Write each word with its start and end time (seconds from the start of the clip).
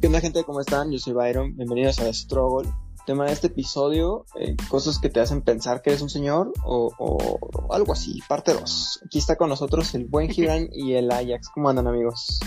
¿Qué 0.00 0.06
onda 0.06 0.20
gente? 0.20 0.44
¿Cómo 0.44 0.60
están? 0.60 0.90
Yo 0.90 0.98
soy 0.98 1.12
Byron, 1.12 1.56
bienvenidos 1.56 1.98
a 2.00 2.12
Struggle. 2.12 2.68
Tema 3.06 3.26
de 3.26 3.32
este 3.32 3.48
episodio, 3.48 4.24
eh, 4.38 4.56
cosas 4.68 4.98
que 4.98 5.08
te 5.08 5.20
hacen 5.20 5.42
pensar 5.42 5.82
que 5.82 5.90
eres 5.90 6.02
un 6.02 6.10
señor 6.10 6.52
o, 6.64 6.92
o 6.98 7.72
algo 7.74 7.92
así, 7.92 8.20
parte 8.28 8.52
2. 8.54 9.02
Aquí 9.06 9.18
está 9.18 9.36
con 9.36 9.48
nosotros 9.48 9.94
el 9.94 10.06
buen 10.06 10.28
Gibran 10.32 10.68
y 10.72 10.94
el 10.94 11.10
Ajax. 11.10 11.48
¿Cómo 11.54 11.68
andan 11.68 11.86
amigos? 11.86 12.40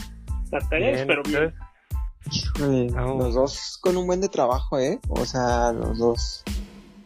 Bien, 0.71 1.05
pero 1.07 1.21
bien. 1.23 1.53
Híjole, 2.31 2.87
Oh. 2.99 3.17
Los 3.19 3.33
dos 3.35 3.77
con 3.81 3.97
un 3.97 4.07
buen 4.07 4.21
de 4.21 4.29
trabajo, 4.29 4.79
¿eh? 4.79 4.99
O 5.09 5.25
sea, 5.25 5.71
los 5.73 5.97
dos. 5.99 6.43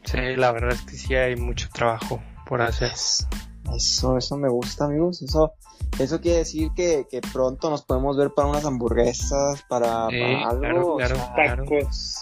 Sí, 0.04 0.18
la 0.38 0.52
verdad 0.52 0.74
es 0.74 0.82
que 0.84 0.96
sí 0.96 1.16
hay 1.16 1.36
mucho 1.36 1.68
trabajo 1.74 2.22
por 2.48 2.62
hacer. 2.62 2.92
Es- 2.92 3.28
Eso, 3.76 4.18
eso 4.18 4.38
me 4.38 4.50
gusta 4.50 4.86
amigos. 4.86 5.22
Eso, 5.22 5.54
eso 6.00 6.22
quiere 6.22 6.40
decir 6.40 6.70
que, 6.76 7.06
que 7.10 7.22
pronto 7.22 7.70
nos 7.70 7.84
podemos 7.84 8.18
ver 8.18 8.32
para 8.36 8.48
unas 8.50 8.66
hamburguesas, 8.66 9.64
para, 9.70 10.08
Sí, 10.10 10.16
para 10.20 10.50
algo. 10.50 10.60
claro, 10.62 10.94
o 10.94 10.98
claro. 10.98 11.16
sea, 11.16 11.56
Tacos. 11.58 12.16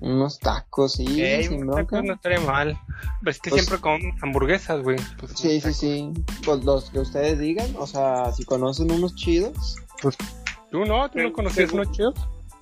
unos 0.00 0.38
tacos, 0.38 0.92
sí, 0.92 1.22
Ey, 1.22 1.44
sin 1.44 1.60
un 1.60 1.66
bronca. 1.66 1.96
taco 1.96 2.02
no 2.06 2.14
estaría 2.14 2.40
mal. 2.40 2.78
Es 3.26 3.40
que 3.40 3.50
Pues- 3.50 3.64
siempre 3.64 3.80
comemos 3.80 4.22
hamburguesas, 4.22 4.82
güey. 4.82 4.96
Pues, 5.18 5.32
Sí, 5.36 5.60
sí, 5.60 5.72
sí. 5.72 6.12
Pues 6.44 6.64
los 6.64 6.90
que 6.90 7.00
ustedes 7.00 7.38
digan, 7.38 7.74
o 7.78 7.86
sea, 7.86 8.32
si 8.32 8.44
conocen 8.44 8.90
unos 8.92 9.14
chidos. 9.16 9.76
taco. 10.00 10.16
¿Tú 10.70 10.84
no? 10.84 11.10
¿Tú 11.10 11.18
no 11.18 11.32
seguro. 11.72 11.82
unos 11.82 11.90
chidos? 11.96 12.14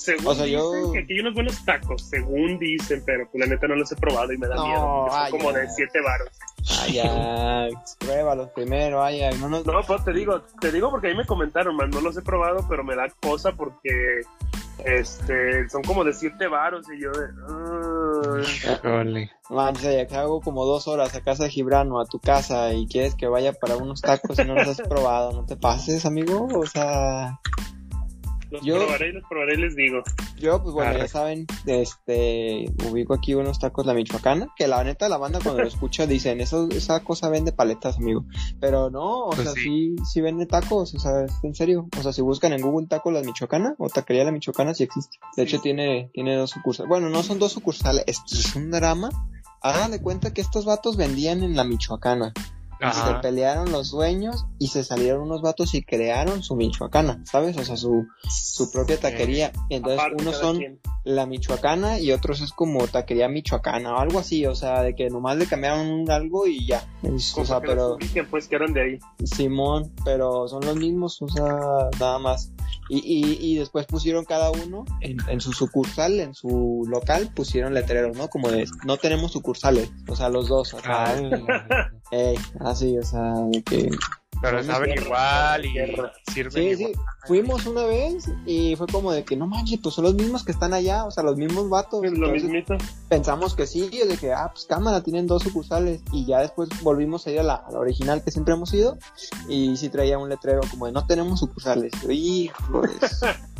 Según 0.07 0.27
O 0.29 0.35
sea, 0.37 0.45
dicen 0.45 0.61
yo- 0.61 0.93
que 0.93 0.99
aquí 1.01 1.15
hay 1.15 1.21
unos 1.21 1.35
buenos 1.35 1.65
tacos, 1.65 2.03
según 2.03 2.59
dicen, 2.61 3.03
pero 3.05 3.29
pues 3.31 3.41
la 3.45 3.53
neta 3.53 3.67
no 3.67 3.75
los 3.75 3.91
he 3.91 3.97
probado 3.97 4.33
y 4.33 4.39
me 4.39 4.47
da 4.47 4.55
No, 4.55 4.67
miedo. 4.67 4.81
son 4.81 5.09
ay, 5.13 5.31
como 5.33 5.53
de 5.53 5.69
7 5.69 6.01
varos. 6.01 6.29
Ay, 6.81 7.73
pruébalos 7.99 8.49
primero, 8.51 9.03
Ajax. 9.03 9.41
No 9.41 9.49
nos... 9.49 9.67
No, 9.67 9.81
pues 9.83 10.05
te 10.05 10.13
digo, 10.13 10.43
te 10.61 10.71
digo 10.71 10.91
porque 10.91 11.09
ahí 11.09 11.17
me 11.17 11.27
comentaron, 11.27 11.75
man, 11.77 11.91
no 11.91 12.01
los 12.01 12.17
he 12.17 12.23
probado, 12.23 12.65
pero 12.69 12.85
me 12.85 12.95
da 12.95 13.09
cosa 13.21 13.51
porque 13.53 14.21
este 14.85 15.69
son 15.71 15.83
como 15.83 16.05
de 16.05 16.13
7 16.13 16.47
varos 16.49 16.87
y 16.93 17.03
yo 17.03 17.11
de 17.11 17.27
"Ay". 17.49 18.75
Híjole. 18.75 19.31
Manches, 19.51 19.87
Ajax, 19.87 20.13
hago 20.13 20.41
como 20.41 20.65
dos 20.67 20.87
horas 20.87 21.15
a 21.15 21.21
casa 21.23 21.45
de 21.45 21.51
Gibrano, 21.51 21.99
a 22.01 22.07
tu 22.07 22.21
casa, 22.21 22.73
y 22.73 22.87
quieres 22.87 23.15
que 23.15 23.27
vaya 23.27 23.53
para 23.55 23.77
unos 23.77 24.01
tacos 24.03 24.39
y 24.39 24.45
no 24.45 24.55
los 24.55 24.69
has 24.69 24.81
probado. 24.89 25.33
No 25.33 25.47
te 25.47 25.57
pases, 25.57 26.05
amigo. 26.07 26.47
O 26.55 26.67
sea, 26.67 27.41
los 28.51 28.63
Yo- 28.63 28.77
probaré 28.77 29.09
y 29.09 29.13
los 29.13 29.25
probaré 29.29 29.55
y 29.55 29.59
les 29.59 29.77
digo. 29.77 30.03
yo, 30.39 30.63
pues 30.63 30.75
bueno, 30.75 30.91
Arre. 30.91 31.01
ya 31.01 31.09
saben, 31.09 31.47
este, 31.67 32.67
ubico 32.91 33.15
aquí 33.15 33.35
unos 33.35 33.59
tacos 33.59 33.87
La 33.87 33.95
Michoacana, 33.95 34.49
que 34.57 34.67
la 34.69 34.83
neta, 34.85 35.09
la 35.09 35.17
banda 35.19 35.39
cuando 35.43 35.63
lo 35.63 35.69
escucha 35.69 36.07
dicen, 36.07 36.41
eso, 36.41 36.69
esa 36.71 37.03
cosa 37.03 37.29
vende 37.29 37.53
paletas, 37.53 37.97
amigo. 37.97 38.25
Pero 38.61 38.91
no, 38.91 39.25
o 39.25 39.31
Pues 39.31 39.43
sea, 39.43 39.53
sí. 39.53 39.63
sí, 39.63 39.97
sí 40.05 40.21
vende 40.21 40.47
tacos, 40.47 40.95
o 40.95 40.99
sea, 40.99 41.27
en 41.43 41.55
serio. 41.55 41.89
O 41.99 42.03
sea, 42.03 42.13
si 42.13 42.23
buscan 42.23 42.53
en 42.53 42.63
Google 42.63 42.87
tacos 42.87 43.13
La 43.13 43.23
Michoacana 43.23 43.75
o 43.79 43.89
taquería 43.89 44.25
La 44.25 44.33
Michoacana, 44.33 44.75
sí 44.75 44.85
existe. 44.85 45.19
De 45.37 45.43
Sí. 45.47 45.49
hecho, 45.55 45.61
tiene, 45.63 46.11
tiene 46.13 46.37
dos 46.37 46.51
sucursales. 46.51 46.89
Bueno, 46.89 47.09
no 47.09 47.23
son 47.23 47.39
dos 47.39 47.53
sucursales, 47.53 48.05
esto 48.07 48.35
es 48.35 48.55
un 48.57 48.71
drama. 48.71 49.11
Hagan 49.63 49.91
de 49.91 50.01
cuenta 50.01 50.33
que 50.33 50.41
estos 50.43 50.65
vatos 50.65 50.97
vendían 50.97 51.43
en 51.43 51.57
La 51.57 51.65
Michoacana. 51.65 52.33
Y 52.81 52.93
se 52.93 53.15
pelearon 53.23 53.73
los 53.73 53.91
dueños 53.91 54.45
y 54.59 54.69
se 54.69 54.85
salieron 54.85 55.23
unos 55.23 55.41
vatos 55.43 55.75
y 55.75 55.83
crearon 55.83 56.43
su 56.43 56.57
Michoacana, 56.57 57.23
¿sabes? 57.25 57.57
O 57.57 57.65
sea, 57.65 57.77
su, 57.77 58.07
su 58.29 58.71
propia 58.71 58.99
taquería. 59.01 59.51
Entonces 59.71 59.99
Aparte, 60.01 60.23
unos 60.23 60.37
son 60.37 60.59
quien. 60.59 60.81
la 61.05 61.25
Michoacana 61.27 61.99
y 62.01 62.13
otros 62.13 62.41
es 62.43 62.53
como 62.53 62.87
taquería 62.87 63.29
michoacana 63.29 63.95
o 63.95 63.99
algo 63.99 64.19
así, 64.19 64.45
o 64.47 64.55
sea, 64.55 64.83
de 64.83 64.95
que 64.95 65.09
nomás 65.09 65.37
le 65.39 65.47
cambiaron 65.47 66.11
algo 66.11 66.47
y 66.47 66.67
ya. 66.67 66.85
Es- 67.03 67.37
o 67.39 67.45
sea, 67.47 67.61
que 67.61 67.67
los 67.69 67.75
pero 67.75 67.95
ubiquen, 67.97 68.27
pues 68.29 68.47
que 68.49 68.57
eran 68.57 68.73
de 68.75 68.83
ahí. 68.83 68.99
Simón, 69.25 69.93
pero 70.05 70.47
son 70.49 70.65
los 70.65 70.77
mismos, 70.77 71.21
o 71.23 71.29
sea, 71.29 71.47
nada 71.99 72.19
más. 72.19 72.51
Y, 72.89 72.99
y, 72.99 73.39
y 73.53 73.59
después 73.59 73.87
pusieron 73.87 74.25
cada 74.25 74.51
uno 74.53 74.85
en, 75.01 75.17
en 75.29 75.41
su 75.41 75.53
sucursal, 75.53 76.21
en 76.21 76.35
su 76.35 76.85
local, 76.89 77.31
pusieron 77.35 77.75
letreros, 77.75 78.17
¿no? 78.17 78.29
Como 78.29 78.49
de, 78.51 78.65
no 78.85 78.97
tenemos 78.97 79.33
sucursales, 79.33 79.91
o 80.09 80.15
sea, 80.15 80.29
los 80.29 80.47
dos, 80.49 80.73
o 80.75 80.81
sea, 80.81 81.05
Ah, 81.07 81.17
ey, 82.11 82.37
así, 82.61 82.97
o 82.99 83.03
sea, 83.03 83.33
de 83.51 83.63
que 83.63 83.91
pero 84.43 84.63
saben 84.63 84.93
tierra, 84.93 85.59
igual 85.59 85.65
y 85.65 86.33
sirven 86.33 86.53
Sí, 86.53 86.61
igual. 86.61 86.93
sí, 86.95 87.01
fuimos 87.27 87.67
una 87.67 87.85
vez 87.85 88.29
y 88.45 88.77
fue 88.77 88.87
como 88.87 89.11
de 89.11 89.25
que 89.25 89.35
no 89.35 89.47
manches, 89.47 89.81
pues 89.83 89.95
son 89.95 90.05
los 90.05 90.15
mismos 90.15 90.45
que 90.45 90.53
están 90.53 90.75
allá, 90.75 91.05
o 91.05 91.11
sea, 91.11 91.23
los 91.25 91.37
mismos 91.37 91.71
vatos. 91.71 92.05
Es 92.05 92.13
lo 92.13 92.29
mismito. 92.29 92.77
pensamos 93.09 93.55
que 93.55 93.67
sí, 93.67 93.89
y 93.91 94.07
de 94.07 94.17
que, 94.19 94.33
ah, 94.33 94.51
pues 94.53 94.67
cámara, 94.67 95.03
tienen 95.03 95.27
dos 95.27 95.43
sucursales. 95.43 96.03
Y 96.13 96.27
ya 96.27 96.41
después 96.41 96.69
volvimos 96.83 97.27
a 97.27 97.31
ir 97.31 97.41
a 97.41 97.43
la, 97.43 97.55
a 97.55 97.71
la 97.71 97.79
original 97.79 98.23
que 98.23 98.31
siempre 98.31 98.53
hemos 98.55 98.73
ido. 98.75 98.99
Y 99.49 99.77
sí 99.79 99.89
traía 99.89 100.19
un 100.19 100.29
letrero 100.29 100.61
como 100.71 100.85
de 100.87 100.93
no 100.93 101.07
tenemos 101.07 101.41
sucursales. 101.41 101.93
Híjoles. 102.09 103.21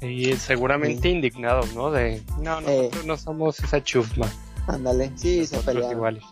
Y 0.00 0.34
seguramente 0.34 1.08
indignados, 1.08 1.74
¿no? 1.74 1.90
De, 1.90 2.22
no, 2.38 2.60
nosotros 2.60 3.06
no 3.06 3.16
somos 3.16 3.58
esa 3.60 3.82
chusma. 3.82 4.26
Ándale, 4.66 5.10
sí, 5.16 5.46
se 5.46 5.56
nosotros 5.56 5.64
pelearon. 5.64 5.92
iguales. 5.92 6.24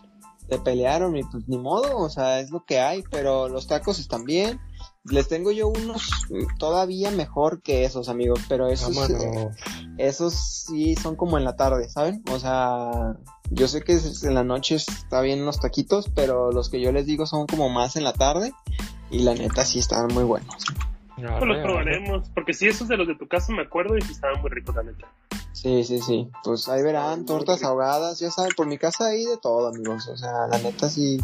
Se 0.49 0.59
pelearon 0.59 1.15
y 1.15 1.23
pues 1.23 1.47
ni 1.47 1.57
modo, 1.57 1.97
o 1.97 2.09
sea, 2.09 2.39
es 2.39 2.51
lo 2.51 2.65
que 2.65 2.79
hay. 2.79 3.03
Pero 3.11 3.49
los 3.49 3.67
tacos 3.67 3.99
están 3.99 4.25
bien. 4.25 4.59
Les 5.05 5.27
tengo 5.27 5.51
yo 5.51 5.67
unos 5.67 6.09
mm, 6.29 6.57
todavía 6.57 7.11
mejor 7.11 7.61
que 7.61 7.85
esos, 7.85 8.09
amigos. 8.09 8.41
Pero 8.47 8.67
esos, 8.67 9.09
eh, 9.09 9.49
esos 9.97 10.33
sí 10.67 10.95
son 10.95 11.15
como 11.15 11.37
en 11.37 11.43
la 11.43 11.55
tarde, 11.55 11.89
¿saben? 11.89 12.23
O 12.31 12.39
sea, 12.39 13.17
yo 13.49 13.67
sé 13.67 13.81
que 13.81 13.97
en 14.23 14.33
la 14.33 14.43
noche 14.43 14.75
está 14.75 15.21
bien 15.21 15.45
los 15.45 15.59
taquitos, 15.59 16.09
pero 16.13 16.51
los 16.51 16.69
que 16.69 16.81
yo 16.81 16.91
les 16.91 17.05
digo 17.05 17.25
son 17.25 17.47
como 17.47 17.69
más 17.69 17.95
en 17.95 18.03
la 18.03 18.13
tarde 18.13 18.53
y 19.11 19.19
la 19.19 19.35
neta 19.35 19.63
sí 19.63 19.79
están 19.79 20.07
muy 20.13 20.23
buenos. 20.23 20.65
Pues 21.15 21.45
los 21.45 21.57
probaremos, 21.59 22.29
porque 22.33 22.53
sí, 22.53 22.67
esos 22.67 22.87
de 22.87 22.97
los 22.97 23.07
de 23.07 23.15
tu 23.15 23.27
casa 23.27 23.53
me 23.53 23.61
acuerdo 23.61 23.95
y 23.97 24.01
sí 24.01 24.11
estaban 24.11 24.41
muy 24.41 24.49
ricos, 24.49 24.75
la 24.75 24.83
neta. 24.83 25.07
Sí, 25.53 25.83
sí, 25.83 25.99
sí. 26.01 26.29
Pues 26.43 26.67
ahí 26.67 26.81
verán, 26.81 27.25
tortas 27.25 27.63
ahogadas, 27.63 28.19
ya 28.19 28.31
saben, 28.31 28.51
por 28.57 28.67
mi 28.67 28.77
casa 28.77 29.07
hay 29.07 29.25
de 29.25 29.37
todo, 29.37 29.67
amigos. 29.67 30.07
O 30.07 30.17
sea, 30.17 30.47
la 30.47 30.57
neta 30.57 30.89
sí, 30.89 31.19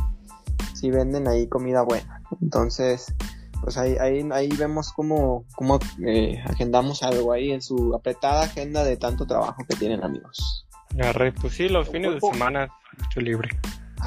sí 0.73 0.91
venden 0.91 1.27
ahí 1.27 1.47
comida 1.47 1.81
buena. 1.81 2.21
Entonces, 2.41 3.13
pues 3.61 3.77
ahí, 3.77 3.95
ahí, 3.99 4.27
ahí 4.31 4.49
vemos 4.49 4.93
cómo, 4.93 5.45
cómo 5.55 5.79
eh, 6.05 6.41
agendamos 6.45 7.03
algo 7.03 7.33
ahí 7.33 7.51
en 7.51 7.61
su 7.61 7.93
apretada 7.95 8.43
agenda 8.43 8.83
de 8.83 8.97
tanto 8.97 9.25
trabajo 9.25 9.65
que 9.67 9.75
tienen, 9.75 10.03
amigos. 10.03 10.67
Arre, 11.03 11.31
pues 11.33 11.53
sí, 11.53 11.67
los 11.67 11.89
fines 11.89 12.13
de 12.13 12.21
semana 12.21 12.69
mucho 12.97 13.21
libre. 13.21 13.49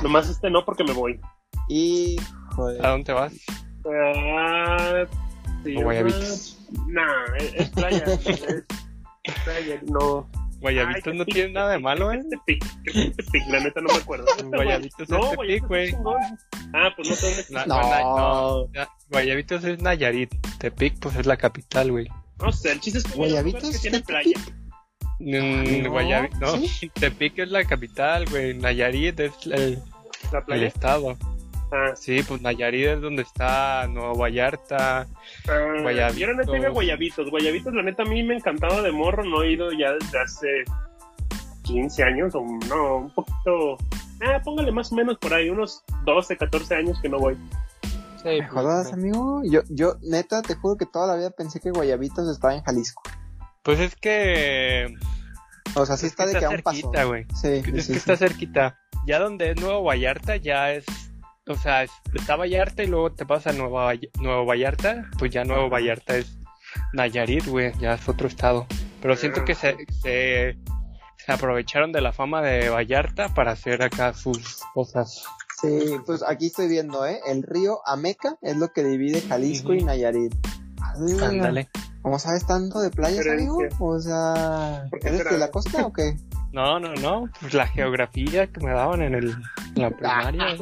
Nomás 0.02 0.28
este 0.28 0.50
no, 0.50 0.64
porque 0.64 0.84
me 0.84 0.92
voy. 0.92 1.20
Y, 1.68 2.16
joder. 2.54 2.84
¿A 2.84 2.90
dónde 2.90 3.12
vas? 3.12 3.32
Ah, 3.86 5.04
sí, 5.64 5.76
¿O 5.76 5.82
Guayabitos? 5.82 6.58
Nah, 6.88 7.36
es, 7.38 7.54
es 7.54 7.68
playa. 7.70 8.04
es, 8.06 8.26
es 8.26 8.36
playa, 8.36 8.64
no. 9.86 10.28
Guayabitos 10.60 11.12
Ay, 11.12 11.18
no 11.18 11.24
tiene 11.24 11.44
pic, 11.48 11.54
nada 11.54 11.72
de 11.72 11.78
malo, 11.80 12.12
¿qué 12.12 12.18
¿eh? 12.92 13.10
La 13.48 13.58
neta 13.60 13.80
no 13.80 13.88
me 13.92 13.98
acuerdo. 14.00 14.26
Guayabitos 14.44 15.08
no, 15.08 15.16
es 15.18 15.30
Tepic, 15.30 15.36
Guayabitos 15.36 15.68
güey. 15.68 15.94
Ah, 16.72 16.90
pues 16.94 17.08
no 17.08 17.14
sé 17.16 17.26
dónde 17.26 17.66
No. 17.66 18.68
Guayabitos 19.10 19.64
es 19.64 19.80
Nayarit. 19.82 20.30
Tepic, 20.58 21.00
pues 21.00 21.16
es 21.16 21.26
la 21.26 21.36
capital, 21.36 21.90
güey. 21.90 22.08
No 22.38 22.52
sé, 22.52 22.72
el 22.72 22.80
chiste 22.80 22.98
es 23.00 23.04
que 23.04 23.14
¿Guayabitos 23.16 23.70
que 23.70 23.78
tiene 23.78 24.00
playa. 24.02 24.38
Mm, 25.18 25.82
no, 25.82 25.90
Guayabi- 25.92 26.38
no, 26.38 26.56
¿sí? 26.58 26.90
Tepic 26.94 27.40
es 27.40 27.50
la 27.50 27.64
capital, 27.64 28.26
güey. 28.30 28.54
Nayarit 28.54 29.18
es 29.18 29.32
el, 29.46 29.82
La 30.30 30.38
el 30.38 30.44
playa. 30.44 30.66
estado. 30.68 31.16
Ah, 31.72 31.92
Sí, 31.96 32.22
pues 32.28 32.42
Nayarit 32.42 32.86
es 32.86 33.00
donde 33.00 33.22
está 33.22 33.86
Nueva 33.88 34.12
Vallarta. 34.14 35.06
ah, 35.48 35.74
Guayabitos. 35.82 36.18
Yo 36.20 36.26
la 36.28 36.34
neta 36.34 36.56
iba 36.56 36.66
a 36.68 36.70
Guayabitos. 36.70 37.30
Guayabitos, 37.30 37.72
la 37.74 37.82
neta, 37.82 38.02
a 38.02 38.06
mí 38.06 38.22
me 38.22 38.34
encantaba 38.36 38.82
de 38.82 38.92
morro. 38.92 39.24
No 39.24 39.42
he 39.42 39.52
ido 39.52 39.72
ya 39.72 39.92
desde 39.92 40.18
hace 40.20 40.48
15 41.62 42.02
años 42.02 42.34
o 42.34 42.42
no, 42.68 42.96
un 42.96 43.14
poquito. 43.14 43.78
Ah, 44.24 44.40
póngale 44.44 44.70
más 44.72 44.92
o 44.92 44.96
menos 44.96 45.16
por 45.18 45.32
ahí, 45.34 45.48
unos 45.50 45.82
12, 46.04 46.36
14 46.36 46.74
años 46.76 46.98
que 47.00 47.08
no 47.08 47.18
voy. 47.18 47.36
Sí, 48.22 48.28
¿Me 48.28 48.46
jodas, 48.48 48.92
amigo? 48.92 49.40
Yo, 49.44 49.62
yo, 49.68 49.94
neta, 50.02 50.42
te 50.42 50.54
juro 50.54 50.76
que 50.76 50.86
toda 50.86 51.06
la 51.08 51.16
vida 51.16 51.30
pensé 51.30 51.58
que 51.58 51.70
Guayabitos 51.70 52.28
estaba 52.30 52.54
en 52.54 52.62
Jalisco. 52.62 53.02
Pues 53.62 53.80
es 53.80 53.96
que. 53.96 54.94
O 55.74 55.86
sea, 55.86 55.96
sí 55.96 56.06
es 56.06 56.12
está 56.12 56.26
que 56.26 56.34
de 56.34 56.38
que 56.40 56.44
a 56.44 56.50
un 56.50 56.60
paso. 56.62 56.76
cerquita, 56.76 57.04
güey. 57.04 57.24
Sí, 57.34 57.48
Es 57.48 57.64
sí, 57.64 57.72
que 57.72 57.80
sí. 57.82 57.92
está 57.94 58.16
cerquita. 58.16 58.78
Ya 59.06 59.18
donde 59.18 59.50
es 59.50 59.60
Nuevo 59.60 59.82
Vallarta, 59.84 60.36
ya 60.36 60.70
es. 60.72 60.84
O 61.48 61.56
sea, 61.56 61.82
es- 61.82 61.90
está 62.14 62.36
Vallarta 62.36 62.82
y 62.82 62.86
luego 62.86 63.12
te 63.12 63.24
vas 63.24 63.46
a 63.46 63.52
Nueva, 63.52 63.92
Nuevo 64.20 64.46
Vallarta. 64.46 65.10
Pues 65.18 65.30
ya 65.32 65.44
Nuevo 65.44 65.68
Vallarta 65.68 66.16
es 66.16 66.38
Nayarit, 66.92 67.46
güey. 67.46 67.72
Ya 67.80 67.94
es 67.94 68.08
otro 68.08 68.28
estado. 68.28 68.66
Pero 69.00 69.16
siento 69.16 69.44
que 69.44 69.54
se, 69.56 69.76
se, 70.02 70.56
se 71.16 71.32
aprovecharon 71.32 71.90
de 71.92 72.00
la 72.00 72.12
fama 72.12 72.40
de 72.42 72.68
Vallarta 72.70 73.28
para 73.34 73.52
hacer 73.52 73.82
acá 73.82 74.14
sus 74.14 74.60
cosas. 74.74 75.24
Sí, 75.60 75.96
pues 76.06 76.22
aquí 76.26 76.46
estoy 76.46 76.68
viendo, 76.68 77.04
¿eh? 77.06 77.20
El 77.26 77.42
río 77.42 77.80
Ameca 77.86 78.36
es 78.42 78.56
lo 78.56 78.72
que 78.72 78.82
divide 78.84 79.20
Jalisco 79.20 79.74
y. 79.74 79.82
Nayarit. 79.82 80.34
Ándale. 81.22 81.68
¿Cómo 82.02 82.18
sabes 82.18 82.44
tanto 82.46 82.80
de 82.80 82.90
playas, 82.90 83.26
amigo? 83.26 83.58
O 83.78 83.98
sea, 84.00 84.86
¿Por 84.90 84.98
qué 85.00 85.08
¿eres 85.08 85.24
de 85.24 85.38
la 85.38 85.50
costa 85.52 85.86
o 85.86 85.92
qué? 85.92 86.16
No, 86.52 86.78
no, 86.78 86.94
no. 86.94 87.28
Pues 87.40 87.54
la 87.54 87.66
geografía 87.66 88.46
que 88.46 88.60
me 88.60 88.72
daban 88.72 89.02
en, 89.02 89.14
el, 89.14 89.30
en 89.74 89.82
la 89.82 89.90
primaria. 89.90 90.46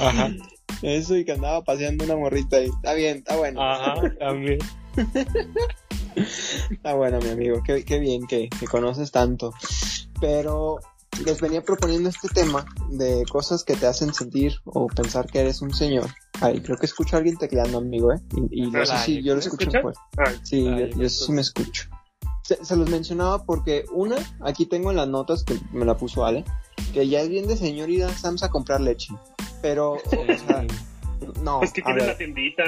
Ajá. 0.00 0.30
Eso 0.82 1.16
y 1.16 1.24
que 1.24 1.32
andaba 1.32 1.62
paseando 1.62 2.04
una 2.04 2.16
morrita 2.16 2.56
ahí. 2.56 2.66
Está 2.66 2.94
bien, 2.94 3.18
está 3.18 3.36
bueno. 3.36 3.62
Ajá, 3.62 3.94
también. 4.18 4.58
Está 6.70 6.94
bueno, 6.94 7.20
mi 7.20 7.30
amigo. 7.30 7.62
Qué, 7.64 7.84
qué 7.84 8.00
bien 8.00 8.26
que, 8.26 8.48
que 8.48 8.66
conoces 8.66 9.12
tanto. 9.12 9.52
Pero 10.20 10.78
les 11.24 11.40
venía 11.40 11.62
proponiendo 11.62 12.08
este 12.08 12.28
tema 12.28 12.64
de 12.90 13.24
cosas 13.30 13.64
que 13.64 13.74
te 13.74 13.86
hacen 13.86 14.12
sentir 14.12 14.54
o 14.64 14.88
pensar 14.88 15.26
que 15.26 15.40
eres 15.40 15.62
un 15.62 15.72
señor. 15.72 16.06
Ay, 16.40 16.60
creo 16.60 16.76
que 16.76 16.86
escucho 16.86 17.14
a 17.14 17.18
alguien 17.18 17.36
tecleando, 17.36 17.78
amigo, 17.78 18.12
¿eh? 18.12 18.18
Y, 18.50 18.64
y 18.64 18.70
no 18.70 18.84
sé 18.84 18.98
si 18.98 19.22
yo 19.22 19.34
lo 19.34 19.40
¿me 19.40 19.46
escucho, 19.46 19.70
pues. 19.80 19.96
Sí, 20.42 20.66
yo 20.96 21.08
sí 21.08 21.32
me 21.32 21.42
escucho. 21.42 21.88
Se, 22.42 22.64
se 22.64 22.76
los 22.76 22.90
mencionaba 22.90 23.44
porque, 23.44 23.84
una, 23.92 24.16
aquí 24.40 24.66
tengo 24.66 24.90
en 24.90 24.96
las 24.96 25.08
notas 25.08 25.44
que 25.44 25.58
me 25.72 25.84
la 25.84 25.96
puso 25.96 26.24
Ale, 26.24 26.44
que 26.92 27.08
ya 27.08 27.20
es 27.20 27.28
bien 27.28 27.46
de 27.46 27.56
señor 27.56 27.90
ir 27.90 28.04
a 28.04 28.08
Sams 28.10 28.42
a 28.42 28.50
comprar 28.50 28.80
leche. 28.80 29.14
Pero, 29.60 29.92
o 29.92 30.00
sea, 30.46 30.66
no, 31.42 31.60
pues 31.60 31.72
que 31.72 31.82
ver. 31.82 32.06
la 32.06 32.16
tiendita. 32.16 32.62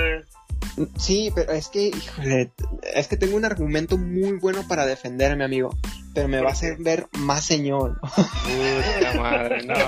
Sí, 0.98 1.30
pero 1.34 1.52
es 1.52 1.68
que, 1.68 1.88
híjole, 1.88 2.52
es 2.94 3.08
que 3.08 3.16
tengo 3.16 3.36
un 3.36 3.44
argumento 3.44 3.96
muy 3.96 4.32
bueno 4.38 4.66
para 4.66 4.86
defenderme, 4.86 5.44
amigo. 5.44 5.70
Pero 6.14 6.28
me 6.28 6.40
va 6.40 6.50
a 6.50 6.52
hacer 6.52 6.76
ver 6.78 7.08
más 7.18 7.44
señor. 7.44 8.00
Puta 8.00 9.20
madre, 9.20 9.64
no. 9.64 9.74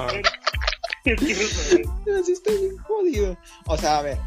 Así 2.20 2.32
estoy 2.32 2.58
bien 2.58 2.76
jodido. 2.78 3.36
O 3.66 3.76
sea, 3.76 3.98
a 3.98 4.02
ver. 4.02 4.18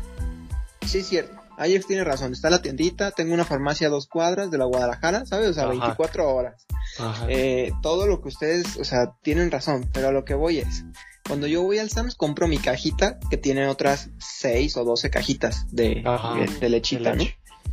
Sí, 0.86 1.00
es 1.00 1.08
cierto. 1.08 1.39
Ajax 1.60 1.88
tiene 1.88 2.04
razón. 2.04 2.32
Está 2.34 2.50
la 2.50 2.62
tiendita. 2.62 3.12
Tengo 3.12 3.34
una 3.34 3.46
farmacia 3.46 3.88
a 3.88 3.90
dos 3.90 4.08
cuadras 4.08 4.50
de 4.50 4.58
la 4.58 4.66
Guadalajara, 4.66 5.26
¿sabes? 5.26 5.50
O 5.50 5.54
sea, 5.54 5.64
Ajá. 5.64 5.72
24 5.72 6.34
horas. 6.34 6.66
Eh, 7.28 7.72
todo 7.82 8.08
lo 8.08 8.22
que 8.22 8.30
ustedes, 8.30 8.78
o 8.78 8.84
sea, 8.84 9.14
tienen 9.22 9.52
razón. 9.52 9.90
Pero 9.94 10.08
a 10.08 10.12
lo 10.12 10.26
que 10.26 10.34
voy 10.34 10.60
es. 10.60 10.86
Cuando 11.28 11.46
yo 11.46 11.62
voy 11.62 11.78
al 11.78 11.90
Sams, 11.92 12.16
compro 12.16 12.48
mi 12.48 12.58
cajita 12.58 13.20
que 13.30 13.38
tiene 13.38 13.68
otras 13.68 14.10
6 14.18 14.78
o 14.78 14.84
12 14.84 15.10
cajitas 15.12 15.68
de, 15.70 16.02
Ajá. 16.06 16.36
de, 16.36 16.48
de 16.48 16.70
lechita, 16.70 17.12
De 17.12 17.18
¿no? 17.18 17.24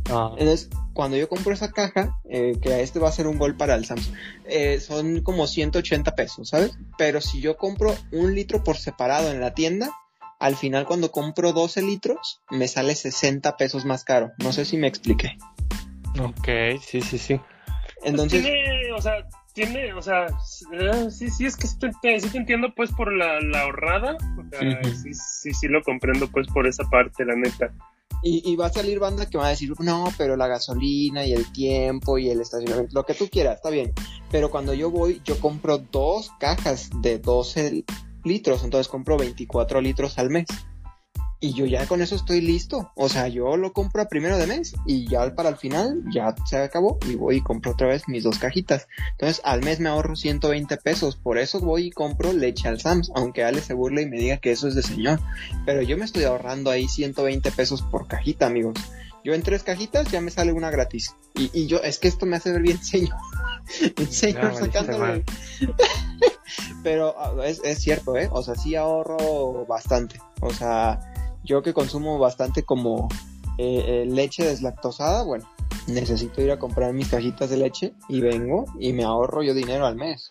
Ah, 0.09 0.31
Entonces, 0.37 0.69
cuando 0.93 1.17
yo 1.17 1.27
compro 1.27 1.53
esa 1.53 1.71
caja, 1.71 2.17
eh, 2.29 2.53
que 2.61 2.81
este 2.81 2.99
va 2.99 3.09
a 3.09 3.11
ser 3.11 3.27
un 3.27 3.37
gol 3.37 3.57
para 3.57 3.75
el 3.75 3.85
Samsung, 3.85 4.15
eh, 4.45 4.79
son 4.79 5.21
como 5.21 5.47
180 5.47 6.15
pesos, 6.15 6.49
¿sabes? 6.49 6.71
Pero 6.97 7.19
si 7.19 7.41
yo 7.41 7.57
compro 7.57 7.95
un 8.11 8.33
litro 8.33 8.63
por 8.63 8.77
separado 8.77 9.31
en 9.31 9.41
la 9.41 9.53
tienda, 9.53 9.91
al 10.39 10.55
final 10.55 10.85
cuando 10.85 11.11
compro 11.11 11.53
12 11.53 11.81
litros, 11.81 12.41
me 12.49 12.67
sale 12.67 12.95
60 12.95 13.57
pesos 13.57 13.85
más 13.85 14.03
caro. 14.03 14.31
No 14.43 14.51
sé 14.51 14.65
si 14.65 14.77
me 14.77 14.87
expliqué. 14.87 15.37
ok, 16.19 16.79
sí, 16.81 17.01
sí, 17.01 17.17
sí. 17.17 17.39
Entonces, 18.03 18.43
Tiene, 18.43 18.91
o 18.93 19.01
sea, 19.01 19.27
tiene, 19.53 19.93
o 19.93 20.01
sea, 20.01 20.27
eh, 20.73 21.09
sí, 21.09 21.29
sí, 21.29 21.45
es 21.45 21.57
que 21.57 21.67
sí 21.67 21.77
te, 22.01 22.19
sí 22.19 22.29
te 22.29 22.37
entiendo, 22.37 22.73
pues, 22.75 22.91
por 22.91 23.11
la, 23.11 23.41
la 23.41 23.61
ahorrada. 23.61 24.15
O 24.37 24.49
sea, 24.49 24.83
sí, 24.83 25.13
sí, 25.13 25.53
sí 25.53 25.67
lo 25.67 25.81
comprendo, 25.81 26.27
pues, 26.27 26.47
por 26.47 26.67
esa 26.67 26.83
parte, 26.83 27.25
la 27.25 27.35
neta. 27.35 27.73
y, 28.21 28.43
y 28.45 28.55
va 28.55 28.67
a 28.67 28.71
salir 28.71 28.99
banda 28.99 29.27
que 29.27 29.39
va 29.39 29.47
a 29.47 29.49
decir, 29.49 29.73
no, 29.79 30.05
pero 30.17 30.35
la 30.37 30.47
gasolina 30.47 31.25
y 31.25 31.33
el 31.33 31.51
tiempo 31.51 32.19
y 32.19 32.29
el 32.29 32.41
estacionamiento, 32.41 32.93
lo 32.93 33.03
que 33.03 33.15
tú 33.15 33.27
quieras, 33.29 33.55
está 33.55 33.71
bien. 33.71 33.93
Pero 34.29 34.51
cuando 34.51 34.75
yo 34.75 34.91
voy, 34.91 35.21
yo 35.25 35.39
compro 35.39 35.79
dos 35.79 36.31
cajas 36.39 36.89
de 37.01 37.17
12 37.17 37.83
litros, 38.27 38.63
entonces 38.63 38.87
compro 38.87 39.17
24 39.17 39.81
litros 39.81 40.17
al 40.17 40.29
mes. 40.29 40.47
Y 41.39 41.53
yo 41.53 41.67
ya 41.67 41.85
con 41.85 42.01
eso 42.01 42.15
estoy 42.15 42.41
listo. 42.41 42.91
O 42.95 43.09
sea, 43.09 43.27
yo 43.27 43.57
lo 43.57 43.71
compro 43.71 44.01
a 44.01 44.07
primero 44.07 44.37
de 44.37 44.47
mes 44.47 44.73
y 44.87 45.07
ya 45.07 45.35
para 45.35 45.49
el 45.49 45.57
final 45.57 46.03
ya 46.11 46.33
se 46.49 46.57
acabó 46.57 46.97
y 47.07 47.13
voy 47.13 47.37
y 47.37 47.41
compro 47.41 47.73
otra 47.73 47.87
vez 47.87 48.07
mis 48.07 48.23
dos 48.23 48.39
cajitas. 48.39 48.87
Entonces 49.11 49.41
al 49.43 49.63
mes 49.63 49.79
me 49.79 49.89
ahorro 49.89 50.15
120 50.15 50.77
pesos. 50.77 51.15
Por 51.15 51.37
eso 51.37 51.59
voy 51.59 51.87
y 51.87 51.91
compro 51.91 52.33
leche 52.33 52.67
al 52.67 52.79
Sams, 52.79 53.11
aunque 53.13 53.43
Ale 53.43 53.61
se 53.61 53.75
burle 53.75 54.01
y 54.01 54.07
me 54.07 54.17
diga 54.17 54.37
que 54.37 54.51
eso 54.51 54.67
es 54.67 54.73
de 54.73 54.81
señor. 54.81 55.19
Pero 55.65 55.83
yo 55.83 55.95
me 55.95 56.05
estoy 56.05 56.23
ahorrando 56.23 56.71
ahí 56.71 56.87
120 56.87 57.51
pesos 57.51 57.83
por 57.83 58.07
cajita, 58.07 58.47
amigos. 58.47 58.73
Yo 59.23 59.35
en 59.35 59.43
tres 59.43 59.61
cajitas 59.61 60.09
ya 60.09 60.21
me 60.21 60.31
sale 60.31 60.53
una 60.53 60.71
gratis. 60.71 61.13
Y, 61.35 61.51
y 61.53 61.67
yo, 61.67 61.83
es 61.83 61.99
que 61.99 62.07
esto 62.07 62.25
me 62.25 62.37
hace 62.37 62.51
ver 62.51 62.63
bien 62.63 62.83
señor. 62.83 63.15
Señor 64.09 64.53
mal. 64.99 65.23
Pero 66.83 67.15
ah, 67.17 67.33
es, 67.45 67.61
es 67.63 67.79
cierto, 67.79 68.15
¿eh? 68.15 68.29
O 68.31 68.41
sea, 68.41 68.55
sí 68.55 68.75
ahorro 68.75 69.65
bastante. 69.65 70.19
O 70.41 70.51
sea, 70.51 70.99
yo 71.43 71.61
que 71.61 71.73
consumo 71.73 72.19
bastante 72.19 72.63
como 72.63 73.09
eh, 73.57 73.83
eh, 73.87 74.05
leche 74.07 74.45
deslactosada, 74.45 75.23
bueno, 75.23 75.49
necesito 75.87 76.41
ir 76.41 76.51
a 76.51 76.59
comprar 76.59 76.93
mis 76.93 77.09
cajitas 77.09 77.49
de 77.49 77.57
leche 77.57 77.93
y 78.07 78.21
vengo 78.21 78.65
y 78.79 78.93
me 78.93 79.03
ahorro 79.03 79.43
yo 79.43 79.53
dinero 79.53 79.85
al 79.85 79.95
mes. 79.95 80.29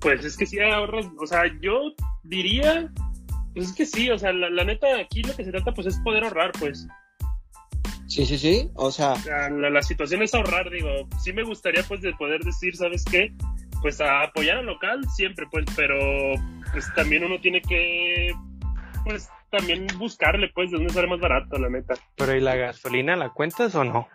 Pues 0.00 0.24
es 0.24 0.36
que 0.36 0.46
sí 0.46 0.58
ahorras, 0.60 1.06
o 1.18 1.26
sea, 1.26 1.44
yo 1.62 1.80
diría, 2.22 2.92
pues 3.54 3.70
es 3.70 3.74
que 3.74 3.86
sí, 3.86 4.10
o 4.10 4.18
sea, 4.18 4.32
la, 4.32 4.50
la 4.50 4.64
neta, 4.64 4.86
aquí 5.00 5.22
lo 5.22 5.34
que 5.34 5.44
se 5.44 5.50
trata, 5.50 5.72
pues, 5.72 5.86
es 5.86 5.98
poder 6.00 6.24
ahorrar, 6.24 6.52
pues. 6.58 6.86
Sí, 8.06 8.24
sí, 8.24 8.38
sí. 8.38 8.70
O 8.74 8.90
sea, 8.90 9.14
la 9.50 9.82
situación 9.82 10.22
es 10.22 10.34
ahorrar, 10.34 10.70
digo, 10.70 11.08
sí 11.22 11.32
me 11.32 11.42
gustaría, 11.42 11.82
pues, 11.82 12.00
de 12.00 12.12
poder 12.14 12.40
decir, 12.42 12.76
¿sabes 12.76 13.04
qué? 13.04 13.32
Pues 13.82 14.00
a 14.00 14.22
apoyar 14.22 14.58
al 14.58 14.66
local 14.66 15.00
siempre, 15.14 15.46
pues, 15.50 15.66
pero 15.74 15.96
pues 16.72 16.92
también 16.94 17.24
uno 17.24 17.40
tiene 17.40 17.60
que, 17.62 18.32
pues, 19.04 19.28
también 19.50 19.86
buscarle, 19.98 20.50
pues, 20.54 20.70
de 20.70 20.78
dónde 20.78 20.92
sale 20.92 21.08
más 21.08 21.20
barato, 21.20 21.58
la 21.58 21.68
neta. 21.68 21.94
Pero 22.16 22.36
¿y 22.36 22.40
la 22.40 22.56
gasolina 22.56 23.16
la 23.16 23.30
cuentas 23.30 23.74
o 23.74 23.84
no? 23.84 24.08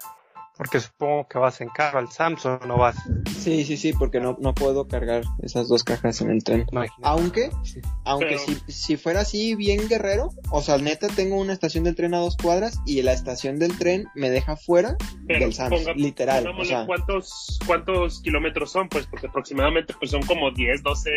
Porque 0.64 0.80
supongo 0.80 1.28
que 1.28 1.40
vas 1.40 1.60
en 1.62 1.70
carro 1.70 1.98
al 1.98 2.12
Samsung, 2.12 2.68
no 2.68 2.78
vas. 2.78 2.96
sí, 3.40 3.66
sí, 3.66 3.78
sí, 3.78 3.94
porque 3.94 4.20
no, 4.20 4.38
no 4.40 4.54
puedo 4.54 4.88
cargar 4.88 5.24
esas 5.42 5.68
dos 5.68 5.84
cajas 5.84 6.22
en 6.22 6.30
el 6.30 6.44
tren. 6.44 6.68
Imagínate. 6.72 7.02
Aunque, 7.02 7.50
Sí. 7.64 7.82
aunque 8.06 8.38
Pero- 8.38 8.40
si, 8.68 8.72
si 8.72 8.96
fuera 8.96 9.22
así 9.22 9.56
bien 9.56 9.88
guerrero, 9.90 10.30
o 10.52 10.62
sea, 10.62 10.78
neta 10.78 11.08
tengo 11.08 11.38
una 11.38 11.54
estación 11.54 11.84
del 11.84 11.96
tren 11.96 12.14
a 12.14 12.20
dos 12.20 12.38
cuadras 12.38 12.80
y 12.86 13.02
la 13.02 13.12
estación 13.14 13.58
del 13.58 13.76
tren 13.80 14.06
me 14.14 14.30
deja 14.30 14.56
fuera 14.56 14.98
Pero 15.28 15.46
del 15.46 15.54
Sams, 15.56 15.72
ponga- 15.82 15.96
literal. 15.96 16.46
O 16.56 16.64
sea, 16.64 16.86
cuántos, 16.86 17.58
cuántos 17.66 18.22
kilómetros 18.22 18.72
son, 18.72 18.88
pues, 18.88 19.08
porque 19.08 19.26
aproximadamente 19.26 19.96
pues 19.98 20.12
son 20.12 20.22
como 20.22 20.52
10, 20.52 20.84
12 20.84 21.10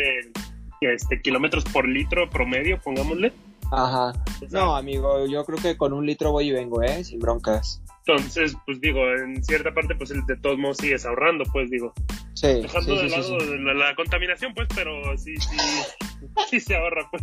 este, 0.80 1.20
kilómetros 1.20 1.64
por 1.64 1.86
litro 1.86 2.30
promedio, 2.30 2.80
pongámosle. 2.82 3.32
ajá. 3.70 4.14
O 4.42 4.48
sea, 4.48 4.60
No, 4.60 4.74
amigo, 4.76 5.26
yo 5.26 5.44
creo 5.44 5.58
que 5.58 5.76
con 5.76 5.92
un 5.92 6.06
litro 6.06 6.32
voy 6.32 6.48
y 6.48 6.52
vengo, 6.52 6.82
¿eh? 6.82 7.04
Sin 7.04 7.18
broncas. 7.18 7.82
Entonces, 8.06 8.54
pues 8.66 8.80
digo, 8.80 9.00
en 9.12 9.42
cierta 9.42 9.72
parte, 9.72 9.94
pues 9.94 10.10
de 10.10 10.36
todos 10.36 10.58
modos 10.58 10.76
sigues 10.78 11.06
ahorrando, 11.06 11.44
pues 11.52 11.70
digo. 11.70 11.92
Sí, 12.34 12.48
sí, 12.56 12.60
Dejando 12.62 12.96
de 12.96 13.08
sí, 13.08 13.08
sí, 13.08 13.16
lado 13.32 13.40
sí. 13.40 13.46
La, 13.60 13.74
la 13.74 13.94
contaminación, 13.94 14.52
pues, 14.54 14.68
pero 14.74 15.16
sí, 15.16 15.34
sí, 15.36 15.56
sí 16.50 16.60
se 16.60 16.76
ahorra, 16.76 17.08
pues. 17.10 17.22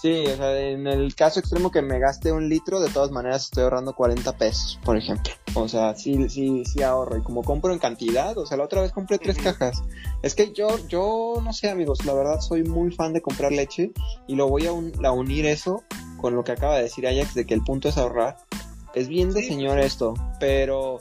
Sí, 0.00 0.24
o 0.26 0.36
sea, 0.36 0.56
en 0.60 0.86
el 0.86 1.14
caso 1.16 1.40
extremo 1.40 1.72
que 1.72 1.82
me 1.82 1.98
gaste 1.98 2.30
un 2.30 2.48
litro, 2.48 2.80
de 2.80 2.88
todas 2.88 3.10
maneras 3.10 3.46
estoy 3.46 3.64
ahorrando 3.64 3.94
40 3.94 4.36
pesos, 4.38 4.78
por 4.84 4.96
ejemplo. 4.96 5.32
O 5.54 5.66
sea, 5.68 5.94
sí, 5.96 6.28
sí, 6.28 6.62
sí 6.64 6.82
ahorro. 6.84 7.18
Y 7.18 7.22
como 7.22 7.42
compro 7.42 7.72
en 7.72 7.80
cantidad, 7.80 8.38
o 8.38 8.46
sea, 8.46 8.56
la 8.56 8.64
otra 8.64 8.80
vez 8.80 8.92
compré 8.92 9.18
tres 9.18 9.36
cajas. 9.38 9.82
Es 10.22 10.36
que 10.36 10.52
yo, 10.52 10.68
yo 10.86 11.40
no 11.44 11.52
sé, 11.52 11.68
amigos, 11.68 12.06
la 12.06 12.14
verdad 12.14 12.40
soy 12.40 12.62
muy 12.62 12.92
fan 12.92 13.12
de 13.12 13.20
comprar 13.20 13.50
leche 13.50 13.90
y 14.28 14.36
lo 14.36 14.48
voy 14.48 14.66
a, 14.66 14.72
un- 14.72 14.92
a 15.04 15.10
unir 15.10 15.44
eso 15.46 15.82
con 16.20 16.34
lo 16.36 16.44
que 16.44 16.52
acaba 16.52 16.76
de 16.76 16.84
decir 16.84 17.06
Ajax 17.06 17.34
de 17.34 17.44
que 17.44 17.54
el 17.54 17.62
punto 17.64 17.88
es 17.88 17.98
ahorrar. 17.98 18.36
Es 18.94 19.08
bien 19.08 19.32
de 19.32 19.42
Sí. 19.42 19.48
señor 19.48 19.78
esto, 19.78 20.14
pero 20.40 21.00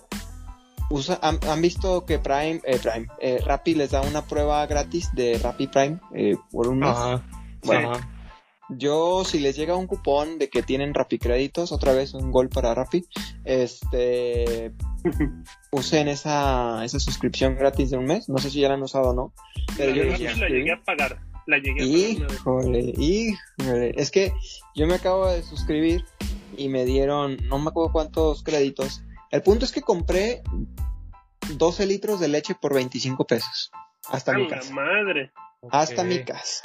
usa, 0.89 1.19
han, 1.21 1.39
han 1.49 1.61
visto 1.61 2.05
que 2.05 2.19
Prime, 2.19 2.61
eh, 2.63 2.79
Prime, 2.81 3.07
eh, 3.19 3.39
Rappi 3.45 3.75
les 3.75 3.91
da 3.91 4.01
una 4.01 4.23
prueba 4.25 4.65
gratis 4.67 5.09
de 5.13 5.37
Rappi 5.37 5.67
Prime 5.67 5.99
eh, 6.13 6.35
por 6.51 6.67
un 6.67 6.79
mes. 6.79 6.89
Ajá. 6.89 7.23
Bueno, 7.63 7.91
Ajá. 7.93 8.09
yo, 8.69 9.23
si 9.25 9.39
les 9.39 9.55
llega 9.57 9.75
un 9.75 9.87
cupón 9.87 10.37
de 10.39 10.49
que 10.49 10.63
tienen 10.63 10.93
Rappi 10.93 11.17
créditos, 11.17 11.71
otra 11.71 11.93
vez 11.93 12.13
un 12.13 12.31
gol 12.31 12.49
para 12.49 12.73
Rappi, 12.73 13.05
este, 13.45 14.71
usen 15.71 16.07
esa, 16.07 16.83
esa 16.85 16.99
suscripción 16.99 17.55
gratis 17.55 17.89
de 17.91 17.97
un 17.97 18.05
mes. 18.05 18.29
No 18.29 18.37
sé 18.37 18.49
si 18.49 18.61
ya 18.61 18.67
la 18.69 18.75
han 18.75 18.83
usado 18.83 19.09
o 19.09 19.13
no, 19.13 19.33
pero 19.77 19.93
yo 19.93 20.03
la, 20.03 20.17
sí 20.17 20.23
la 20.23 20.49
llegué 20.49 20.71
a 20.71 20.81
pagar. 20.83 21.19
La 21.47 21.57
llegué 21.57 21.81
a 21.81 22.17
pagar. 22.17 22.31
Híjole, 22.37 22.93
híjole. 22.97 23.93
Es 23.97 24.11
que 24.11 24.31
yo 24.75 24.85
me 24.85 24.95
acabo 24.95 25.27
de 25.27 25.41
suscribir 25.43 26.05
y 26.57 26.69
me 26.69 26.85
dieron, 26.85 27.37
no 27.47 27.59
me 27.59 27.69
acuerdo 27.69 27.91
cuántos 27.91 28.43
créditos. 28.43 29.03
El 29.31 29.41
punto 29.43 29.65
es 29.65 29.71
que 29.71 29.81
compré 29.81 30.41
12 31.57 31.85
litros 31.85 32.19
de 32.19 32.27
leche 32.27 32.55
por 32.55 32.73
25 32.73 33.25
pesos. 33.25 33.71
Hasta 34.09 34.31
¡A 34.31 34.35
mi 34.35 34.43
la 34.47 34.57
casa. 34.57 34.73
madre! 34.73 35.31
Hasta 35.71 36.03
mi 36.03 36.23
casa. 36.23 36.61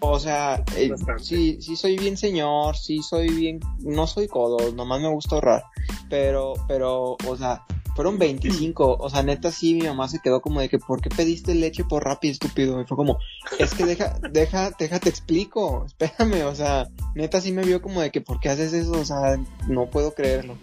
O 0.00 0.18
sea, 0.18 0.64
eh, 0.76 0.90
sí, 1.18 1.60
sí 1.60 1.76
soy 1.76 1.98
bien 1.98 2.16
señor, 2.16 2.76
sí 2.76 3.00
soy 3.02 3.28
bien, 3.28 3.60
no 3.80 4.06
soy 4.06 4.28
codo, 4.28 4.72
nomás 4.72 5.00
me 5.02 5.08
gusta 5.08 5.34
ahorrar. 5.34 5.64
Pero, 6.08 6.54
pero, 6.66 7.16
o 7.26 7.36
sea, 7.36 7.66
fueron 7.94 8.18
25, 8.18 8.96
o 8.98 9.10
sea, 9.10 9.22
neta 9.22 9.50
sí, 9.50 9.74
mi 9.74 9.86
mamá 9.86 10.08
se 10.08 10.20
quedó 10.20 10.40
como 10.40 10.60
de 10.60 10.68
que, 10.68 10.78
¿por 10.78 11.00
qué 11.00 11.10
pediste 11.10 11.54
leche 11.54 11.84
por 11.84 12.04
Rappi, 12.04 12.28
estúpido? 12.28 12.80
Y 12.80 12.84
fue 12.84 12.96
como, 12.96 13.18
es 13.58 13.74
que 13.74 13.84
deja, 13.84 14.18
deja, 14.30 14.70
deja, 14.78 14.98
te 14.98 15.08
explico, 15.08 15.84
espérame, 15.86 16.46
o 16.46 16.54
sea, 16.54 16.88
neta 17.14 17.40
sí 17.40 17.52
me 17.52 17.64
vio 17.64 17.82
como 17.82 18.00
de 18.00 18.10
que, 18.10 18.20
¿por 18.20 18.40
qué 18.40 18.48
haces 18.48 18.72
eso? 18.72 18.92
O 18.92 19.04
sea, 19.04 19.38
no 19.68 19.86
puedo 19.90 20.14
creerlo. 20.14 20.56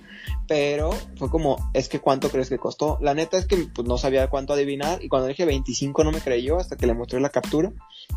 pero 0.47 0.91
fue 1.17 1.29
como, 1.29 1.57
es 1.73 1.89
que 1.89 1.99
cuánto 1.99 2.29
crees 2.29 2.49
que 2.49 2.57
costó. 2.57 2.97
La 3.01 3.13
neta 3.13 3.37
es 3.37 3.45
que 3.45 3.57
pues 3.57 3.87
no 3.87 3.97
sabía 3.97 4.29
cuánto 4.29 4.53
adivinar 4.53 5.03
y 5.03 5.09
cuando 5.09 5.27
dije 5.27 5.45
25 5.45 6.03
no 6.03 6.11
me 6.11 6.21
creyó 6.21 6.57
hasta 6.57 6.77
que 6.77 6.87
le 6.87 6.93
mostré 6.93 7.19
la 7.19 7.29
captura 7.29 7.71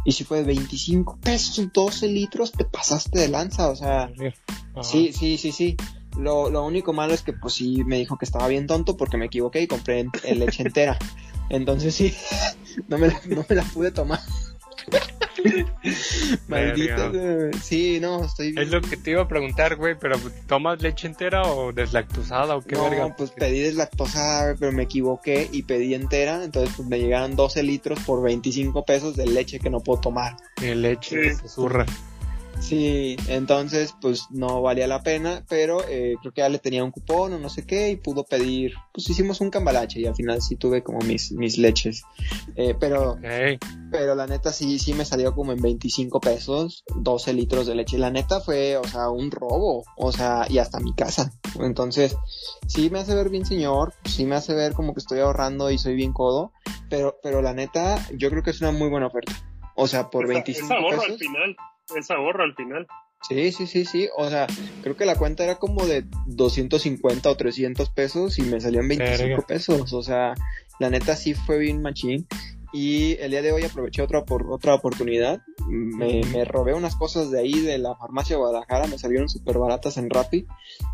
y 0.05 0.13
si 0.13 0.25
fue 0.25 0.43
25 0.43 1.19
pesos, 1.21 1.73
12 1.73 2.09
litros, 2.09 2.53
te 2.53 2.65
pasaste 2.65 3.19
de 3.19 3.29
lanza, 3.29 3.69
o 3.69 3.77
sea, 3.77 4.11
sí, 4.83 5.13
sí, 5.13 5.39
sí, 5.39 5.53
sí. 5.53 5.77
Lo, 6.19 6.51
lo 6.51 6.65
único 6.65 6.93
malo 6.93 7.15
es 7.15 7.23
que 7.23 7.33
pues 7.33 7.55
sí 7.55 7.83
me 7.85 7.99
dijo 7.99 8.19
que 8.19 8.25
estaba 8.25 8.49
bien 8.49 8.67
tonto 8.67 8.97
porque 8.97 9.17
me 9.17 9.27
equivoqué 9.27 9.63
y 9.63 9.67
compré 9.67 10.01
en- 10.01 10.11
en 10.25 10.39
leche 10.41 10.63
entera. 10.63 10.99
Entonces 11.49 11.95
sí, 11.95 12.15
no 12.89 12.99
me 12.99 13.09
la, 13.09 13.21
no 13.27 13.45
me 13.49 13.57
la 13.57 13.63
pude 13.65 13.91
tomar. 13.91 14.21
Maldita. 16.49 17.11
Sí, 17.63 17.99
no, 18.01 18.25
estoy 18.25 18.55
Es 18.57 18.71
lo 18.71 18.81
que 18.81 18.97
te 18.97 19.13
iba 19.13 19.23
a 19.23 19.29
preguntar, 19.29 19.77
güey, 19.77 19.97
pero 19.99 20.17
¿tomas 20.47 20.81
leche 20.83 21.07
entera 21.07 21.43
o 21.43 21.73
deslactosada 21.73 22.57
o 22.57 22.63
qué 22.63 22.77
no, 22.77 22.85
verga? 22.91 23.15
pues 23.17 23.31
pedí 23.31 23.61
deslactosada, 23.61 24.55
pero 24.59 24.73
me 24.73 24.83
equivoqué 24.85 25.49
y 25.53 25.63
pedí 25.63 25.95
entera, 25.95 26.45
entonces 26.45 26.75
pues 26.77 26.89
me 26.89 26.99
llegaron 26.99 27.37
12 27.37 27.63
litros 27.63 27.99
por 28.01 28.23
25 28.23 28.85
pesos 28.85 29.17
de 29.17 29.27
leche 29.27 29.59
que 29.61 29.71
no 29.71 29.81
puedo 29.81 30.01
tomar. 30.01 30.37
Eh, 30.63 30.75
leche, 30.75 31.35
Sí. 31.35 31.41
se 31.43 31.49
zurra. 31.49 31.87
Sí, 32.61 33.17
entonces 33.29 33.95
pues 34.01 34.27
no 34.31 34.61
valía 34.63 34.87
la 34.87 35.03
pena, 35.03 35.45
pero 35.49 35.83
eh, 35.89 36.15
creo 36.21 36.33
que 36.33 36.43
ya 36.43 36.49
le 36.49 36.59
tenía 36.59 36.85
un 36.85 36.91
cupón 36.91 37.33
o 37.33 37.39
no 37.39 37.49
sé 37.49 37.67
qué 37.67 37.91
y 37.91 37.97
pudo 37.97 38.25
pedir, 38.25 38.75
pues 38.93 39.09
hicimos 39.09 39.41
un 39.41 39.51
cambalache 39.51 39.99
y 40.01 40.07
al 40.07 40.15
final 40.15 40.41
sí 40.43 40.57
tuve 40.57 40.83
como 40.83 40.99
mis, 41.01 41.33
mis 41.33 41.57
leches. 41.59 42.03
Eh, 42.57 42.75
pero, 42.79 43.17
pero 43.91 44.15
la 44.15 44.27
neta 44.27 44.53
sí, 44.53 44.79
sí 44.79 44.93
me 44.93 45.05
salió 45.05 45.35
como 45.35 45.53
en 45.53 45.61
25 45.61 46.21
pesos, 46.21 46.85
12 46.97 47.33
litros 47.33 47.67
de 47.67 47.75
leche. 47.75 47.99
La 47.99 48.11
neta 48.11 48.41
fue, 48.41 48.77
o 48.77 48.85
sea, 48.85 49.09
un 49.09 49.31
robo, 49.31 49.83
o 49.97 50.13
sea, 50.13 50.45
y 50.49 50.59
hasta 50.59 50.79
mi 50.81 50.95
casa. 50.95 51.33
Entonces, 51.61 52.15
sí 52.69 52.91
me 52.91 53.01
hace 53.01 53.15
ver 53.15 53.31
bien 53.31 53.47
señor, 53.47 53.95
sí 54.05 54.27
me 54.27 54.37
hace 54.37 54.55
ver 54.55 54.75
como 54.75 54.93
que 54.95 55.01
estoy 55.01 55.21
ahorrando 55.21 55.71
y 55.71 55.79
soy 55.79 55.95
bien 55.95 56.13
codo, 56.13 56.53
pero, 56.91 57.19
pero 57.23 57.41
la 57.43 57.55
neta 57.55 57.99
yo 58.17 58.29
creo 58.31 58.43
que 58.43 58.51
es 58.51 58.61
una 58.61 58.71
muy 58.71 58.89
buena 58.91 59.07
oferta. 59.07 59.33
O 59.77 59.87
sea, 59.89 60.11
por 60.11 60.25
Es- 60.25 60.29
25 60.29 60.65
es 60.67 60.71
ahorro 60.71 60.89
al 61.01 61.07
pesos. 61.07 61.19
final. 61.19 61.57
Es 61.97 62.11
ahorro 62.11 62.45
al 62.45 62.55
final. 62.55 62.87
Sí, 63.29 63.53
sí, 63.53 63.67
sí, 63.67 63.85
sí. 63.85 64.09
O 64.17 64.29
sea, 64.31 64.47
creo 64.83 64.97
que 64.97 65.05
la 65.05 65.17
cuenta 65.17 65.45
era 65.45 65.57
como 65.57 65.87
de 65.87 66.05
250 66.27 67.31
o 67.31 67.37
300 67.37 67.91
pesos 67.91 68.39
y 68.39 68.43
me 68.43 68.61
salían 68.61 68.89
25 68.89 69.29
Verga. 69.29 69.47
pesos. 69.47 69.93
O 69.93 70.03
sea, 70.03 70.35
la 70.79 70.91
neta 70.91 71.17
sí 71.17 71.35
fue 71.35 71.59
bien 71.59 71.83
machín. 71.83 72.27
Y 72.73 73.17
el 73.21 73.33
día 73.33 73.43
de 73.43 73.51
hoy 73.53 73.65
aproveché 73.65 74.01
otra 74.01 74.25
por 74.25 74.51
otra 74.51 74.75
oportunidad. 74.75 75.43
Me, 75.67 76.23
me 76.33 76.45
robé 76.45 76.73
unas 76.73 76.95
cosas 76.95 77.31
de 77.31 77.41
ahí 77.41 77.61
de 77.61 77.79
la 77.79 77.97
farmacia 77.97 78.37
de 78.37 78.43
Guadalajara. 78.43 78.87
Me 78.87 78.97
salieron 78.97 79.29
súper 79.29 79.59
baratas 79.59 79.97
en 79.99 80.09
Rappi. 80.09 80.47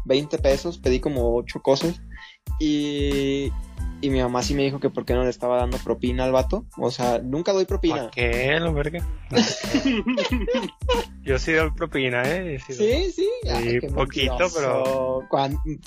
20 0.07 0.39
pesos. 0.39 0.79
Pedí 0.79 1.01
como 1.01 1.37
8 1.37 1.61
cosas. 1.61 2.01
Y, 2.59 3.53
y 4.01 4.11
mi 4.11 4.21
mamá 4.21 4.43
sí 4.43 4.55
me 4.55 4.63
dijo 4.63 4.79
que 4.79 4.91
por 4.91 5.05
qué 5.05 5.15
no 5.15 5.25
le 5.25 5.31
estaba 5.31 5.57
dando 5.57 5.79
propina 5.79 6.25
al 6.25 6.33
vato. 6.33 6.65
O 6.77 6.91
sea, 6.91 7.19
nunca 7.19 7.53
doy 7.53 7.65
propina. 7.65 7.97
¿Para 7.97 8.11
qué, 8.11 8.61
lo 8.61 8.73
verga? 8.75 9.07
Yo 11.23 11.39
sí 11.39 11.53
doy 11.53 11.71
propina, 11.71 12.23
¿eh? 12.23 12.59
Sí. 12.67 12.75
Sí, 12.75 13.13
sí. 13.13 13.29
Qué 13.81 13.89
poquito, 13.89 14.39
mentiroso. 14.39 15.25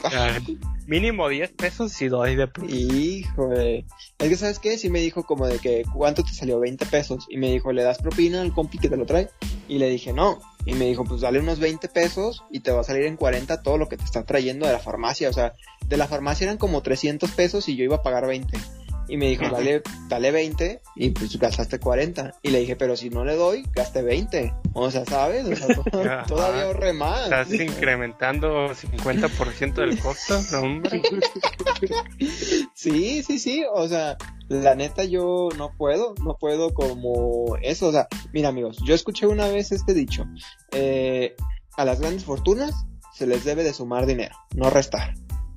Ah, 0.03 0.38
mínimo 0.88 1.29
10 1.29 1.51
pesos 1.51 1.91
sí 1.91 2.08
doy 2.08 2.36
de 2.36 2.48
propina. 2.48 2.93
Híjole. 2.93 3.86
Es 4.17 4.29
que, 4.29 4.36
¿sabes 4.36 4.60
qué? 4.60 4.77
Sí 4.77 4.89
me 4.89 5.00
dijo 5.00 5.24
como 5.24 5.48
de 5.48 5.60
que, 5.60 5.84
¿cuánto 5.93 6.24
te 6.24 6.34
salió? 6.34 6.60
20 6.60 6.88
pesos. 6.88 7.27
Y 7.29 7.38
me 7.38 7.51
dijo, 7.51 7.72
¿le 7.72 7.84
das 7.84 8.00
propina 8.00 8.41
al 8.41 8.53
compi 8.53 8.79
que 8.79 8.89
te 8.89 8.98
lo 8.98 9.05
trae? 9.05 9.29
Y 9.67 9.77
le 9.77 9.89
dije, 9.89 10.13
no. 10.13 10.39
Y 10.65 10.74
me 10.74 10.86
dijo, 10.86 11.05
pues 11.05 11.22
dale 11.22 11.39
unos 11.39 11.60
20 11.60 11.88
pesos 11.89 12.43
y 12.51 12.60
te 12.60 12.72
va 12.72 12.81
a 12.81 12.84
salir 12.84 13.05
en 13.05 13.15
40 13.15 13.62
todo 13.62 13.77
lo 13.77 13.88
que 13.88 13.98
te 13.98 14.03
está 14.03 14.24
trayendo 14.24 14.65
de 14.65 14.74
la 14.74 14.79
farmacia. 14.79 15.29
O 15.29 15.34
sea, 15.34 15.53
de 15.88 15.98
la 15.98 16.08
farmacia 16.08 16.46
eran 16.46 16.58
como 16.58 16.81
300 16.81 17.31
pesos 17.31 17.69
y 17.69 17.75
yo 17.79 17.86
iba 17.86 17.95
a 17.98 18.03
pagar 18.03 18.27
20. 18.27 18.57
Y 19.07 19.17
me 19.17 19.27
dijo, 19.27 19.50
dale, 19.50 19.81
dale 20.07 20.29
20 20.29 20.81
y 20.95 21.09
pues 21.09 21.36
gastaste 21.39 21.79
40. 21.79 22.36
Y 22.43 22.50
le 22.51 22.59
dije, 22.59 22.75
pero 22.75 22.95
si 22.95 23.09
no 23.09 23.25
le 23.25 23.36
doy, 23.36 23.65
gaste 23.74 24.03
20. 24.03 24.53
O 24.74 24.91
sea, 24.91 25.03
¿sabes? 25.03 25.45
O 25.48 25.55
sea, 25.55 25.67
to- 26.25 26.25
todavía 26.27 26.65
ahorré 26.65 26.93
más. 26.93 27.24
Estás 27.24 27.51
incrementando 27.51 28.67
50% 28.69 29.74
del 29.74 30.00
costo, 30.00 30.39
no, 30.51 30.59
hombre. 30.59 31.01
Sí, 32.74 33.24
sí, 33.24 33.39
sí, 33.39 33.63
o 33.74 33.88
sea, 33.88 34.17
la 34.48 34.75
neta 34.75 35.03
yo 35.03 35.50
no 35.57 35.71
puedo, 35.77 36.13
no 36.24 36.38
puedo 36.38 36.74
como 36.74 37.55
eso, 37.62 37.88
o 37.88 37.91
sea, 37.91 38.07
mira 38.33 38.50
amigos, 38.50 38.77
yo 38.86 38.93
escuché 38.95 39.27
una 39.27 39.48
vez 39.48 39.71
este 39.71 39.93
dicho, 39.93 40.25
eh, 40.71 41.36
a 41.77 41.86
las 41.86 42.00
grandes 42.00 42.24
fortunas 42.25 42.86
se 43.13 43.27
les 43.27 43.43
debe 43.43 43.63
de 43.63 43.74
sumar 43.74 44.05
dinero, 44.05 44.36
no 44.55 44.69
restar. 44.69 45.13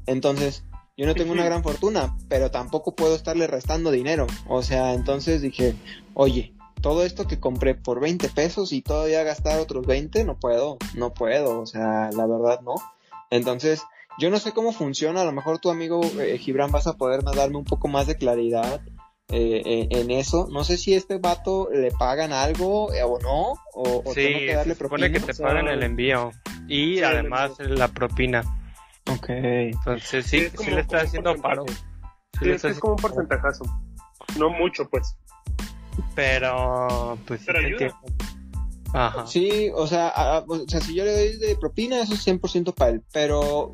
Entonces, 0.06 0.64
yo 0.96 1.06
no 1.06 1.14
tengo 1.14 1.32
una 1.32 1.44
gran 1.44 1.62
fortuna, 1.62 2.16
pero 2.28 2.50
tampoco 2.50 2.94
puedo 2.94 3.14
estarle 3.14 3.46
restando 3.46 3.90
dinero, 3.90 4.26
o 4.48 4.62
sea, 4.62 4.94
entonces 4.94 5.40
dije, 5.42 5.74
oye, 6.14 6.52
todo 6.80 7.04
esto 7.04 7.26
que 7.26 7.38
compré 7.40 7.74
por 7.74 8.00
20 8.00 8.28
pesos 8.30 8.72
y 8.72 8.82
todavía 8.82 9.22
gastar 9.22 9.60
otros 9.60 9.86
20, 9.86 10.24
no 10.24 10.38
puedo, 10.38 10.78
no 10.94 11.14
puedo, 11.14 11.60
o 11.60 11.66
sea, 11.66 12.10
la 12.12 12.26
verdad 12.26 12.60
no. 12.62 12.74
Entonces, 13.30 13.82
yo 14.18 14.28
no 14.30 14.38
sé 14.38 14.52
cómo 14.52 14.72
funciona, 14.72 15.22
a 15.22 15.24
lo 15.24 15.32
mejor 15.32 15.58
tu 15.58 15.70
amigo 15.70 16.00
eh, 16.20 16.36
Gibran 16.38 16.70
vas 16.72 16.86
a 16.86 16.94
poder 16.96 17.22
darme 17.22 17.56
un 17.56 17.64
poco 17.64 17.88
más 17.88 18.06
de 18.06 18.16
claridad 18.16 18.80
eh, 19.28 19.62
en, 19.90 19.96
en 19.96 20.10
eso. 20.10 20.48
No 20.50 20.64
sé 20.64 20.76
si 20.76 20.92
a 20.92 20.98
este 20.98 21.16
vato 21.18 21.68
le 21.72 21.90
pagan 21.92 22.32
algo 22.32 22.92
eh, 22.92 23.02
o 23.04 23.18
no, 23.20 23.52
o, 23.72 24.02
o 24.04 24.12
Sí, 24.12 24.20
tengo 24.20 24.38
que 24.40 24.54
darle 24.54 24.74
se 24.74 24.80
supone 24.80 25.08
propina. 25.08 25.18
que 25.20 25.20
te 25.20 25.30
o 25.30 25.34
sea, 25.34 25.46
pagan 25.46 25.68
el 25.68 25.82
envío 25.82 26.32
y 26.68 26.96
Sí, 26.96 26.98
el 26.98 27.04
además 27.04 27.52
la 27.60 27.88
propina. 27.88 28.42
Ok. 29.10 29.28
Entonces 29.28 30.26
sí, 30.26 30.48
Sí, 30.58 30.70
le 30.70 30.80
está 30.80 31.02
haciendo 31.02 31.34
paro. 31.36 31.64
Sí 31.68 31.74
Sí, 32.38 32.44
le 32.46 32.50
es, 32.52 32.56
está 32.56 32.68
que 32.68 32.72
es 32.74 32.80
como 32.80 32.94
un 32.94 33.00
porcentajazo. 33.02 33.64
No 34.38 34.50
mucho, 34.50 34.88
pues. 34.88 35.16
Pero 36.14 37.18
pues 37.26 37.40
sí 37.40 37.46
Pero 37.46 37.58
ayuda. 37.58 38.00
Ajá. 38.94 39.26
Sí, 39.26 39.70
o 39.74 39.86
sea, 39.86 40.08
a- 40.08 40.44
o 40.46 40.68
sea, 40.68 40.80
si 40.80 40.94
yo 40.94 41.04
le 41.04 41.12
doy 41.12 41.36
de 41.38 41.56
propina, 41.56 42.00
eso 42.02 42.14
es 42.14 42.26
100% 42.26 42.74
para 42.74 42.90
él, 42.90 43.02
pero 43.12 43.72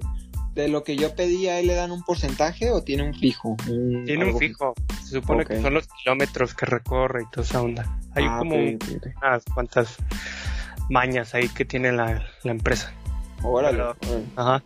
de 0.54 0.68
lo 0.68 0.85
que 0.85 0.97
yo 0.97 1.14
pedí, 1.14 1.49
¿a 1.49 1.58
él 1.58 1.66
le 1.68 1.75
dan 1.75 1.90
un 1.90 2.02
porcentaje 2.02 2.70
o 2.70 2.82
tiene 2.82 3.02
un 3.04 3.14
fijo? 3.14 3.56
Un- 3.68 4.04
Tiene 4.04 4.26
un 4.32 4.38
fijo. 4.38 4.75
Se 5.04 5.20
supone 5.20 5.44
que 5.44 5.61
son 5.61 5.75
los 5.75 5.88
kilómetros 5.88 6.54
que 6.54 6.66
recorre 6.66 7.23
y 7.23 7.30
toda 7.30 7.44
esa 7.47 7.62
onda. 7.62 7.99
Hay 8.14 8.25
Ah, 8.28 8.38
como 8.38 8.56
unas 8.56 9.44
cuantas 9.54 9.97
mañas 10.88 11.35
ahí 11.35 11.49
que 11.49 11.64
tiene 11.64 11.92
la, 11.92 12.25
la 12.44 12.50
empresa. 12.50 12.92
Órale, 13.42 13.76
Pero- 13.78 13.97
órale. 14.08 14.25
Ajá. 14.37 14.62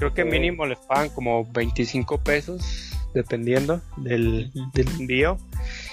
Creo 0.00 0.14
que 0.14 0.24
mínimo 0.24 0.66
les 0.66 0.78
pagan 0.78 1.10
como 1.10 1.44
25 1.52 2.18
pesos, 2.18 2.90
dependiendo 3.14 3.80
del, 3.98 4.50
del 4.74 4.88
envío. 4.98 5.36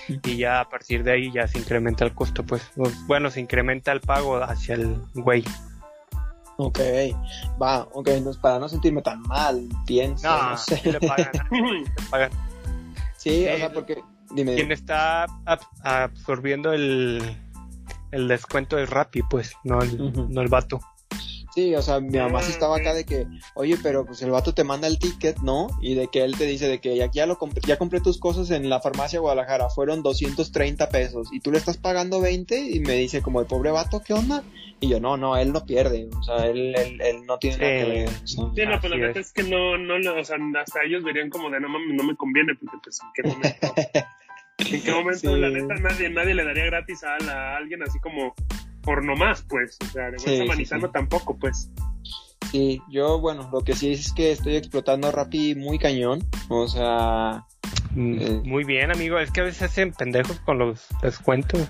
Y 0.08 0.38
ya 0.38 0.62
a 0.62 0.70
partir 0.70 1.04
de 1.04 1.12
ahí 1.12 1.32
ya 1.32 1.48
se 1.48 1.60
incrementa 1.60 2.06
el 2.06 2.14
costo, 2.14 2.44
pues. 2.44 2.62
Bueno, 3.06 3.30
se 3.30 3.42
incrementa 3.42 3.92
el 3.92 4.00
pago 4.02 4.38
hacia 4.42 4.76
el 4.76 4.96
güey. 5.14 5.44
Ok, 6.60 6.80
va, 7.62 7.82
ok, 7.94 8.08
entonces 8.08 8.42
para 8.42 8.58
no 8.58 8.68
sentirme 8.68 9.02
tan 9.04 9.22
mal, 9.22 9.68
pienso, 9.86 10.28
No, 10.28 10.50
no 10.52 10.58
sé. 10.58 10.82
le 10.92 11.00
pagan. 11.00 11.32
le 11.52 12.10
pagan. 12.10 12.32
Sí, 13.16 13.46
o 13.48 13.58
sea, 13.58 13.72
porque, 13.72 14.02
dime, 14.32 14.56
Quien 14.56 14.72
está 14.72 15.28
ab- 15.46 15.68
absorbiendo 15.84 16.74
el, 16.74 17.22
el 18.12 18.28
descuento 18.28 18.80
es 18.80 18.90
Rappi, 18.90 19.22
pues, 19.30 19.54
no 19.64 19.82
el, 19.82 20.32
no 20.34 20.42
el 20.42 20.48
vato. 20.48 20.80
Sí, 21.58 21.74
o 21.74 21.82
sea, 21.82 22.00
mi 22.00 22.20
mamá 22.20 22.44
sí 22.44 22.52
estaba 22.52 22.78
acá 22.78 22.94
de 22.94 23.04
que, 23.04 23.26
oye, 23.56 23.78
pero 23.82 24.06
pues 24.06 24.22
el 24.22 24.30
vato 24.30 24.54
te 24.54 24.64
manda 24.64 24.88
el 24.88 25.00
ticket, 25.00 25.40
¿no? 25.40 25.68
Y 25.82 25.96
de 25.96 26.08
que 26.08 26.24
él 26.24 26.38
te 26.38 26.46
dice 26.46 26.68
de 26.68 26.80
que 26.80 26.96
ya, 26.96 27.10
ya 27.10 27.26
lo 27.26 27.40
compré, 27.40 27.62
ya 27.66 27.78
compré 27.80 28.00
tus 28.00 28.20
cosas 28.20 28.52
en 28.52 28.70
la 28.70 28.80
farmacia 28.80 29.20
Guadalajara, 29.20 29.68
fueron 29.70 30.04
230 30.04 30.90
pesos, 30.90 31.30
y 31.32 31.40
tú 31.40 31.52
le 31.52 31.58
estás 31.58 31.78
pagando 31.78 32.22
20, 32.22 32.60
y 32.60 32.80
me 32.82 32.94
dice 32.94 33.24
como 33.24 33.42
el 33.42 33.48
pobre 33.48 33.72
vato, 33.72 34.04
¿qué 34.06 34.14
onda? 34.14 34.44
Y 34.80 34.90
yo, 34.90 35.00
no, 35.00 35.18
no, 35.18 35.36
él 35.36 35.52
no 35.52 35.66
pierde, 35.66 36.08
o 36.16 36.22
sea, 36.22 36.46
él, 36.46 36.76
él, 36.78 37.02
él 37.02 37.26
no 37.26 37.40
tiene 37.40 37.58
nada 37.58 37.72
que 37.72 37.84
Sí. 37.84 37.90
ver. 37.90 38.08
o 38.08 38.12
sea. 38.12 38.46
Sí, 38.54 38.66
no, 38.68 38.76
Así 38.76 38.88
la 38.90 38.98
neta 38.98 39.20
es 39.20 39.34
que 39.34 39.42
no, 39.44 39.78
no, 39.80 39.96
o 40.20 40.24
sea, 40.24 40.38
hasta 40.62 40.84
ellos 40.86 41.04
verían 41.04 41.32
como 41.32 41.50
de 41.50 41.60
no 41.60 41.70
mames, 41.70 41.96
no 41.96 42.04
me 42.04 42.16
conviene, 42.16 42.54
porque 42.54 42.78
pues 42.84 43.00
en 43.02 43.08
qué 43.16 43.24
momento, 43.28 43.74
en 44.60 44.84
qué 44.84 44.92
momento 44.92 45.20
Sí. 45.34 45.40
la 45.42 45.50
neta 45.50 45.74
nadie, 45.82 46.10
nadie 46.12 46.36
le 46.36 46.44
daría 46.46 46.66
gratis 46.66 47.04
a, 47.04 47.18
la- 47.26 47.54
a 47.54 47.58
alguien 47.58 47.82
así 47.82 48.00
como 48.00 48.36
por 48.88 49.04
nomás, 49.04 49.46
pues, 49.50 49.78
o 49.84 49.92
sea, 49.92 50.10
de 50.12 50.18
Sí, 50.18 50.66
tampoco, 50.94 51.38
pues. 51.38 51.70
Sí, 52.52 52.82
yo, 52.90 53.20
bueno, 53.20 53.50
lo 53.52 53.60
que 53.60 53.74
sí 53.74 53.92
es 53.92 54.14
que 54.14 54.32
estoy 54.32 54.56
explotando 54.56 55.12
Rappi 55.12 55.56
muy 55.56 55.78
cañón, 55.78 56.26
o 56.48 56.70
sea, 56.70 57.46
Mm, 57.98 58.20
Eh. 58.20 58.42
Muy 58.46 58.64
bien, 58.64 58.92
amigo. 58.92 59.18
Es 59.18 59.32
que 59.32 59.42
a 59.42 59.46
veces 59.46 59.64
hacen 59.64 59.92
pendejos 59.92 60.40
con 60.42 60.60
los 60.60 60.88
descuentos. 61.02 61.68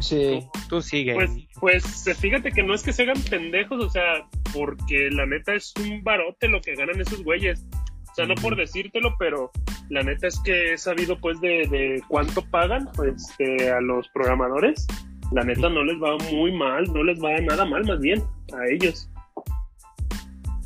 sí. 0.00 0.40
Tú, 0.52 0.60
tú 0.68 0.82
sigue. 0.82 1.14
Pues, 1.14 1.30
pues 1.58 2.18
fíjate 2.18 2.52
que 2.52 2.62
no 2.62 2.74
es 2.74 2.82
que 2.82 2.92
se 2.92 3.02
hagan 3.02 3.20
pendejos, 3.22 3.82
o 3.82 3.90
sea, 3.90 4.28
porque 4.54 5.08
la 5.10 5.26
neta 5.26 5.54
es 5.54 5.72
un 5.80 6.02
barote 6.04 6.48
lo 6.48 6.60
que 6.60 6.74
ganan 6.74 7.00
esos 7.00 7.24
güeyes. 7.24 7.64
O 8.10 8.14
sea, 8.14 8.26
no 8.26 8.34
por 8.36 8.56
decírtelo, 8.56 9.14
pero 9.18 9.50
la 9.90 10.02
neta 10.02 10.28
es 10.28 10.40
que 10.40 10.74
he 10.74 10.78
sabido 10.78 11.18
pues 11.18 11.40
de, 11.40 11.66
de 11.68 12.02
cuánto 12.08 12.42
pagan 12.50 12.88
pues 12.94 13.34
eh, 13.38 13.70
a 13.70 13.80
los 13.80 14.08
programadores. 14.08 14.86
La 15.32 15.42
neta 15.44 15.68
no 15.68 15.82
les 15.84 15.96
va 16.00 16.16
muy 16.32 16.52
mal, 16.52 16.84
no 16.92 17.02
les 17.02 17.18
va 17.22 17.36
nada 17.40 17.64
mal 17.64 17.84
más 17.84 17.98
bien 18.00 18.22
a 18.52 18.66
ellos. 18.72 19.08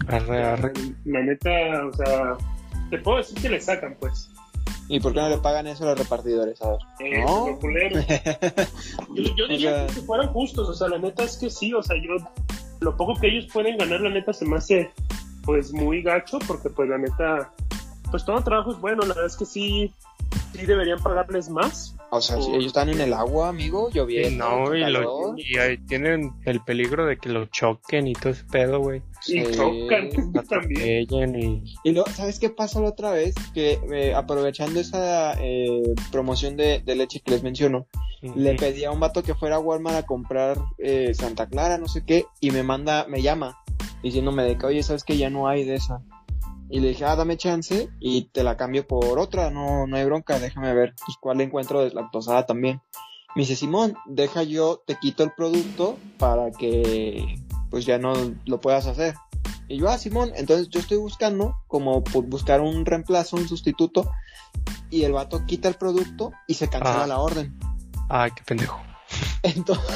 Arre, 0.08 0.42
arre. 0.44 0.72
La 1.04 1.22
neta, 1.22 1.50
o 1.86 1.92
sea, 1.92 2.36
te 2.90 2.98
puedo 2.98 3.18
decir 3.18 3.40
que 3.40 3.48
le 3.48 3.60
sacan, 3.60 3.96
pues. 4.00 4.30
¿Y 4.88 4.98
por 4.98 5.12
qué 5.12 5.20
no 5.20 5.28
le 5.28 5.38
pagan 5.38 5.66
eso 5.68 5.84
a 5.84 5.90
los 5.90 5.98
repartidores? 6.00 6.60
A 6.62 6.70
ver. 6.70 6.78
Eh, 6.98 7.20
No. 7.24 7.58
Yo, 9.14 9.34
yo 9.36 9.46
diría 9.48 9.84
O 9.84 9.86
sea- 9.86 9.86
que 9.86 10.00
fueran 10.02 10.28
justos, 10.32 10.68
o 10.68 10.74
sea, 10.74 10.88
la 10.88 10.98
neta 10.98 11.22
es 11.22 11.36
que 11.38 11.48
sí, 11.48 11.72
o 11.72 11.82
sea, 11.82 11.96
yo, 12.02 12.16
lo 12.80 12.96
poco 12.96 13.14
que 13.20 13.28
ellos 13.28 13.46
pueden 13.52 13.76
ganar, 13.78 14.00
la 14.00 14.10
neta 14.10 14.32
se 14.32 14.44
me 14.46 14.56
hace, 14.56 14.90
pues, 15.44 15.72
muy 15.72 16.02
gacho, 16.02 16.38
porque, 16.46 16.70
pues, 16.70 16.88
la 16.88 16.98
neta, 16.98 17.52
pues, 18.10 18.24
todo 18.24 18.42
trabajo 18.42 18.72
es 18.72 18.80
bueno, 18.80 19.02
la 19.02 19.08
verdad 19.08 19.26
es 19.26 19.36
que 19.36 19.44
sí, 19.46 19.94
sí 20.54 20.66
deberían 20.66 20.98
pagarles 21.00 21.48
más. 21.48 21.96
O 22.12 22.20
sea, 22.20 22.40
si 22.42 22.50
ellos 22.50 22.66
están 22.66 22.88
en 22.88 23.00
el 23.00 23.12
agua, 23.12 23.48
amigo, 23.48 23.88
Sí, 23.92 23.98
lloviendo. 23.98 24.44
no, 24.48 24.74
y, 24.74 24.80
lo- 24.80 24.84
calor. 25.00 25.34
y 25.38 25.58
ahí 25.58 25.78
tienen 25.86 26.32
el 26.44 26.60
peligro 26.64 27.06
de 27.06 27.16
que 27.18 27.28
lo 27.28 27.46
choquen 27.46 28.08
y 28.08 28.14
todo 28.14 28.30
ese 28.32 28.44
pedo, 28.50 28.80
güey. 28.80 29.00
Y 29.28 29.44
Sí. 29.44 29.52
chocan 29.52 30.10
también. 30.48 31.04
Atropellen 31.06 31.40
y... 31.40 31.62
Y 31.84 31.92
luego, 31.92 32.10
¿sabes 32.10 32.40
qué 32.40 32.50
pasó 32.50 32.82
la 32.82 32.88
otra 32.88 33.12
vez? 33.12 33.34
Que 33.54 33.78
eh, 33.92 34.12
aprovechando 34.14 34.80
esa 34.80 35.34
eh, 35.40 35.82
promoción 36.10 36.56
de, 36.56 36.80
de 36.84 36.94
leche 36.96 37.20
que 37.20 37.30
les 37.30 37.42
menciono, 37.44 37.86
le 38.22 38.54
pedí 38.56 38.84
a 38.84 38.90
un 38.90 38.98
vato 39.00 39.22
que 39.22 39.34
fuera 39.34 39.56
a 39.56 39.60
Walmart 39.60 39.96
a 39.96 40.06
comprar 40.06 40.58
eh, 40.78 41.12
Santa 41.14 41.46
Clara, 41.48 41.78
no 41.78 41.86
sé 41.86 42.04
qué, 42.04 42.24
y 42.40 42.50
me 42.50 42.62
manda, 42.62 43.06
me 43.08 43.22
llama, 43.22 43.56
diciéndome 44.02 44.42
de 44.44 44.58
que, 44.58 44.66
oye, 44.66 44.82
¿sabes 44.82 45.04
que 45.04 45.16
ya 45.16 45.30
no 45.30 45.46
hay 45.48 45.64
de 45.64 45.76
esa? 45.76 46.02
Y 46.70 46.78
le 46.80 46.88
dije, 46.90 47.04
ah, 47.04 47.16
dame 47.16 47.36
chance 47.36 47.88
y 47.98 48.26
te 48.30 48.44
la 48.44 48.56
cambio 48.56 48.86
por 48.86 49.18
otra, 49.18 49.50
no, 49.50 49.86
no 49.88 49.96
hay 49.96 50.04
bronca, 50.04 50.38
déjame 50.38 50.72
ver, 50.72 50.94
pues 51.04 51.16
cuál 51.20 51.40
encuentro 51.40 51.82
deslactosada 51.82 52.46
también. 52.46 52.80
Me 53.34 53.42
dice, 53.42 53.56
Simón, 53.56 53.96
deja 54.06 54.42
yo, 54.44 54.82
te 54.86 54.96
quito 54.96 55.22
el 55.24 55.32
producto 55.32 55.98
para 56.18 56.50
que 56.52 57.36
pues 57.70 57.86
ya 57.86 57.98
no 57.98 58.12
lo 58.46 58.60
puedas 58.60 58.86
hacer. 58.86 59.14
Y 59.68 59.78
yo, 59.78 59.88
ah, 59.88 59.98
Simón, 59.98 60.32
entonces 60.36 60.68
yo 60.68 60.80
estoy 60.80 60.98
buscando 60.98 61.56
como 61.68 62.02
pu- 62.04 62.28
buscar 62.28 62.60
un 62.60 62.84
reemplazo, 62.86 63.36
un 63.36 63.48
sustituto, 63.48 64.10
y 64.90 65.02
el 65.04 65.12
vato 65.12 65.44
quita 65.46 65.68
el 65.68 65.74
producto 65.76 66.32
y 66.48 66.54
se 66.54 66.68
cancela 66.68 66.98
Ajá. 66.98 67.06
la 67.06 67.18
orden. 67.20 67.56
Ay, 68.08 68.30
qué 68.34 68.42
pendejo. 68.44 68.80
Entonces, 69.42 69.86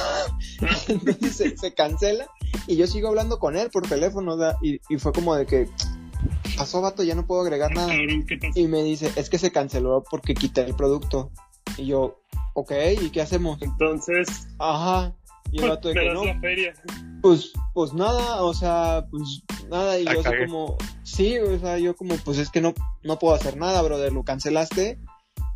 entonces 0.88 1.36
se, 1.36 1.56
se 1.56 1.74
cancela 1.74 2.26
y 2.66 2.76
yo 2.76 2.86
sigo 2.86 3.08
hablando 3.08 3.38
con 3.38 3.56
él 3.56 3.70
por 3.70 3.86
teléfono 3.86 4.36
y 4.62 4.78
fue 4.98 5.12
como 5.12 5.34
de 5.36 5.46
que 5.46 5.68
pasó 6.56 6.80
vato, 6.80 7.02
ya 7.02 7.14
no 7.14 7.26
puedo 7.26 7.42
agregar 7.42 7.72
nada. 7.72 7.88
Cabrón, 7.88 8.26
¿qué 8.26 8.36
pasó? 8.36 8.58
Y 8.58 8.66
me 8.66 8.82
dice, 8.82 9.10
es 9.16 9.30
que 9.30 9.38
se 9.38 9.52
canceló 9.52 10.04
porque 10.10 10.34
quité 10.34 10.62
el 10.62 10.74
producto. 10.74 11.30
Y 11.76 11.86
yo, 11.86 12.20
ok, 12.54 12.72
¿y 13.00 13.10
qué 13.10 13.22
hacemos? 13.22 13.60
Entonces, 13.62 14.48
Ajá. 14.58 15.12
Y 15.52 15.62
el 15.62 15.70
vato 15.70 15.88
de 15.88 15.94
que 15.94 16.12
no, 16.12 16.24
la 16.24 16.40
feria. 16.40 16.74
pues, 17.22 17.52
pues 17.74 17.92
nada, 17.92 18.42
o 18.42 18.52
sea, 18.54 19.06
pues 19.10 19.42
nada, 19.70 19.98
y 19.98 20.04
La 20.04 20.14
yo 20.14 20.20
así 20.20 20.30
como, 20.46 20.76
sí, 21.04 21.38
o 21.38 21.58
sea, 21.60 21.78
yo 21.78 21.94
como, 21.94 22.16
pues 22.16 22.38
es 22.38 22.50
que 22.50 22.60
no, 22.60 22.74
no 23.04 23.18
puedo 23.20 23.34
hacer 23.34 23.56
nada, 23.56 23.80
brother, 23.82 24.12
lo 24.12 24.24
cancelaste, 24.24 24.98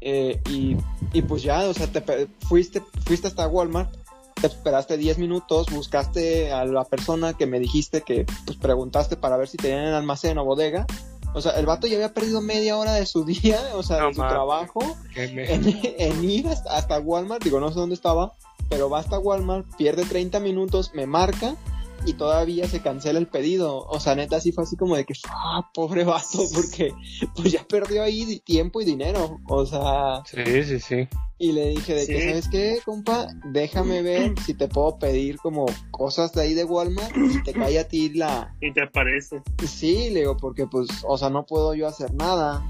eh, 0.01 0.41
y, 0.49 0.77
y 1.13 1.23
pues 1.23 1.43
ya, 1.43 1.67
o 1.69 1.75
sea, 1.75 1.89
te 1.89 2.29
fuiste, 2.47 2.81
fuiste 3.05 3.27
hasta 3.27 3.49
Walmart, 3.49 3.93
te 4.39 4.47
esperaste 4.47 4.97
10 4.97 5.19
minutos, 5.19 5.67
buscaste 5.71 6.53
a 6.53 6.65
la 6.65 6.85
persona 6.85 7.35
que 7.35 7.47
me 7.47 7.61
dijiste 7.61 8.03
que, 8.03 8.27
pues 8.45 8.57
preguntaste 8.57 9.17
para 9.17 9.37
ver 9.37 9.49
si 9.49 9.57
tenían 9.57 9.85
en 9.85 9.95
almacén 9.95 10.39
o 10.39 10.45
bodega, 10.45 10.87
o 11.35 11.41
sea, 11.41 11.53
el 11.53 11.67
vato 11.67 11.87
ya 11.87 11.97
había 11.97 12.15
perdido 12.15 12.41
media 12.41 12.77
hora 12.77 12.95
de 12.95 13.07
su 13.07 13.25
día, 13.27 13.61
o 13.75 13.83
sea, 13.83 14.01
No 14.01 14.09
de 14.09 14.15
su 14.15 14.21
trabajo, 14.21 14.81
en, 15.15 15.39
en 15.39 16.25
ir 16.25 16.49
hasta, 16.49 16.99
Walmart, 16.99 17.43
digo, 17.43 17.61
no 17.61 17.69
sé 17.69 17.77
dónde 17.77 17.95
estaba, 17.95 18.35
pero 18.69 18.91
va 18.91 19.01
hasta 19.01 19.19
Walmart, 19.19 19.67
pierde 19.77 20.05
30 20.05 20.41
minutos, 20.41 20.93
me 20.95 21.07
marca 21.07 21.57
y 22.07 22.15
todavía 22.15 22.69
se 22.69 22.81
cancela 22.81 23.19
el 23.19 23.27
pedido. 23.27 23.85
O 23.87 24.01
sea, 24.01 24.15
neta, 24.15 24.41
sí 24.41 24.53
fue 24.53 24.65
así 24.65 24.77
como 24.77 24.97
de 24.97 25.05
que, 25.05 25.15
ah, 25.29 25.69
pobre 25.75 26.05
vato, 26.05 26.39
porque 26.55 26.93
pues 27.35 27.53
ya 27.53 27.65
perdió 27.65 28.03
ahí 28.03 28.41
tiempo 28.41 28.81
y 28.81 28.85
dinero. 28.85 29.41
O 29.49 29.67
sea, 29.67 30.23
Sí, 30.27 30.65
sí, 30.65 30.81
sí. 30.81 31.09
Y 31.39 31.53
le 31.53 31.69
dije 31.69 31.95
de 31.95 32.07
que, 32.07 32.21
Sí. 32.21 32.29
¿sabes 32.29 32.49
qué, 32.49 32.79
compa? 32.85 33.29
Déjame 33.53 34.03
ver 34.03 34.35
si 34.45 34.55
te 34.55 34.69
puedo 34.69 34.99
pedir 34.99 35.37
como 35.39 35.67
cosas 35.91 36.33
de 36.33 36.43
ahí 36.43 36.55
de 36.55 36.65
Walmart 36.65 37.15
y 37.17 37.43
te 37.43 37.53
cae 37.53 37.79
a 37.79 37.87
ti 37.87 38.11
la... 38.11 38.55
Y 38.61 38.73
te 38.73 38.83
aparece. 38.83 39.43
Sí, 39.67 40.11
le 40.11 40.21
digo, 40.21 40.37
porque 40.37 40.67
pues, 40.67 40.89
o 41.07 41.17
sea, 41.17 41.31
no 41.31 41.47
puedo 41.47 41.75
yo 41.75 41.87
hacer 41.87 42.13
nada. 42.15 42.63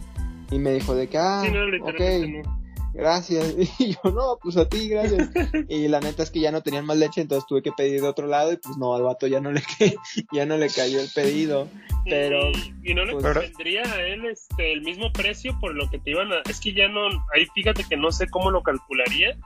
Y 0.50 0.58
me 0.58 0.72
dijo 0.72 0.94
de 0.94 1.08
que, 1.08 1.18
ah, 1.18 1.42
Sí, 1.44 1.50
no, 1.52 1.64
ok 1.88 2.00
no. 2.44 2.58
Gracias. 2.94 3.54
Y 3.78 3.92
yo, 3.94 4.10
no, 4.10 4.38
pues 4.42 4.56
a 4.56 4.68
ti, 4.68 4.88
gracias. 4.88 5.30
Y 5.68 5.88
la 5.88 6.00
neta 6.00 6.22
es 6.22 6.30
que 6.30 6.40
ya 6.40 6.50
no 6.52 6.62
tenían 6.62 6.86
más 6.86 6.96
leche, 6.96 7.20
entonces 7.20 7.46
tuve 7.46 7.62
que 7.62 7.72
pedir 7.72 8.00
de 8.00 8.08
otro 8.08 8.26
lado 8.26 8.52
y 8.52 8.56
pues 8.56 8.76
no, 8.76 8.94
al 8.94 9.02
vato 9.02 9.26
ya 9.26 9.40
no 9.40 9.52
le, 9.52 9.62
ya 10.32 10.46
no 10.46 10.56
le 10.56 10.68
cayó 10.68 11.00
el 11.00 11.08
pedido. 11.14 11.68
Pero, 12.04 12.50
Y, 12.50 12.90
y 12.90 12.94
no 12.94 13.04
le 13.04 13.12
pues- 13.12 13.24
convendría 13.24 13.82
a 13.82 14.00
él 14.00 14.24
este, 14.26 14.72
el 14.72 14.80
mismo 14.82 15.12
precio 15.12 15.56
por 15.60 15.74
lo 15.74 15.88
que 15.90 15.98
te 15.98 16.10
iban 16.10 16.32
a. 16.32 16.40
Es 16.48 16.60
que 16.60 16.72
ya 16.72 16.88
no. 16.88 17.06
Ahí 17.34 17.46
fíjate 17.54 17.84
que 17.88 17.96
no 17.96 18.10
sé 18.10 18.28
cómo 18.28 18.50
lo 18.50 18.62
calcularía. 18.62 19.36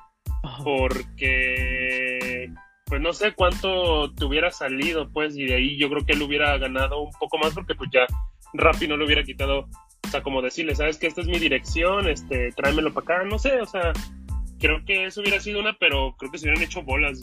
Porque. 0.65 2.51
Pues 2.87 3.01
no 3.01 3.13
sé 3.15 3.33
cuánto 3.33 4.13
te 4.13 4.25
hubiera 4.25 4.51
salido, 4.51 5.11
pues. 5.11 5.37
Y 5.37 5.47
de 5.47 5.55
ahí 5.55 5.79
yo 5.79 5.89
creo 5.89 6.05
que 6.05 6.13
él 6.13 6.23
hubiera 6.23 6.57
ganado 6.59 7.01
un 7.03 7.13
poco 7.19 7.39
más 7.39 7.53
porque, 7.55 7.75
pues 7.75 7.91
ya. 7.93 8.01
Rappi 8.55 8.87
no 8.87 8.97
le 8.97 9.07
hubiera 9.07 9.25
quitado. 9.25 9.67
O 10.07 10.11
sea, 10.11 10.23
como 10.23 10.43
decirle, 10.43 10.75
sabes 10.75 10.99
que 10.99 11.07
esta 11.07 11.23
es 11.23 11.27
mi 11.27 11.39
dirección, 11.39 12.09
este, 12.09 12.53
tráemelo 12.53 12.93
para 12.93 13.17
acá. 13.17 13.25
No 13.25 13.39
sé, 13.39 13.61
o 13.61 13.67
sea. 13.67 13.93
Creo 14.59 14.85
que 14.85 15.07
eso 15.07 15.23
hubiera 15.23 15.41
sido 15.41 15.59
una, 15.59 15.77
pero 15.79 16.15
creo 16.17 16.31
que 16.31 16.39
se 16.39 16.45
hubieran 16.47 16.63
hecho 16.63 16.83
bolas. 16.83 17.21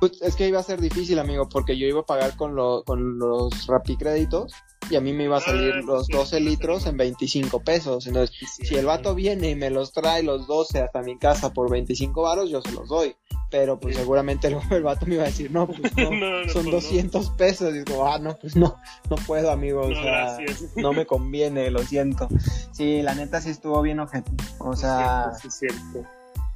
Pues 0.00 0.20
es 0.22 0.36
que 0.36 0.48
iba 0.48 0.60
a 0.60 0.62
ser 0.62 0.80
difícil, 0.80 1.18
amigo, 1.18 1.48
porque 1.48 1.76
yo 1.78 1.86
iba 1.86 2.00
a 2.00 2.06
pagar 2.06 2.36
con, 2.36 2.54
lo, 2.54 2.82
con 2.84 3.18
los 3.18 3.66
rapicréditos 3.66 4.52
y 4.90 4.96
a 4.96 5.00
mí 5.00 5.12
me 5.12 5.24
iba 5.24 5.38
a 5.38 5.40
salir 5.40 5.72
Ah, 5.74 5.80
los 5.84 6.06
sí, 6.06 6.12
12 6.12 6.36
sí, 6.38 6.42
sí. 6.44 6.48
litros 6.50 6.86
en 6.86 6.96
25 6.96 7.60
pesos. 7.60 8.06
Entonces, 8.06 8.36
si 8.62 8.74
el 8.76 8.86
vato 8.86 9.14
viene 9.14 9.50
y 9.50 9.54
me 9.56 9.70
los 9.70 9.92
trae 9.92 10.22
los 10.22 10.46
12 10.46 10.80
hasta 10.80 11.02
mi 11.02 11.18
casa 11.18 11.52
por 11.52 11.70
25 11.70 12.22
varos, 12.22 12.50
yo 12.50 12.60
se 12.62 12.72
los 12.72 12.88
doy. 12.88 13.16
Pero 13.50 13.78
pues 13.78 13.96
seguramente 13.96 14.50
luego 14.50 14.74
el 14.74 14.82
vato 14.82 15.06
me 15.06 15.14
iba 15.14 15.24
a 15.24 15.26
decir, 15.26 15.50
no, 15.50 15.66
pues 15.66 15.80
no, 15.96 16.10
No, 16.10 16.42
no, 16.44 16.52
son 16.52 16.52
pues, 16.52 16.64
no. 16.66 16.70
200 16.72 17.30
pesos. 17.30 17.74
Y 17.74 17.82
digo, 17.84 18.06
ah, 18.06 18.18
no, 18.18 18.36
pues 18.36 18.54
no, 18.56 18.76
no 19.10 19.16
puedo, 19.26 19.50
amigo. 19.50 19.82
o 19.82 19.88
No, 19.88 19.94
sea, 19.94 20.36
gracias. 20.36 20.76
no 20.76 20.92
me 20.92 21.06
conviene, 21.06 21.70
lo 21.70 21.80
siento. 21.82 22.28
Sí, 22.72 23.02
la 23.02 23.14
neta 23.14 23.40
sí 23.40 23.50
estuvo 23.50 23.80
bien 23.82 23.98
ojete. 24.00 24.30
O 24.58 24.76
sea, 24.76 25.32
Sí, 25.40 25.48
es 25.48 25.54
cierto. 25.58 26.08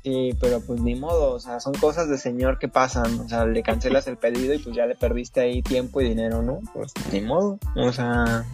Sí, 0.03 0.31
pero 0.41 0.61
pues 0.61 0.81
ni 0.81 0.95
modo, 0.95 1.33
o 1.35 1.41
sea, 1.41 1.61
son 1.61 1.75
cosas 1.75 2.09
de 2.09 2.19
señor 2.19 2.59
que 2.59 2.69
pasan. 2.69 3.21
O 3.21 3.29
sea, 3.29 3.45
le 3.47 3.63
cancelas 3.63 4.07
el 4.07 4.17
pedido 4.17 4.55
y 4.55 4.59
pues 4.59 4.75
ya 4.77 4.87
le 4.87 4.95
perdiste 4.95 5.41
ahí 5.41 5.63
tiempo 5.63 6.01
y 6.01 6.09
dinero, 6.09 6.43
¿no? 6.43 6.61
Pues 6.75 6.93
ni 7.13 7.21
modo. 7.21 7.59
O 7.77 7.93
sea, 7.93 8.45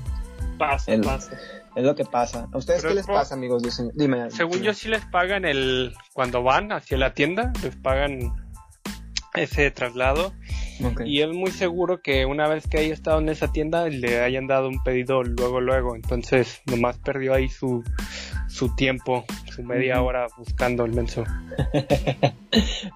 Pasa, 0.58 0.92
El- 0.94 1.02
pasa. 1.02 1.32
es 1.74 1.84
lo 1.84 1.94
que 1.94 2.04
pasa. 2.06 2.48
¿A 2.50 2.56
ustedes 2.56 2.80
Pero 2.80 2.90
qué 2.92 2.94
les 2.96 3.08
es- 3.08 3.14
pasa, 3.14 3.34
amigos? 3.34 3.62
Dicen- 3.62 3.90
Dime. 3.94 4.30
Según 4.30 4.62
yo 4.62 4.72
sí 4.72 4.88
les 4.88 5.04
pagan 5.04 5.44
el... 5.44 5.92
Cuando 6.14 6.42
van 6.42 6.72
hacia 6.72 6.96
la 6.96 7.12
tienda, 7.12 7.52
les 7.62 7.76
pagan 7.76 8.32
ese 9.34 9.70
traslado. 9.70 10.32
Y 11.04 11.20
es 11.22 11.28
muy 11.28 11.50
seguro 11.50 12.00
que 12.02 12.26
una 12.26 12.48
vez 12.48 12.66
que 12.68 12.78
haya 12.78 12.92
estado 12.94 13.18
en 13.18 13.28
esa 13.30 13.50
tienda 13.52 13.88
le 13.88 14.20
hayan 14.20 14.46
dado 14.46 14.68
un 14.68 14.82
pedido 14.82 15.22
luego, 15.22 15.60
luego. 15.60 15.94
Entonces 15.94 16.60
nomás 16.66 16.98
perdió 16.98 17.34
ahí 17.34 17.48
su, 17.48 17.82
su 18.56 18.74
tiempo, 18.74 19.26
su 19.54 19.62
media 19.62 20.00
hora 20.00 20.28
buscando 20.38 20.84
el 20.84 20.92
menso. 20.92 21.24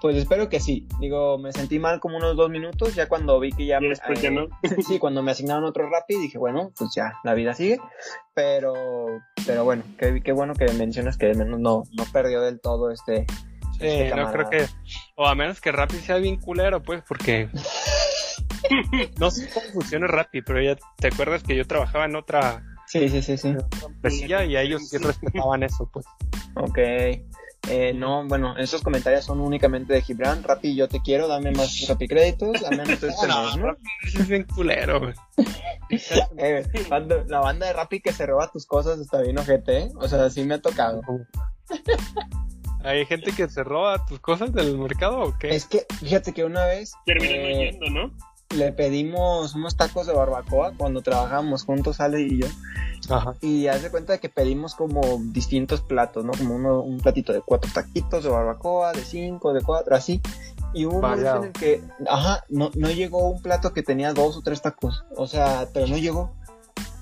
Pues 0.01 0.17
espero 0.17 0.49
que 0.49 0.59
sí. 0.59 0.87
Digo, 1.01 1.37
me 1.37 1.53
sentí 1.53 1.79
mal 1.79 2.01
como 2.01 2.17
unos 2.17 2.35
dos 2.35 2.49
minutos, 2.49 2.95
ya 2.95 3.09
cuando 3.09 3.39
vi 3.39 3.53
que 3.53 3.67
ya 3.67 3.77
Y 3.77 3.83
me... 3.83 3.89
después 3.91 4.23
ya 4.23 4.31
eh, 4.31 4.33
no. 4.33 4.47
sí, 4.89 4.99
cuando 4.99 5.23
me 5.23 5.33
asignaron 5.33 5.65
otro 5.65 5.91
Rappi 5.91 6.17
dije, 6.17 6.39
bueno, 6.39 6.73
pues 6.79 6.93
ya, 6.97 7.13
la 7.25 7.35
vida 7.35 7.53
sigue. 7.53 7.79
Pero, 8.33 8.73
pero 9.45 9.65
bueno, 9.65 9.83
qué, 9.99 10.23
qué 10.23 10.33
bueno 10.33 10.55
que 10.55 10.73
mencionas 10.73 11.19
que 11.19 11.27
al 11.27 11.37
menos 11.37 11.61
no, 11.61 11.83
no 11.93 12.05
perdió 12.11 12.41
del 12.41 12.59
todo 12.59 12.91
este... 12.91 13.27
Sí, 13.79 13.87
este 13.87 14.17
no 14.17 14.33
creo 14.33 14.49
que... 14.49 14.67
O 15.17 15.27
a 15.27 15.35
menos 15.35 15.61
que 15.61 15.73
Rappi 15.73 15.97
sea 15.97 16.17
bien 16.17 16.41
culero, 16.41 16.83
pues, 16.83 17.03
porque... 17.07 17.51
no 19.19 19.31
sé 19.31 19.51
cómo 19.53 19.67
funciona 19.75 20.07
Rappi, 20.07 20.41
pero 20.41 20.63
ya 20.63 20.79
te 20.97 21.09
acuerdas 21.09 21.43
que 21.43 21.55
yo 21.55 21.67
trabajaba 21.67 22.07
en 22.07 22.17
otra 22.17 22.65
Sí, 22.91 23.09
sí, 23.09 23.23
sí, 23.23 23.37
sí. 23.39 23.55
empresilla 23.87 24.45
y 24.45 24.57
a 24.57 24.63
ellos 24.63 24.89
sí 24.89 24.99
respetaban 24.99 25.63
eso, 25.63 25.89
pues. 25.93 26.05
Ok. 26.57 26.79
Eh, 27.69 27.93
no, 27.95 28.27
bueno, 28.27 28.57
esos 28.57 28.83
comentarios 28.83 29.25
son 29.25 29.41
únicamente 29.41 29.93
de 29.93 30.03
Gibran. 30.03 30.43
Rappi, 30.43 30.75
yo 30.75 30.89
te 30.89 31.01
quiero, 31.01 31.29
dame 31.29 31.53
más 31.53 31.73
Rappi 31.89 32.09
créditos, 32.09 32.65
al 32.65 32.77
menos 32.77 32.89
este 32.89 33.07
No, 33.29 33.45
mes, 33.45 33.57
¿no? 33.59 33.67
Rappi 33.67 33.89
es 34.07 34.29
bien 34.29 34.45
culero, 34.45 35.01
güey. 35.01 35.15
Eh, 36.39 36.65
la 37.29 37.41
banda 37.41 37.67
de 37.67 37.73
Rappi 37.73 38.01
que 38.01 38.13
se 38.13 38.25
roba 38.25 38.49
tus 38.53 38.65
cosas 38.65 39.01
está 39.01 39.21
bien 39.23 39.39
ojete, 39.39 39.79
¿eh? 39.79 39.91
O 39.97 40.07
sea, 40.07 40.31
sí 40.31 40.45
me 40.45 40.55
ha 40.55 40.63
tocado. 40.63 41.01
¿Hay 42.85 43.05
gente 43.07 43.33
que 43.33 43.49
se 43.49 43.65
roba 43.65 44.07
tus 44.07 44.21
cosas 44.21 44.53
del 44.53 44.79
mercado 44.79 45.21
o 45.21 45.39
qué? 45.39 45.51
Es 45.51 45.67
que, 45.67 45.87
fíjate 45.99 46.33
que 46.33 46.45
una 46.45 46.65
vez 46.65 46.93
Terminan 47.07 47.35
eh, 47.35 47.57
oyendo, 47.57 47.91
¿no? 47.91 48.30
Le 48.57 48.73
pedimos 48.73 49.55
unos 49.55 49.77
tacos 49.77 50.07
de 50.07 50.13
barbacoa 50.13 50.73
cuando 50.77 51.03
trabajábamos 51.03 51.65
juntos, 51.65 52.01
Ale 52.01 52.23
y 52.23 52.41
yo. 52.41 52.47
Ajá. 53.09 53.35
Y 53.41 53.67
haz 53.69 53.83
de 53.83 53.91
cuenta 53.91 54.19
que 54.19 54.29
pedimos 54.29 54.75
como 54.75 55.01
distintos 55.33 55.81
platos, 55.81 56.25
¿no? 56.25 56.33
Como 56.33 56.57
uno, 56.57 56.81
un 56.81 56.99
platito 57.01 57.33
de 57.33 57.41
cuatro 57.41 57.71
taquitos 57.73 58.25
de 58.25 58.31
barbacoa, 58.31 58.93
de 58.93 59.03
cinco, 59.05 59.53
de 59.53 59.63
cuatro, 59.63 59.97
así. 59.97 60.21
Y 60.75 60.85
hubo 60.85 60.99
un 60.99 61.19
en 61.19 61.45
el 61.45 61.53
que, 61.53 61.83
ajá, 62.09 62.45
no, 62.49 62.71
no 62.75 62.91
llegó 62.91 63.29
un 63.29 63.43
plato 63.43 63.73
que 63.73 63.83
tenía 63.83 64.13
dos 64.13 64.37
o 64.37 64.43
tres 64.43 64.63
tacos. 64.63 65.05
O 65.17 65.27
sea, 65.27 65.69
pero 65.73 65.87
no 65.87 65.97
llegó. 65.97 66.33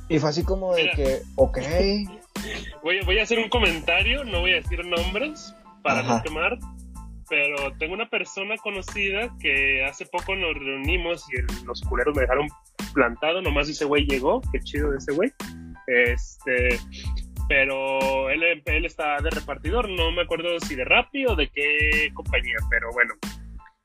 Y 0.09 0.19
fue 0.19 0.31
así 0.31 0.45
como 0.45 0.75
de 0.75 0.83
Mira. 0.85 0.95
que, 0.95 1.23
ok, 1.37 1.59
Voy, 2.83 3.01
voy 3.05 3.19
a 3.19 3.25
hacer 3.25 3.39
un 3.39 3.49
comentario, 3.49 4.25
no 4.25 4.41
voy 4.41 4.53
a 4.53 4.57
decir 4.57 4.85
nombres 4.85 5.55
para 5.83 6.01
Ajá. 6.01 6.19
no 6.19 6.23
quemar, 6.23 6.59
pero 7.29 7.73
tengo 7.79 7.95
una 7.95 8.09
persona 8.09 8.57
conocida 8.57 9.31
que 9.41 9.85
hace 9.85 10.07
poco 10.07 10.35
nos 10.37 10.55
reunimos 10.55 11.27
y 11.33 11.38
el- 11.38 11.47
los 11.67 11.81
culeros 11.83 12.14
me 12.17 12.23
dejaron 12.23 12.49
plantado, 12.95 13.43
nomás 13.43 13.69
ese 13.69 13.85
güey 13.85 14.07
llegó, 14.07 14.41
qué 14.53 14.61
chido 14.61 14.91
de 14.91 14.99
ese 14.99 15.12
güey. 15.12 15.31
Este, 15.87 16.79
pero 17.49 18.29
él, 18.31 18.43
él 18.64 18.85
está 18.85 19.17
de 19.23 19.31
repartidor, 19.31 19.88
no 19.88 20.11
me 20.12 20.23
acuerdo 20.23 20.59
si 20.61 20.75
de 20.75 20.85
Rappi 20.85 21.27
o 21.27 21.35
de 21.35 21.49
qué 21.49 22.11
compañía, 22.14 22.57
pero 22.71 22.91
bueno, 22.93 23.14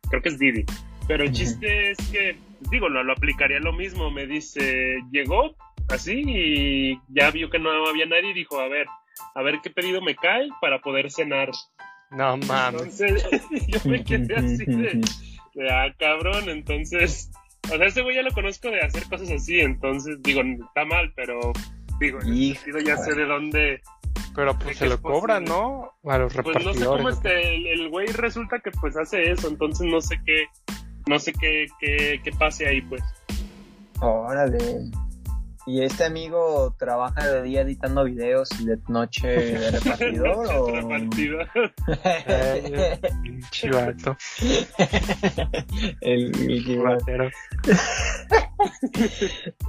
creo 0.10 0.22
que 0.22 0.30
es 0.30 0.40
Didi. 0.40 0.66
Pero 1.08 1.24
el 1.24 1.32
chiste 1.32 1.92
es 1.92 1.98
que, 2.12 2.38
digo, 2.72 2.88
lo, 2.90 3.04
lo 3.04 3.14
aplicaría 3.14 3.60
lo 3.60 3.74
mismo, 3.74 4.10
me 4.12 4.26
dice, 4.26 5.00
llegó 5.12 5.56
así 5.90 6.24
y 6.26 7.00
ya 7.10 7.30
vio 7.32 7.50
que 7.50 7.60
no 7.60 7.72
había 7.88 8.06
nadie 8.06 8.30
y 8.32 8.34
dijo, 8.34 8.60
a 8.60 8.68
ver, 8.68 8.88
a 9.36 9.42
ver 9.42 9.60
qué 9.62 9.70
pedido 9.70 10.02
me 10.02 10.16
cae 10.16 10.48
para 10.62 10.80
poder 10.82 11.12
cenar. 11.12 11.50
No 12.16 12.38
mames. 12.38 13.00
Entonces, 13.02 13.42
yo 13.68 13.80
me 13.90 14.04
quedé 14.04 14.36
así 14.36 14.66
de, 14.66 15.02
de, 15.56 15.70
ah, 15.72 15.94
cabrón, 15.98 16.50
entonces, 16.50 17.32
o 17.72 17.78
sea, 17.78 17.86
ese 17.86 18.02
güey 18.02 18.16
ya 18.16 18.22
lo 18.22 18.32
conozco 18.32 18.70
de 18.70 18.82
hacer 18.82 19.04
cosas 19.10 19.32
así, 19.32 19.60
entonces, 19.60 20.22
digo, 20.22 20.42
está 20.42 20.86
mal, 20.86 21.12
pero, 21.16 21.40
digo, 22.00 22.20
en 22.22 22.34
ese 22.34 22.56
sentido 22.56 22.80
ya 22.80 22.98
sé 22.98 23.16
de 23.16 23.26
dónde, 23.26 23.82
Pero 24.36 24.54
¿De 24.54 24.60
pues 24.64 24.78
se 24.78 24.88
lo 24.88 25.02
cobran? 25.02 25.44
¿no? 25.46 25.92
A 26.04 26.18
los 26.18 26.34
pues 26.34 26.46
no 26.46 26.72
repartidores. 26.72 26.80
sé 26.80 26.86
cómo 26.86 27.10
este, 27.10 27.56
el, 27.56 27.68
el 27.68 27.90
güey 27.90 28.08
resulta 28.08 28.60
que 28.60 28.72
pues 28.72 28.96
hace 28.98 29.32
eso, 29.32 29.48
entonces 29.48 29.88
no 29.88 30.02
sé 30.02 30.20
qué, 30.26 30.46
no 31.08 31.20
sé 31.20 31.34
qué, 31.34 31.68
qué, 31.80 32.22
qué 32.24 32.32
pase 32.32 32.68
ahí, 32.68 32.82
pues. 32.82 33.04
órale. 34.02 34.58
¿Y 35.66 35.82
este 35.82 36.04
amigo 36.04 36.76
trabaja 36.78 37.26
de 37.26 37.42
día 37.44 37.62
editando 37.62 38.04
videos 38.04 38.50
y 38.60 38.66
de 38.66 38.78
noche 38.90 39.28
de 39.28 39.72
repartidor? 39.72 40.48
o... 40.56 40.68
Repartidor. 40.68 41.50
Eh, 42.26 43.00
pinche 43.22 43.70
vato, 43.70 44.18
el, 46.02 46.32
el 46.36 46.84
ratero. 46.84 47.30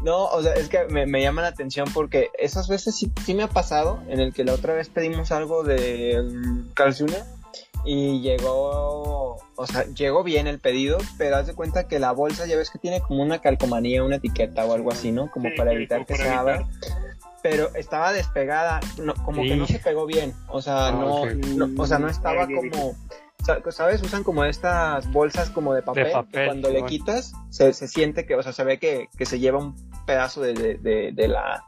No, 0.02 0.26
o 0.26 0.42
sea, 0.42 0.54
es 0.54 0.68
que 0.68 0.84
me, 0.88 1.06
me 1.06 1.20
llama 1.20 1.42
la 1.42 1.48
atención 1.48 1.88
porque 1.92 2.30
esas 2.38 2.68
veces 2.68 2.94
sí, 2.96 3.10
sí 3.24 3.34
me 3.34 3.42
ha 3.42 3.48
pasado 3.48 4.00
en 4.08 4.20
el 4.20 4.32
que 4.32 4.44
la 4.44 4.52
otra 4.52 4.74
vez 4.74 4.88
pedimos 4.88 5.32
algo 5.32 5.64
de 5.64 6.22
Jr. 6.76 7.24
y 7.84 8.20
llegó, 8.20 9.36
o 9.56 9.66
sea, 9.66 9.84
llegó 9.94 10.22
bien 10.22 10.46
el 10.46 10.58
pedido, 10.58 10.98
pero 11.18 11.36
haz 11.36 11.46
de 11.46 11.54
cuenta 11.54 11.86
que 11.86 11.98
la 11.98 12.12
bolsa 12.12 12.46
ya 12.46 12.56
ves 12.56 12.70
que 12.70 12.78
tiene 12.78 13.00
como 13.00 13.22
una 13.22 13.40
calcomanía, 13.40 14.02
una 14.04 14.16
etiqueta 14.16 14.64
o 14.64 14.72
algo 14.74 14.90
así, 14.92 15.12
¿no? 15.12 15.30
Como 15.30 15.48
Sí, 15.50 15.54
para 15.56 15.70
sí, 15.70 15.76
evitar 15.76 15.98
como 15.98 16.06
que 16.06 16.14
para 16.14 16.24
se 16.24 16.30
abra. 16.34 16.66
Pero 17.42 17.74
estaba 17.74 18.12
despegada, 18.12 18.80
no, 19.02 19.14
como 19.16 19.42
que 19.42 19.54
no 19.56 19.66
se 19.66 19.78
pegó 19.78 20.06
bien, 20.06 20.32
o 20.48 20.62
sea, 20.62 20.86
Ah, 20.88 20.92
no, 20.92 21.82
o 21.82 21.86
sea, 21.86 21.98
no 21.98 22.08
estaba 22.08 22.46
como, 22.46 22.94
sa- 23.44 23.60
¿sabes? 23.70 24.02
Usan 24.02 24.24
como 24.24 24.44
estas 24.46 25.10
bolsas 25.12 25.50
como 25.50 25.74
de 25.74 25.82
papel, 25.82 26.10
cuando 26.32 26.70
le 26.70 26.86
quitas 26.86 27.34
se, 27.50 27.74
se 27.74 27.86
siente 27.86 28.24
que, 28.24 28.34
o 28.34 28.42
sea, 28.42 28.52
se 28.54 28.64
ve 28.64 28.78
que, 28.78 29.08
que 29.18 29.26
se 29.26 29.38
lleva 29.40 29.58
un 29.58 29.74
pedazo 30.06 30.40
de, 30.40 30.54
de- 30.54 31.12
de 31.12 31.28
la, 31.28 31.64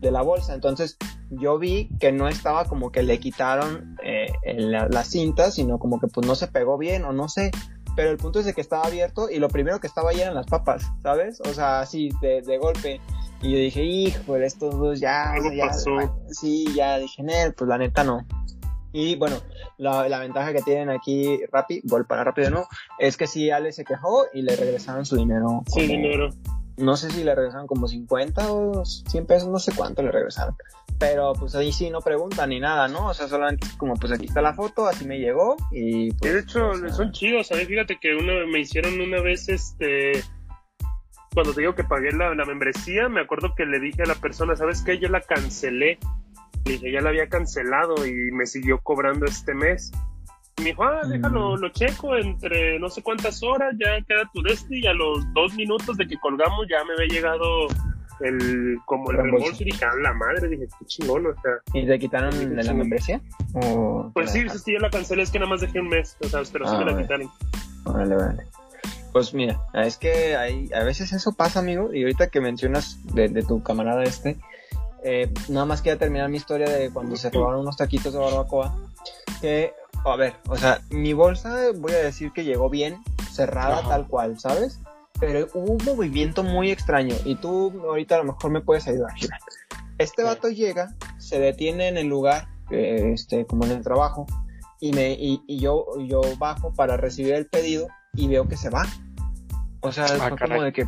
de 0.00 0.10
la 0.10 0.22
bolsa. 0.22 0.54
Entonces 0.54 0.96
yo 1.30 1.58
vi 1.58 1.88
que 2.00 2.12
no 2.12 2.28
estaba 2.28 2.64
como 2.64 2.90
que 2.90 3.02
le 3.02 3.18
quitaron 3.20 3.96
eh, 4.02 4.32
la, 4.44 4.88
la 4.88 5.04
cinta, 5.04 5.50
sino 5.50 5.78
como 5.78 6.00
que 6.00 6.06
pues 6.06 6.26
no 6.26 6.34
se 6.34 6.48
pegó 6.48 6.78
bien 6.78 7.04
o 7.04 7.12
no 7.12 7.28
sé. 7.28 7.50
Pero 7.96 8.10
el 8.10 8.16
punto 8.16 8.38
es 8.38 8.46
de 8.46 8.54
que 8.54 8.60
estaba 8.60 8.84
abierto 8.86 9.28
y 9.28 9.38
lo 9.38 9.48
primero 9.48 9.80
que 9.80 9.88
estaba 9.88 10.10
ahí 10.10 10.20
eran 10.20 10.34
las 10.34 10.46
papas, 10.46 10.84
¿sabes? 11.02 11.40
O 11.40 11.52
sea, 11.52 11.80
así 11.80 12.10
de, 12.20 12.42
de 12.42 12.58
golpe. 12.58 13.00
Y 13.42 13.50
yo 13.52 13.58
dije, 13.58 13.82
hijo, 13.82 14.36
estos 14.36 14.78
dos 14.78 15.00
ya, 15.00 15.32
Algo 15.32 15.48
o 15.48 15.50
sea, 15.50 15.58
ya, 15.58 15.66
pasó. 15.66 15.90
sí, 16.30 16.66
ya 16.74 16.98
dije, 16.98 17.22
"Nel, 17.24 17.54
pues 17.54 17.68
la 17.68 17.76
neta 17.78 18.04
no. 18.04 18.24
Y 18.92 19.16
bueno, 19.16 19.36
la, 19.78 20.08
la 20.08 20.18
ventaja 20.20 20.52
que 20.52 20.62
tienen 20.62 20.90
aquí 20.90 21.40
Rappi, 21.52 21.82
gol 21.84 22.06
para 22.06 22.24
rápido 22.24 22.50
no, 22.50 22.66
es 22.98 23.16
que 23.16 23.26
sí, 23.26 23.50
Ale 23.50 23.72
se 23.72 23.84
quejó 23.84 24.26
y 24.32 24.42
le 24.42 24.56
regresaron 24.56 25.04
su 25.04 25.16
dinero. 25.16 25.62
Sí, 25.66 25.82
dinero. 25.86 26.30
No 26.78 26.96
sé 26.96 27.10
si 27.10 27.24
le 27.24 27.34
regresaron 27.34 27.66
como 27.66 27.88
50 27.88 28.52
o 28.52 28.84
100 28.84 29.26
pesos, 29.26 29.48
no 29.48 29.58
sé 29.58 29.72
cuánto 29.74 30.02
le 30.02 30.12
regresaron. 30.12 30.54
Pero 30.98 31.32
pues 31.34 31.54
ahí 31.54 31.72
sí 31.72 31.90
no 31.90 32.00
preguntan 32.00 32.50
ni 32.50 32.58
nada, 32.58 32.88
¿no? 32.88 33.06
O 33.06 33.14
sea, 33.14 33.28
solamente 33.28 33.66
es 33.68 33.74
como 33.74 33.94
pues 33.94 34.12
aquí 34.12 34.26
está 34.26 34.42
la 34.42 34.54
foto, 34.54 34.86
así 34.88 35.06
me 35.06 35.18
llegó 35.18 35.56
y 35.70 36.08
Y 36.08 36.12
pues... 36.12 36.32
de 36.32 36.40
hecho, 36.40 36.72
son 36.92 37.12
chidos, 37.12 37.46
¿sabes? 37.46 37.68
Fíjate 37.68 37.98
que 38.00 38.14
una, 38.16 38.46
me 38.46 38.60
hicieron 38.60 39.00
una 39.00 39.20
vez, 39.20 39.48
este, 39.48 40.12
cuando 41.32 41.54
te 41.54 41.60
digo 41.60 41.74
que 41.76 41.84
pagué 41.84 42.10
la, 42.12 42.34
la 42.34 42.44
membresía, 42.44 43.08
me 43.08 43.20
acuerdo 43.20 43.54
que 43.56 43.64
le 43.64 43.78
dije 43.78 44.02
a 44.02 44.06
la 44.06 44.14
persona, 44.16 44.56
¿sabes 44.56 44.82
qué? 44.82 44.98
Yo 44.98 45.08
la 45.08 45.20
cancelé. 45.20 45.98
Le 46.64 46.72
dije, 46.72 46.90
ya 46.92 47.00
la 47.00 47.10
había 47.10 47.28
cancelado 47.28 48.04
y 48.04 48.12
me 48.32 48.44
siguió 48.46 48.80
cobrando 48.80 49.24
este 49.26 49.54
mes. 49.54 49.92
Y 50.58 50.62
me 50.62 50.70
dijo, 50.70 50.82
ah, 50.82 51.02
déjalo, 51.06 51.56
Mm. 51.56 51.60
lo 51.60 51.68
checo 51.68 52.16
entre 52.16 52.80
no 52.80 52.88
sé 52.88 53.02
cuántas 53.02 53.40
horas, 53.44 53.72
ya 53.78 54.00
queda 54.06 54.28
tu 54.34 54.42
destino 54.42 54.78
y 54.78 54.86
a 54.88 54.92
los 54.94 55.32
dos 55.32 55.54
minutos 55.54 55.96
de 55.96 56.08
que 56.08 56.18
colgamos 56.18 56.66
ya 56.68 56.82
me 56.84 56.94
había 56.94 57.06
llegado 57.14 57.68
el, 58.20 58.78
como 58.84 59.10
el 59.10 59.16
Reembolso. 59.18 59.44
reembolso 59.46 59.62
y 59.62 59.66
dije, 59.66 59.84
ah, 59.84 59.94
la 60.02 60.12
madre, 60.14 60.48
dije, 60.48 60.66
qué 60.78 60.84
chingón, 60.86 61.26
o 61.26 61.34
sea. 61.40 61.52
¿Y 61.72 61.86
te 61.86 61.98
quitaron 61.98 62.54
de 62.56 62.62
la 62.64 62.72
membresía? 62.74 63.20
¿O 63.54 64.10
Pues 64.14 64.30
sí, 64.32 64.48
sí, 64.48 64.58
sí, 64.58 64.72
yo 64.72 64.78
la 64.78 64.90
cancelé, 64.90 65.22
es 65.22 65.30
que 65.30 65.38
nada 65.38 65.50
más 65.50 65.60
dejé 65.60 65.80
un 65.80 65.88
mes, 65.88 66.16
o 66.24 66.28
sea, 66.28 66.40
pero 66.52 66.66
sí 66.66 66.72
Ah, 66.74 66.78
me 66.78 66.84
la 66.86 66.92
vale. 66.92 67.02
quitaron. 67.04 67.30
Vale, 67.84 68.16
vale. 68.16 68.42
Pues 69.12 69.32
mira, 69.34 69.58
es 69.74 69.96
que 69.96 70.36
hay, 70.36 70.70
a 70.72 70.84
veces 70.84 71.12
eso 71.12 71.32
pasa, 71.32 71.60
amigo, 71.60 71.92
y 71.94 72.02
ahorita 72.02 72.28
que 72.28 72.40
mencionas 72.40 72.98
de, 73.14 73.28
de 73.28 73.42
tu 73.42 73.62
camarada 73.62 74.04
este, 74.04 74.36
eh, 75.02 75.32
nada 75.48 75.64
más 75.64 75.80
quería 75.80 75.98
terminar 75.98 76.28
mi 76.28 76.36
historia 76.36 76.68
de 76.68 76.90
cuando 76.90 77.16
se 77.16 77.30
robaron 77.30 77.60
unos 77.60 77.76
taquitos 77.76 78.12
de 78.12 78.18
barbacoa, 78.18 78.74
que, 79.40 79.72
a 80.04 80.16
ver, 80.16 80.34
o 80.48 80.56
sea, 80.58 80.80
mi 80.90 81.14
bolsa, 81.14 81.56
voy 81.76 81.92
a 81.92 81.98
decir 81.98 82.32
que 82.32 82.44
llegó 82.44 82.68
bien, 82.68 83.02
cerrada 83.32 83.78
Ajá. 83.78 83.88
tal 83.88 84.06
cual, 84.08 84.38
¿sabes? 84.38 84.78
Pero 85.20 85.48
hubo 85.54 85.72
un 85.72 85.84
movimiento 85.84 86.42
muy 86.42 86.70
extraño, 86.70 87.14
y 87.24 87.34
tú 87.36 87.72
ahorita 87.86 88.16
a 88.16 88.18
lo 88.18 88.24
mejor 88.32 88.50
me 88.50 88.60
puedes 88.60 88.86
ayudar. 88.86 89.12
Este 89.98 90.22
vato 90.22 90.48
llega, 90.48 90.94
se 91.18 91.40
detiene 91.40 91.88
en 91.88 91.96
el 91.98 92.06
lugar, 92.06 92.46
eh, 92.70 93.10
este, 93.14 93.44
como 93.46 93.64
en 93.64 93.72
el 93.72 93.82
trabajo, 93.82 94.26
y 94.80 94.92
me 94.92 95.12
y, 95.14 95.42
y 95.48 95.58
yo 95.58 95.86
yo 96.06 96.20
bajo 96.38 96.72
para 96.72 96.96
recibir 96.96 97.34
el 97.34 97.46
pedido 97.46 97.88
y 98.14 98.28
veo 98.28 98.46
que 98.46 98.56
se 98.56 98.70
va. 98.70 98.86
O 99.80 99.90
sea 99.90 100.06
fue 100.06 100.16
Ah, 100.26 100.30
caray. 100.36 100.48
como 100.50 100.62
de 100.62 100.72
que 100.72 100.86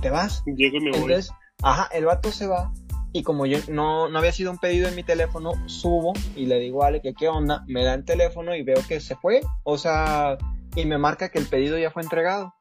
te 0.00 0.10
vas 0.10 0.42
Llego 0.46 0.76
y 0.78 0.80
me 0.80 0.90
voy. 0.92 1.00
entonces 1.00 1.30
ajá 1.62 1.88
el 1.92 2.04
vato 2.06 2.30
se 2.32 2.46
va 2.46 2.72
y 3.12 3.22
como 3.22 3.46
yo 3.46 3.58
no, 3.68 4.08
no 4.08 4.18
había 4.18 4.32
sido 4.32 4.50
un 4.50 4.58
pedido 4.58 4.88
en 4.88 4.94
mi 4.94 5.02
teléfono 5.02 5.52
subo 5.66 6.12
y 6.36 6.46
le 6.46 6.58
digo 6.58 6.82
a 6.84 6.88
Ale 6.88 7.00
que 7.02 7.14
qué 7.14 7.28
onda 7.28 7.64
me 7.66 7.82
da 7.84 7.94
el 7.94 8.04
teléfono 8.04 8.54
y 8.54 8.62
veo 8.62 8.80
que 8.88 9.00
se 9.00 9.14
fue. 9.16 9.40
O 9.64 9.76
sea 9.78 10.38
y 10.74 10.84
me 10.86 10.96
marca 10.98 11.28
que 11.30 11.38
el 11.38 11.46
pedido 11.46 11.76
ya 11.78 11.90
fue 11.90 12.02
entregado 12.02 12.54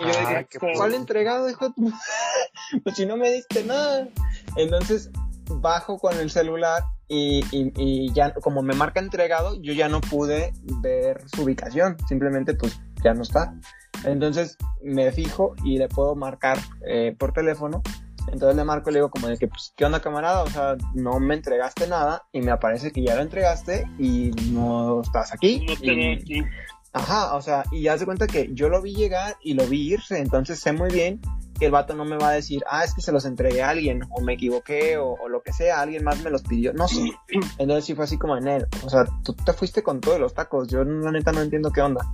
y 0.00 0.04
yo 0.04 0.10
Ah, 0.16 0.20
dije 0.28 0.46
qué 0.50 0.58
¿cuál 0.76 0.94
entregado 0.94 1.48
hijo 1.50 1.74
pues 2.84 2.96
si 2.96 3.06
no 3.06 3.16
me 3.16 3.30
diste 3.30 3.64
nada 3.64 4.08
entonces 4.56 5.10
bajo 5.50 5.98
con 5.98 6.16
el 6.18 6.30
celular 6.30 6.82
y, 7.08 7.40
y- 7.52 7.72
y 7.76 8.12
ya 8.12 8.34
como 8.34 8.62
me 8.62 8.74
marca 8.74 9.00
entregado, 9.00 9.54
yo 9.62 9.72
ya 9.72 9.88
no 9.88 10.02
pude 10.02 10.52
ver 10.82 11.22
su 11.34 11.44
ubicación, 11.44 11.96
simplemente 12.06 12.52
pues 12.52 12.78
ya 13.02 13.14
no 13.14 13.22
está. 13.22 13.54
Entonces 14.04 14.58
me 14.82 15.10
fijo 15.10 15.54
y 15.64 15.78
le 15.78 15.88
puedo 15.88 16.14
marcar 16.16 16.58
eh, 16.86 17.16
por 17.18 17.32
teléfono. 17.32 17.82
Entonces 18.30 18.56
le 18.56 18.64
marco 18.64 18.90
y 18.90 18.92
le 18.92 18.98
digo 18.98 19.08
como 19.10 19.28
de 19.28 19.38
que, 19.38 19.48
pues, 19.48 19.72
¿qué 19.74 19.86
onda 19.86 20.02
camarada? 20.02 20.42
O 20.42 20.48
sea, 20.50 20.76
no 20.92 21.18
me 21.18 21.32
entregaste 21.34 21.86
nada 21.88 22.24
y 22.30 22.42
me 22.42 22.50
aparece 22.50 22.92
que 22.92 23.02
ya 23.02 23.14
lo 23.14 23.22
entregaste 23.22 23.86
y 23.98 24.30
no 24.52 25.00
estás 25.00 25.32
aquí. 25.32 25.64
No 25.66 25.76
te 25.76 25.86
Y- 25.86 26.12
aquí. 26.12 26.42
Ajá, 26.92 27.34
o 27.34 27.42
sea, 27.42 27.64
y 27.70 27.88
haz 27.88 28.00
de 28.00 28.06
cuenta 28.06 28.26
que 28.26 28.50
yo 28.52 28.68
lo 28.68 28.80
vi 28.80 28.94
llegar 28.94 29.36
y 29.42 29.54
lo 29.54 29.66
vi 29.66 29.92
irse, 29.92 30.18
entonces 30.18 30.58
sé 30.58 30.72
muy 30.72 30.90
bien 30.90 31.20
que 31.58 31.66
el 31.66 31.72
vato 31.72 31.94
no 31.94 32.04
me 32.04 32.16
va 32.16 32.28
a 32.28 32.32
decir, 32.32 32.62
ah, 32.70 32.84
es 32.84 32.94
que 32.94 33.00
se 33.02 33.10
los 33.12 33.24
entregué 33.24 33.62
a 33.62 33.70
alguien, 33.70 34.02
o 34.10 34.20
me 34.20 34.34
equivoqué, 34.34 34.96
o, 34.96 35.14
o 35.14 35.28
lo 35.28 35.42
que 35.42 35.52
sea, 35.52 35.80
alguien 35.80 36.04
más 36.04 36.22
me 36.22 36.30
los 36.30 36.42
pidió, 36.42 36.72
no 36.72 36.86
sé. 36.88 37.10
Entonces 37.58 37.84
sí 37.84 37.94
fue 37.94 38.04
así 38.04 38.16
como 38.16 38.36
en 38.36 38.46
él, 38.48 38.66
o 38.84 38.90
sea, 38.90 39.04
tú 39.24 39.34
te 39.34 39.52
fuiste 39.52 39.82
con 39.82 40.00
todos 40.00 40.20
los 40.20 40.34
tacos, 40.34 40.68
yo 40.68 40.84
la 40.84 41.10
neta 41.10 41.32
no 41.32 41.40
entiendo 41.42 41.72
qué 41.72 41.82
onda. 41.82 42.06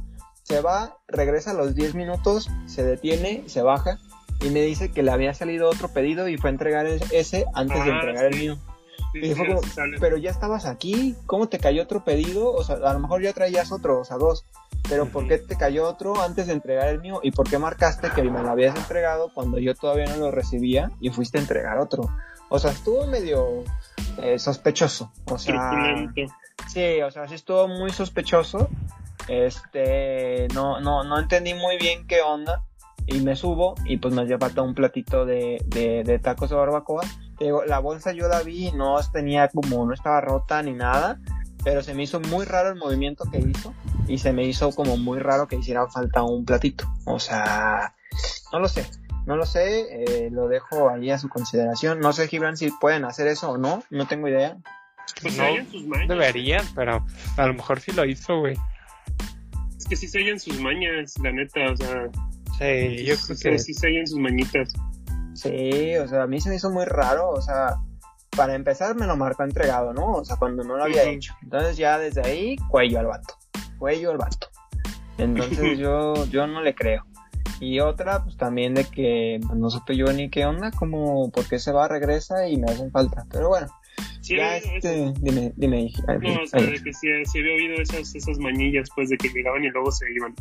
Se 0.42 0.60
va, 0.60 0.98
regresa 1.08 1.52
a 1.52 1.54
los 1.54 1.74
10 1.74 1.94
minutos, 1.94 2.50
se 2.66 2.84
detiene, 2.84 3.44
se 3.46 3.62
baja 3.62 3.98
y 4.40 4.50
me 4.50 4.60
dice 4.62 4.90
que 4.90 5.02
le 5.02 5.10
había 5.10 5.32
salido 5.34 5.70
otro 5.70 5.88
pedido 5.88 6.28
y 6.28 6.36
fue 6.36 6.50
a 6.50 6.52
entregar 6.52 6.86
ese 6.86 7.46
antes 7.54 7.82
de 7.84 7.90
Ah, 7.92 7.94
entregar 7.94 8.24
el 8.26 8.38
mío. 8.38 8.58
Sí, 9.14 9.20
Y 9.20 9.28
sí, 9.28 9.34
fue 9.36 9.46
como, 9.46 9.60
pero 10.00 10.16
ya 10.16 10.30
estabas 10.30 10.66
aquí, 10.66 11.14
¿cómo 11.26 11.48
te 11.48 11.60
cayó 11.60 11.84
otro 11.84 12.02
pedido? 12.02 12.52
O 12.52 12.64
sea, 12.64 12.76
a 12.76 12.92
lo 12.92 12.98
mejor 12.98 13.22
ya 13.22 13.32
traías 13.32 13.70
otro, 13.70 14.00
o 14.00 14.04
sea, 14.04 14.16
dos. 14.16 14.44
Pero 14.88 15.06
¿por 15.06 15.28
qué 15.28 15.38
te 15.38 15.56
cayó 15.56 15.88
otro 15.88 16.20
antes 16.20 16.48
de 16.48 16.52
entregar 16.52 16.88
el 16.88 17.00
mío? 17.00 17.20
¿Y 17.22 17.30
por 17.30 17.48
qué 17.48 17.58
marcaste 17.58 18.10
que 18.10 18.22
me 18.24 18.42
lo 18.42 18.50
habías 18.50 18.76
entregado 18.76 19.30
cuando 19.32 19.58
yo 19.58 19.74
todavía 19.74 20.06
no 20.06 20.16
lo 20.16 20.30
recibía 20.32 20.90
y 21.00 21.10
fuiste 21.10 21.38
a 21.38 21.42
entregar 21.42 21.78
otro? 21.78 22.10
O 22.48 22.58
sea, 22.58 22.72
estuvo 22.72 23.06
medio 23.06 23.64
eh, 24.20 24.38
sospechoso. 24.38 25.12
O 25.26 25.38
sea, 25.38 25.94
sí, 26.66 27.00
o 27.00 27.10
sea, 27.10 27.28
sí 27.28 27.34
estuvo 27.34 27.68
muy 27.68 27.90
sospechoso. 27.92 28.68
Este, 29.28 30.48
no, 30.54 30.80
no, 30.80 31.04
no 31.04 31.20
entendí 31.20 31.54
muy 31.54 31.78
bien 31.78 32.06
qué 32.08 32.20
onda. 32.20 32.64
Y 33.06 33.20
me 33.20 33.36
subo 33.36 33.74
y 33.84 33.98
pues 33.98 34.12
me 34.12 34.22
hacía 34.22 34.38
falta 34.38 34.62
un 34.62 34.74
platito 34.74 35.24
de, 35.24 35.62
de, 35.66 36.02
de 36.04 36.18
tacos 36.18 36.50
de 36.50 36.56
barbacoa. 36.56 37.04
La 37.66 37.78
bolsa 37.78 38.12
yo 38.12 38.28
la 38.28 38.42
vi 38.42 38.68
y 38.68 38.72
no 38.72 38.98
tenía 39.12 39.48
como, 39.48 39.86
no 39.86 39.94
estaba 39.94 40.20
rota 40.20 40.62
ni 40.62 40.72
nada. 40.72 41.18
Pero 41.62 41.82
se 41.82 41.94
me 41.94 42.02
hizo 42.02 42.20
muy 42.20 42.44
raro 42.44 42.68
el 42.70 42.76
movimiento 42.76 43.24
que 43.30 43.38
hizo. 43.38 43.74
Y 44.06 44.18
se 44.18 44.32
me 44.32 44.44
hizo 44.44 44.70
como 44.72 44.96
muy 44.96 45.18
raro 45.18 45.48
que 45.48 45.56
hiciera 45.56 45.88
falta 45.88 46.22
un 46.22 46.44
platito. 46.44 46.86
O 47.06 47.18
sea, 47.18 47.94
no 48.52 48.60
lo 48.60 48.68
sé. 48.68 48.86
No 49.26 49.36
lo 49.36 49.46
sé, 49.46 49.86
eh, 49.90 50.28
lo 50.30 50.48
dejo 50.48 50.90
ahí 50.90 51.10
a 51.10 51.18
su 51.18 51.30
consideración. 51.30 52.00
No 52.00 52.12
sé, 52.12 52.28
Gibran, 52.28 52.58
si 52.58 52.70
pueden 52.70 53.06
hacer 53.06 53.26
eso 53.26 53.52
o 53.52 53.58
no, 53.58 53.82
no 53.88 54.06
tengo 54.06 54.28
idea. 54.28 54.58
Pues 55.22 55.36
No, 55.38 55.44
sus 55.70 55.86
mañas. 55.86 56.08
Deberían, 56.08 56.64
pero 56.74 57.06
a 57.36 57.46
lo 57.46 57.54
mejor 57.54 57.80
sí 57.80 57.92
lo 57.92 58.04
hizo, 58.04 58.40
güey. 58.40 58.56
Es 59.78 59.86
que 59.86 59.96
sí 59.96 60.08
se 60.08 60.18
oyen 60.18 60.38
sus 60.38 60.60
mañas, 60.60 61.14
la 61.22 61.32
neta, 61.32 61.72
o 61.72 61.76
sea. 61.76 62.08
Sí, 62.58 63.04
yo 63.04 63.16
sí, 63.16 63.34
creo 63.40 63.52
que 63.54 63.58
sí 63.58 63.74
se 63.74 63.86
oyen 63.86 64.06
sus 64.06 64.18
mañitas. 64.18 64.74
Sí, 65.34 65.96
o 65.96 66.08
sea, 66.08 66.22
a 66.22 66.26
mí 66.26 66.40
se 66.40 66.48
me 66.48 66.56
hizo 66.56 66.70
muy 66.70 66.84
raro, 66.84 67.30
o 67.30 67.40
sea, 67.40 67.76
para 68.36 68.54
empezar 68.54 68.94
me 68.96 69.06
lo 69.06 69.16
marcó 69.16 69.42
entregado, 69.44 69.92
¿no? 69.92 70.12
O 70.12 70.24
sea, 70.24 70.36
cuando 70.36 70.64
no 70.64 70.76
lo 70.76 70.84
había 70.84 71.04
hecho. 71.04 71.34
Entonces 71.42 71.76
ya 71.76 71.98
desde 71.98 72.22
ahí, 72.22 72.56
cuello 72.68 72.98
al 73.00 73.06
vato, 73.06 73.34
cuello 73.78 74.10
al 74.10 74.18
vato. 74.18 74.48
Entonces 75.18 75.78
yo, 75.78 76.26
yo 76.26 76.46
no 76.46 76.60
le 76.62 76.74
creo. 76.74 77.04
Y 77.60 77.80
otra, 77.80 78.24
pues 78.24 78.36
también 78.36 78.74
de 78.74 78.84
que 78.84 79.38
pues, 79.46 79.58
no 79.58 79.70
supe 79.70 79.96
yo 79.96 80.06
ni 80.12 80.28
qué 80.28 80.44
onda, 80.44 80.70
como 80.72 81.30
por 81.30 81.46
qué 81.48 81.58
se 81.58 81.72
va, 81.72 81.86
regresa 81.88 82.48
y 82.48 82.56
me 82.56 82.70
hacen 82.70 82.90
falta. 82.90 83.24
Pero 83.30 83.48
bueno, 83.48 83.68
Sí, 84.20 84.36
ya 84.36 84.56
eso- 84.56 84.68
este, 84.74 85.12
dime, 85.20 85.52
dime. 85.54 85.92
No, 86.20 86.42
o 86.42 86.46
sea, 86.46 86.60
de 86.62 86.82
que 86.82 86.92
sí, 86.94 87.08
sí 87.30 87.38
había 87.40 87.52
oído 87.54 87.74
esas, 87.82 88.14
esas 88.14 88.38
manillas, 88.38 88.88
pues, 88.94 89.10
de 89.10 89.18
que 89.18 89.28
llegaban 89.28 89.62
y 89.64 89.68
luego 89.70 89.92
se 89.92 90.06
iban. 90.12 90.34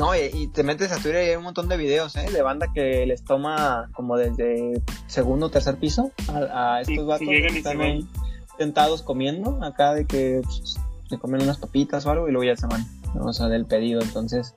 No, 0.00 0.16
y, 0.16 0.30
y 0.32 0.46
te 0.46 0.62
metes 0.62 0.92
a 0.92 0.96
Twitter 0.96 1.26
y 1.26 1.28
hay 1.28 1.36
un 1.36 1.42
montón 1.42 1.68
de 1.68 1.76
videos, 1.76 2.16
¿eh? 2.16 2.30
De 2.32 2.40
banda 2.40 2.68
que 2.72 3.04
les 3.04 3.22
toma 3.22 3.90
como 3.92 4.16
desde 4.16 4.80
segundo 5.06 5.46
o 5.46 5.50
tercer 5.50 5.76
piso 5.76 6.10
a, 6.26 6.80
estos 6.80 6.96
sí 6.96 7.02
vatos 7.02 7.28
que 7.28 7.46
están 7.48 7.82
ahí 7.82 8.08
tentados 8.56 9.02
comiendo, 9.02 9.62
acá 9.62 9.92
de 9.92 10.06
que 10.06 10.40
pues, 10.42 10.80
se 11.06 11.18
comen 11.18 11.42
unas 11.42 11.58
papitas 11.58 12.06
o 12.06 12.10
algo 12.12 12.30
y 12.30 12.32
luego 12.32 12.44
ya 12.44 12.56
se 12.56 12.66
van, 12.66 12.86
¿no? 13.14 13.24
o 13.24 13.32
sea, 13.34 13.48
del 13.48 13.66
pedido, 13.66 14.00
entonces, 14.00 14.54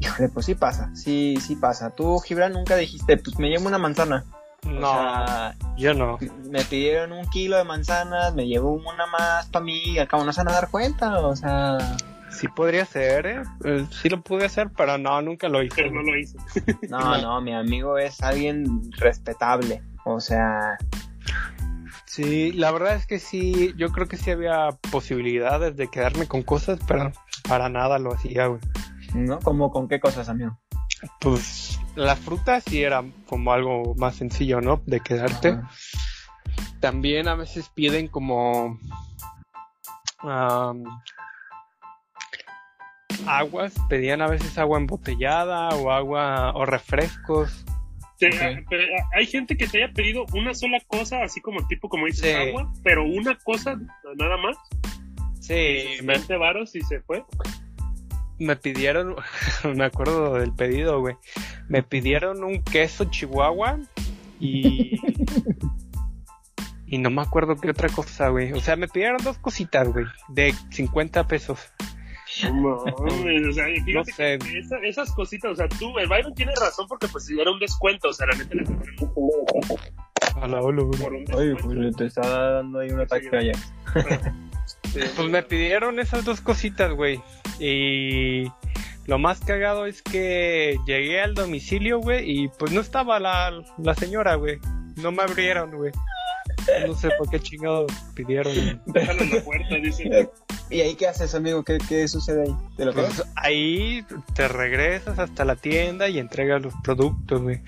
híjole, 0.00 0.28
pues 0.28 0.46
sí 0.46 0.56
pasa, 0.56 0.90
sí, 0.96 1.36
sí 1.40 1.54
pasa. 1.54 1.90
Tú, 1.90 2.18
Gibran, 2.18 2.52
nunca 2.52 2.74
dijiste, 2.74 3.16
pues 3.16 3.38
me 3.38 3.50
llevo 3.50 3.68
una 3.68 3.78
manzana. 3.78 4.24
O 4.66 4.70
no, 4.70 4.92
sea, 4.92 5.56
yo 5.76 5.94
no. 5.94 6.18
me 6.50 6.64
pidieron 6.64 7.12
un 7.12 7.26
kilo 7.26 7.58
de 7.58 7.64
manzanas, 7.64 8.34
me 8.34 8.48
llevo 8.48 8.72
una 8.72 9.06
más 9.06 9.46
para 9.46 9.64
mí, 9.64 10.00
acá 10.00 10.16
no 10.16 10.32
se 10.32 10.40
van 10.40 10.48
a 10.48 10.52
dar 10.54 10.68
cuenta, 10.68 11.20
o 11.20 11.36
sea... 11.36 11.78
Sí 12.34 12.48
podría 12.48 12.84
ser, 12.84 13.26
¿eh? 13.26 13.42
Eh, 13.64 13.86
Sí 13.90 14.08
lo 14.08 14.20
pude 14.20 14.44
hacer, 14.46 14.70
pero 14.76 14.98
no, 14.98 15.22
nunca 15.22 15.48
lo 15.48 15.62
hice. 15.62 15.76
Pero 15.76 15.90
no 15.92 16.02
lo 16.02 16.16
hice. 16.18 16.36
No, 16.88 17.20
no, 17.20 17.40
mi 17.40 17.54
amigo 17.54 17.98
es 17.98 18.20
alguien 18.22 18.90
respetable. 18.98 19.82
O 20.04 20.20
sea, 20.20 20.76
Sí, 22.14 22.52
la 22.52 22.70
verdad 22.70 22.94
es 22.94 23.06
que 23.06 23.18
sí, 23.18 23.74
yo 23.76 23.90
creo 23.90 24.06
que 24.06 24.16
sí 24.16 24.30
había 24.30 24.68
posibilidades 24.92 25.76
de 25.76 25.88
quedarme 25.88 26.28
con 26.28 26.42
cosas, 26.42 26.78
pero 26.86 27.10
para 27.48 27.68
nada 27.68 27.98
lo 27.98 28.14
hacía, 28.14 28.46
güey. 28.46 28.60
¿no? 29.14 29.40
¿Cómo 29.40 29.72
con 29.72 29.88
qué 29.88 29.98
cosas, 29.98 30.28
amigo? 30.28 30.56
Pues 31.20 31.80
la 31.96 32.14
fruta 32.14 32.60
sí 32.60 32.84
era 32.84 33.02
como 33.26 33.52
algo 33.52 33.96
más 33.96 34.14
sencillo, 34.14 34.60
¿no? 34.60 34.80
De 34.86 35.00
quedarte. 35.00 35.48
Ajá. 35.48 35.70
También 36.78 37.26
a 37.26 37.34
veces 37.34 37.68
piden 37.70 38.06
como 38.06 38.78
am, 40.20 40.84
aguas, 43.26 43.74
pedían 43.88 44.22
a 44.22 44.28
veces 44.28 44.56
agua 44.58 44.78
embotellada 44.78 45.68
o 45.70 45.90
agua 45.90 46.52
o 46.54 46.64
refrescos. 46.66 47.64
Ok. 48.16 48.32
ah, 48.40 48.60
pero, 48.70 48.82
ah, 48.98 49.08
hay 49.16 49.26
gente 49.26 49.56
que 49.56 49.66
te 49.66 49.82
haya 49.82 49.92
pedido 49.92 50.24
una 50.34 50.54
sola 50.54 50.78
cosa, 50.86 51.22
así 51.22 51.40
como 51.40 51.66
tipo, 51.66 51.88
como 51.88 52.06
dices, 52.06 52.22
Sí. 52.34 52.48
agua, 52.48 52.72
pero 52.82 53.04
una 53.04 53.36
cosa 53.44 53.76
nada 54.16 54.36
más, 54.36 54.56
Sí, 55.40 55.84
me, 56.02 56.14
20 56.14 56.36
varos 56.38 56.74
y 56.74 56.80
se 56.82 57.00
fue. 57.00 57.22
me 58.38 58.56
pidieron, 58.56 59.16
me 59.76 59.84
acuerdo 59.84 60.34
del 60.34 60.52
pedido, 60.54 61.00
güey. 61.00 61.16
Me 61.68 61.82
pidieron 61.82 62.42
un 62.44 62.62
queso 62.62 63.04
chihuahua 63.06 63.78
y 64.40 64.98
y 66.86 66.98
no 66.98 67.10
me 67.10 67.22
acuerdo 67.22 67.56
qué 67.56 67.70
otra 67.70 67.88
cosa, 67.88 68.28
güey. 68.28 68.52
O 68.52 68.60
sea, 68.60 68.76
me 68.76 68.88
pidieron 68.88 69.18
dos 69.24 69.38
cositas, 69.38 69.88
güey, 69.92 70.06
de 70.28 70.54
50 70.70 71.26
pesos. 71.26 71.58
No, 72.52 72.84
mames, 72.98 73.48
o 73.48 73.52
sea, 73.52 73.64
fíjate 73.66 73.92
No 73.92 74.04
sé. 74.04 74.12
que 74.38 74.58
esa- 74.58 74.78
esas 74.82 75.12
cositas, 75.12 75.52
o 75.52 75.56
sea, 75.56 75.68
tú, 75.68 75.96
el 75.98 76.08
Byron 76.08 76.34
tiene 76.34 76.52
razón 76.60 76.86
porque 76.88 77.06
pues 77.08 77.28
era 77.30 77.50
un 77.50 77.58
descuento, 77.60 78.08
o 78.08 78.12
sea, 78.12 78.26
la 78.26 78.34
neta 78.36 78.54
le 78.54 78.64
A 80.42 80.48
la 80.48 80.60
un 80.62 80.90
Oye, 81.34 81.54
pues 81.56 81.96
te 81.96 82.06
está 82.06 82.52
dando 82.54 82.80
ahí 82.80 82.90
un 82.90 83.00
ataque 83.00 83.28
allá. 83.36 83.52
Pues 84.92 85.28
me 85.28 85.42
pidieron 85.42 85.98
esas 85.98 86.24
dos 86.24 86.40
cositas, 86.40 86.92
güey. 86.92 87.20
Y 87.60 88.44
lo 89.06 89.18
más 89.18 89.40
cagado 89.40 89.86
es 89.86 90.02
que 90.02 90.76
llegué 90.86 91.20
al 91.20 91.34
domicilio, 91.34 91.98
güey, 92.00 92.28
y 92.44 92.48
pues 92.58 92.72
no 92.72 92.80
estaba 92.80 93.18
la, 93.20 93.52
la 93.78 93.94
señora, 93.94 94.34
güey. 94.36 94.58
No 94.96 95.12
me 95.12 95.22
abrieron, 95.22 95.70
güey. 95.72 95.92
No 96.86 96.94
sé 96.94 97.10
por 97.18 97.28
qué 97.30 97.40
chingado 97.40 97.86
pidieron. 98.14 98.80
Déjalo 98.86 99.22
en 99.22 99.30
la 99.30 99.40
puerta, 99.42 99.74
dice. 99.76 100.28
¿Y 100.70 100.80
ahí 100.80 100.94
qué 100.94 101.08
haces, 101.08 101.34
amigo? 101.34 101.62
¿Qué, 101.62 101.78
qué 101.88 102.08
sucede 102.08 102.42
ahí? 102.44 102.54
¿Te 102.76 102.84
lo? 102.86 102.92
Pues 102.94 103.22
ahí 103.36 104.04
te 104.34 104.48
regresas 104.48 105.18
hasta 105.18 105.44
la 105.44 105.56
tienda 105.56 106.08
y 106.08 106.18
entregas 106.18 106.62
los 106.62 106.74
productos, 106.82 107.42
güey. 107.42 107.60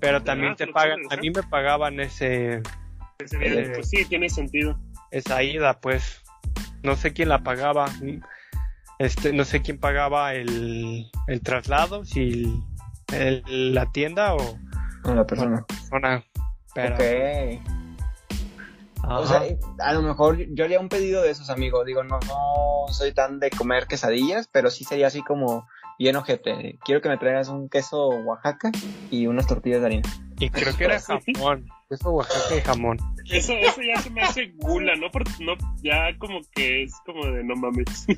Pero 0.00 0.22
también 0.22 0.52
Ah, 0.52 0.56
te 0.56 0.66
lo 0.66 0.72
pagan, 0.72 1.00
a 1.10 1.16
mí 1.16 1.30
me 1.30 1.42
pagaban 1.42 1.98
ese, 2.00 2.62
Ese 3.18 3.38
día, 3.38 3.72
Pues 3.74 3.88
sí, 3.88 4.04
tiene 4.04 4.28
sentido. 4.28 4.78
esa 5.10 5.42
ida, 5.42 5.80
pues. 5.80 6.22
No 6.82 6.94
sé 6.96 7.12
quién 7.14 7.30
la 7.30 7.42
pagaba. 7.42 7.86
Este, 8.98 9.32
no 9.32 9.44
sé 9.44 9.62
quién 9.62 9.78
pagaba 9.78 10.34
el, 10.34 11.10
el 11.26 11.40
traslado, 11.42 12.04
si 12.04 12.62
el- 13.12 13.74
la 13.74 13.90
tienda 13.92 14.34
o 14.34 14.58
No, 15.04 15.14
la 15.14 15.26
persona. 15.26 15.64
persona. 15.66 16.24
Pero, 16.74 16.94
Ok. 16.94 17.62
Ajá. 19.06 19.18
O 19.20 19.26
sea, 19.26 19.42
a 19.80 19.92
lo 19.94 20.02
mejor 20.02 20.36
yo 20.54 20.64
haría 20.64 20.80
un 20.80 20.88
pedido 20.88 21.22
de 21.22 21.30
esos, 21.30 21.48
amigo. 21.50 21.84
Digo, 21.84 22.02
no, 22.04 22.18
no 22.20 22.92
soy 22.92 23.12
tan 23.12 23.38
de 23.40 23.50
comer 23.50 23.86
quesadillas, 23.86 24.48
pero 24.50 24.70
sí 24.70 24.84
sería 24.84 25.06
así 25.06 25.22
como 25.22 25.66
bien 25.98 26.16
ojete. 26.16 26.78
Quiero 26.84 27.00
que 27.00 27.08
me 27.08 27.16
traigas 27.18 27.48
un 27.48 27.68
queso 27.68 28.08
Oaxaca 28.08 28.70
y 29.10 29.26
unas 29.28 29.46
tortillas 29.46 29.80
de 29.80 29.86
harina. 29.86 30.08
y 30.38 30.50
creo 30.50 30.76
que 30.76 30.84
era 30.84 31.00
jamón. 31.34 31.66
Eso 31.88 32.10
Oaxaca 32.10 32.56
y 32.56 32.60
jamón. 32.60 32.98
Eso, 33.30 33.52
eso 33.54 33.80
ya 33.82 34.00
se 34.02 34.10
me 34.10 34.22
hace 34.22 34.52
gula, 34.56 34.94
¿no? 34.96 35.10
Porque 35.12 35.30
no, 35.40 35.54
ya 35.82 36.16
como 36.18 36.40
que 36.54 36.82
es 36.82 36.92
como 37.06 37.24
de 37.26 37.44
no 37.44 37.54
mames. 37.56 38.06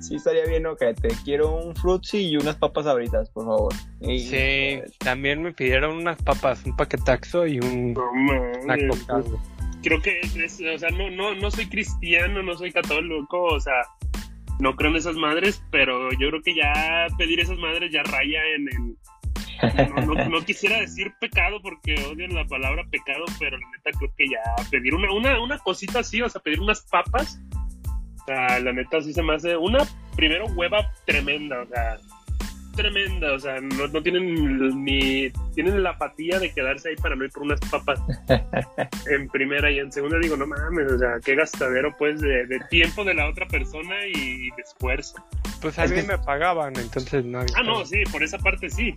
Sí, 0.00 0.16
estaría 0.16 0.44
bien 0.44 0.66
ojete. 0.66 1.08
Quiero 1.24 1.56
un 1.56 1.74
frutzi 1.74 2.18
y 2.18 2.36
unas 2.36 2.56
papas 2.56 2.86
abritas, 2.86 3.30
por 3.30 3.46
favor. 3.46 3.72
Y- 4.00 4.18
Sí, 4.28 4.80
también 4.98 5.42
me 5.42 5.54
pidieron 5.54 5.96
unas 5.96 6.20
papas, 6.22 6.62
un 6.66 6.76
paquetaxo 6.76 7.46
y 7.46 7.58
un, 7.58 7.96
una 8.64 8.76
coca, 8.90 9.20
güey. 9.20 9.40
Creo 9.88 10.02
que, 10.02 10.20
o 10.74 10.78
sea, 10.78 10.90
no, 10.90 11.10
no, 11.10 11.34
no 11.34 11.50
soy 11.50 11.66
cristiano, 11.66 12.42
no 12.42 12.54
soy 12.54 12.70
católico, 12.72 13.42
o 13.42 13.58
sea, 13.58 13.72
no 14.60 14.76
creo 14.76 14.90
en 14.90 14.98
esas 14.98 15.16
madres, 15.16 15.64
pero 15.70 16.10
yo 16.12 16.28
creo 16.28 16.42
que 16.42 16.54
ya 16.54 17.06
pedir 17.16 17.40
esas 17.40 17.56
madres 17.56 17.90
ya 17.90 18.02
raya 18.02 18.38
en 18.54 18.68
el... 18.68 20.30
No, 20.30 20.44
quisiera 20.44 20.78
decir 20.78 21.14
pecado 21.18 21.62
porque 21.62 21.94
odian 22.04 22.34
la 22.34 22.44
palabra 22.44 22.84
pecado, 22.90 23.24
pero 23.38 23.56
la 23.56 23.66
neta 23.70 23.98
creo 23.98 24.12
que 24.14 24.26
ya 24.28 24.70
pedir 24.70 24.94
una, 24.94 25.10
una, 25.10 25.40
una 25.40 25.58
cosita 25.58 26.00
así, 26.00 26.20
o 26.20 26.28
sea, 26.28 26.42
pedir 26.42 26.60
unas 26.60 26.82
papas, 26.82 27.40
la 28.26 28.72
neta 28.74 29.00
sí 29.00 29.14
se 29.14 29.22
me 29.22 29.36
hace 29.36 29.56
una, 29.56 29.78
primero 30.16 30.44
hueva 30.48 30.92
tremenda, 31.06 31.62
o 31.62 31.66
sea, 31.66 31.96
tremenda, 32.78 33.32
o 33.34 33.38
sea, 33.40 33.60
no, 33.60 33.88
no 33.88 34.02
tienen 34.02 34.84
ni, 34.84 35.28
tienen 35.54 35.82
la 35.82 35.90
apatía 35.90 36.38
de 36.38 36.52
quedarse 36.52 36.90
ahí 36.90 36.96
para 36.96 37.16
no 37.16 37.24
ir 37.24 37.30
por 37.32 37.42
unas 37.42 37.58
papas 37.70 38.00
en 39.10 39.28
primera 39.28 39.70
y 39.70 39.80
en 39.80 39.90
segunda 39.90 40.16
digo, 40.18 40.36
no 40.36 40.46
mames, 40.46 40.92
o 40.92 40.98
sea, 40.98 41.18
qué 41.24 41.34
gastadero 41.34 41.92
pues 41.98 42.20
de, 42.20 42.46
de 42.46 42.60
tiempo 42.70 43.02
de 43.04 43.14
la 43.14 43.28
otra 43.28 43.46
persona 43.48 43.94
y 44.06 44.50
de 44.50 44.62
esfuerzo. 44.64 45.16
Pues 45.60 45.76
a 45.78 45.84
Es 45.84 45.90
mí 45.90 45.96
que- 45.96 46.06
me 46.06 46.18
pagaban, 46.18 46.72
entonces 46.78 47.24
no 47.24 47.40
había 47.40 47.52
Ah, 47.58 47.62
no, 47.64 47.84
sí, 47.84 48.04
por 48.12 48.22
esa 48.22 48.38
parte 48.38 48.70
sí. 48.70 48.94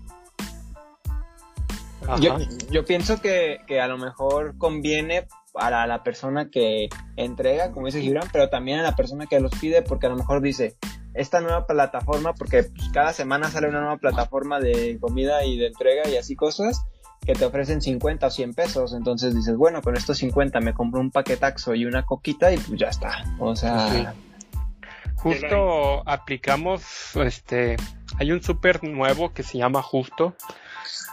Yo, 2.19 2.37
yo 2.71 2.83
pienso 2.85 3.21
que, 3.21 3.59
que 3.67 3.79
a 3.79 3.87
lo 3.87 3.97
mejor 3.97 4.57
conviene 4.57 5.27
para 5.53 5.85
la 5.87 6.03
persona 6.03 6.49
que 6.49 6.89
entrega, 7.15 7.71
como 7.71 7.85
dice 7.87 8.01
Gibran, 8.01 8.27
pero 8.31 8.49
también 8.49 8.79
a 8.79 8.83
la 8.83 8.95
persona 8.95 9.27
que 9.27 9.39
los 9.39 9.51
pide, 9.59 9.81
porque 9.81 10.07
a 10.07 10.09
lo 10.09 10.15
mejor 10.15 10.41
dice, 10.41 10.75
esta 11.13 11.41
nueva 11.41 11.65
plataforma, 11.67 12.33
porque 12.33 12.63
pues, 12.63 12.89
cada 12.93 13.13
semana 13.13 13.49
sale 13.49 13.67
una 13.69 13.79
nueva 13.79 13.97
plataforma 13.97 14.59
de 14.59 14.97
comida 14.99 15.43
y 15.45 15.57
de 15.57 15.67
entrega 15.67 16.07
y 16.07 16.17
así 16.17 16.35
cosas, 16.35 16.85
que 17.25 17.33
te 17.33 17.45
ofrecen 17.45 17.81
50 17.81 18.25
o 18.27 18.29
100 18.29 18.53
pesos, 18.53 18.93
entonces 18.93 19.35
dices, 19.35 19.55
bueno, 19.55 19.81
con 19.81 19.95
estos 19.95 20.17
50 20.17 20.59
me 20.59 20.73
compro 20.73 20.99
un 20.99 21.11
paquetaxo 21.11 21.75
y 21.75 21.85
una 21.85 22.03
coquita 22.03 22.51
y 22.51 22.57
pues 22.57 22.79
ya 22.79 22.87
está. 22.87 23.23
O 23.39 23.55
sea, 23.55 23.87
Sí. 23.89 24.05
justo 25.15 26.07
aplicamos, 26.09 26.81
este, 27.15 27.77
hay 28.17 28.31
un 28.31 28.41
súper 28.41 28.83
nuevo 28.83 29.33
que 29.33 29.43
se 29.43 29.57
llama 29.59 29.81
Justo. 29.81 30.35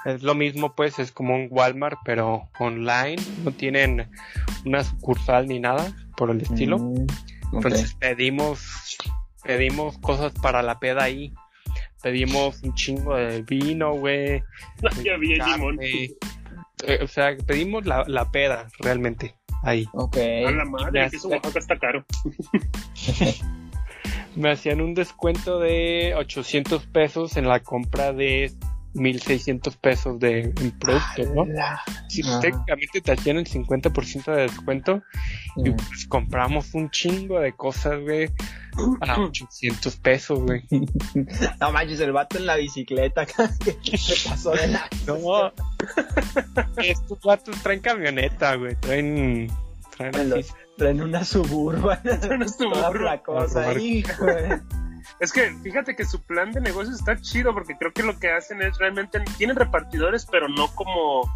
Es 0.04 0.22
lo 0.22 0.34
mismo, 0.34 0.74
pues, 0.74 0.98
es 0.98 1.12
como 1.12 1.34
un 1.34 1.48
Walmart, 1.50 1.98
pero 2.04 2.48
online. 2.58 3.16
No 3.44 3.52
tienen 3.52 4.08
una 4.64 4.82
sucursal 4.84 5.46
ni 5.46 5.60
nada 5.60 5.92
por 6.16 6.30
el 6.30 6.40
estilo. 6.40 6.78
Mm. 6.78 7.06
Entonces 7.52 7.94
pedimos, 7.94 8.96
pedimos 9.48 9.96
cosas 9.98 10.32
para 10.42 10.62
la 10.62 10.78
peda 10.78 11.04
ahí. 11.04 11.32
Pedimos 12.02 12.62
un 12.62 12.74
chingo 12.74 13.16
de 13.16 13.40
vino, 13.40 13.94
güey. 13.94 14.42
Ya 15.02 15.16
vi 15.16 15.32
el 15.32 15.38
limón. 15.38 15.78
Eh, 15.82 16.18
o 17.02 17.08
sea, 17.08 17.34
pedimos 17.46 17.86
la, 17.86 18.04
la 18.06 18.30
peda, 18.30 18.68
realmente, 18.78 19.34
ahí. 19.62 19.86
Ok. 19.94 20.18
A 20.18 20.50
la 20.50 20.64
madre, 20.66 21.00
Ya 21.00 21.08
que 21.08 21.16
eso. 21.16 21.28
Oaxaca 21.28 21.58
está 21.58 21.78
caro. 21.78 22.04
Me 24.36 24.50
hacían 24.50 24.82
un 24.82 24.94
descuento 24.94 25.58
de 25.58 26.12
800 26.14 26.86
pesos 26.86 27.38
en 27.38 27.48
la 27.48 27.60
compra 27.60 28.12
de 28.12 28.52
1600 28.98 29.76
pesos 29.76 30.18
de 30.18 30.40
en 30.60 30.70
producto, 30.78 31.22
¿no? 31.34 31.44
Si 32.08 32.22
técnicamente 32.40 33.00
te 33.00 33.12
hacían 33.12 33.38
el 33.38 33.46
50% 33.46 34.32
de 34.34 34.42
descuento 34.42 35.02
y 35.56 35.70
Mm. 35.70 35.76
pues 35.76 36.06
compramos 36.06 36.74
un 36.74 36.90
chingo 36.90 37.40
de 37.40 37.52
cosas, 37.52 38.00
güey, 38.00 38.30
a 39.00 39.20
800 39.20 39.96
pesos, 39.96 40.40
güey. 40.40 40.62
No 41.60 41.72
manches, 41.72 42.00
el 42.00 42.12
vato 42.12 42.38
en 42.38 42.46
la 42.46 42.56
bicicleta 42.56 43.26
que 43.84 43.96
se 43.98 44.28
pasó 44.28 44.50
de 44.52 44.68
la... 44.68 44.88
No, 45.06 45.52
estos 46.82 47.20
vatos 47.24 47.56
traen 47.62 47.80
camioneta, 47.80 48.54
güey, 48.56 48.74
traen... 48.76 49.48
traen 49.96 50.12
Bueno, 50.12 50.36
así- 50.36 50.52
Traen 50.76 51.02
una 51.02 51.24
tu 52.56 52.70
Toda 52.70 52.88
burro. 52.90 53.00
flacosa, 53.00 53.66
Burro. 53.68 53.80
hijo. 53.80 54.26
Es 55.20 55.32
que 55.32 55.52
fíjate 55.62 55.96
que 55.96 56.04
su 56.04 56.22
plan 56.22 56.52
de 56.52 56.60
negocio 56.60 56.94
está 56.94 57.20
chido 57.20 57.52
porque 57.52 57.76
creo 57.76 57.92
que 57.92 58.02
lo 58.02 58.18
que 58.18 58.30
hacen 58.30 58.62
es 58.62 58.78
realmente 58.78 59.20
tienen 59.36 59.56
repartidores, 59.56 60.26
pero 60.26 60.48
no 60.48 60.68
como 60.74 61.28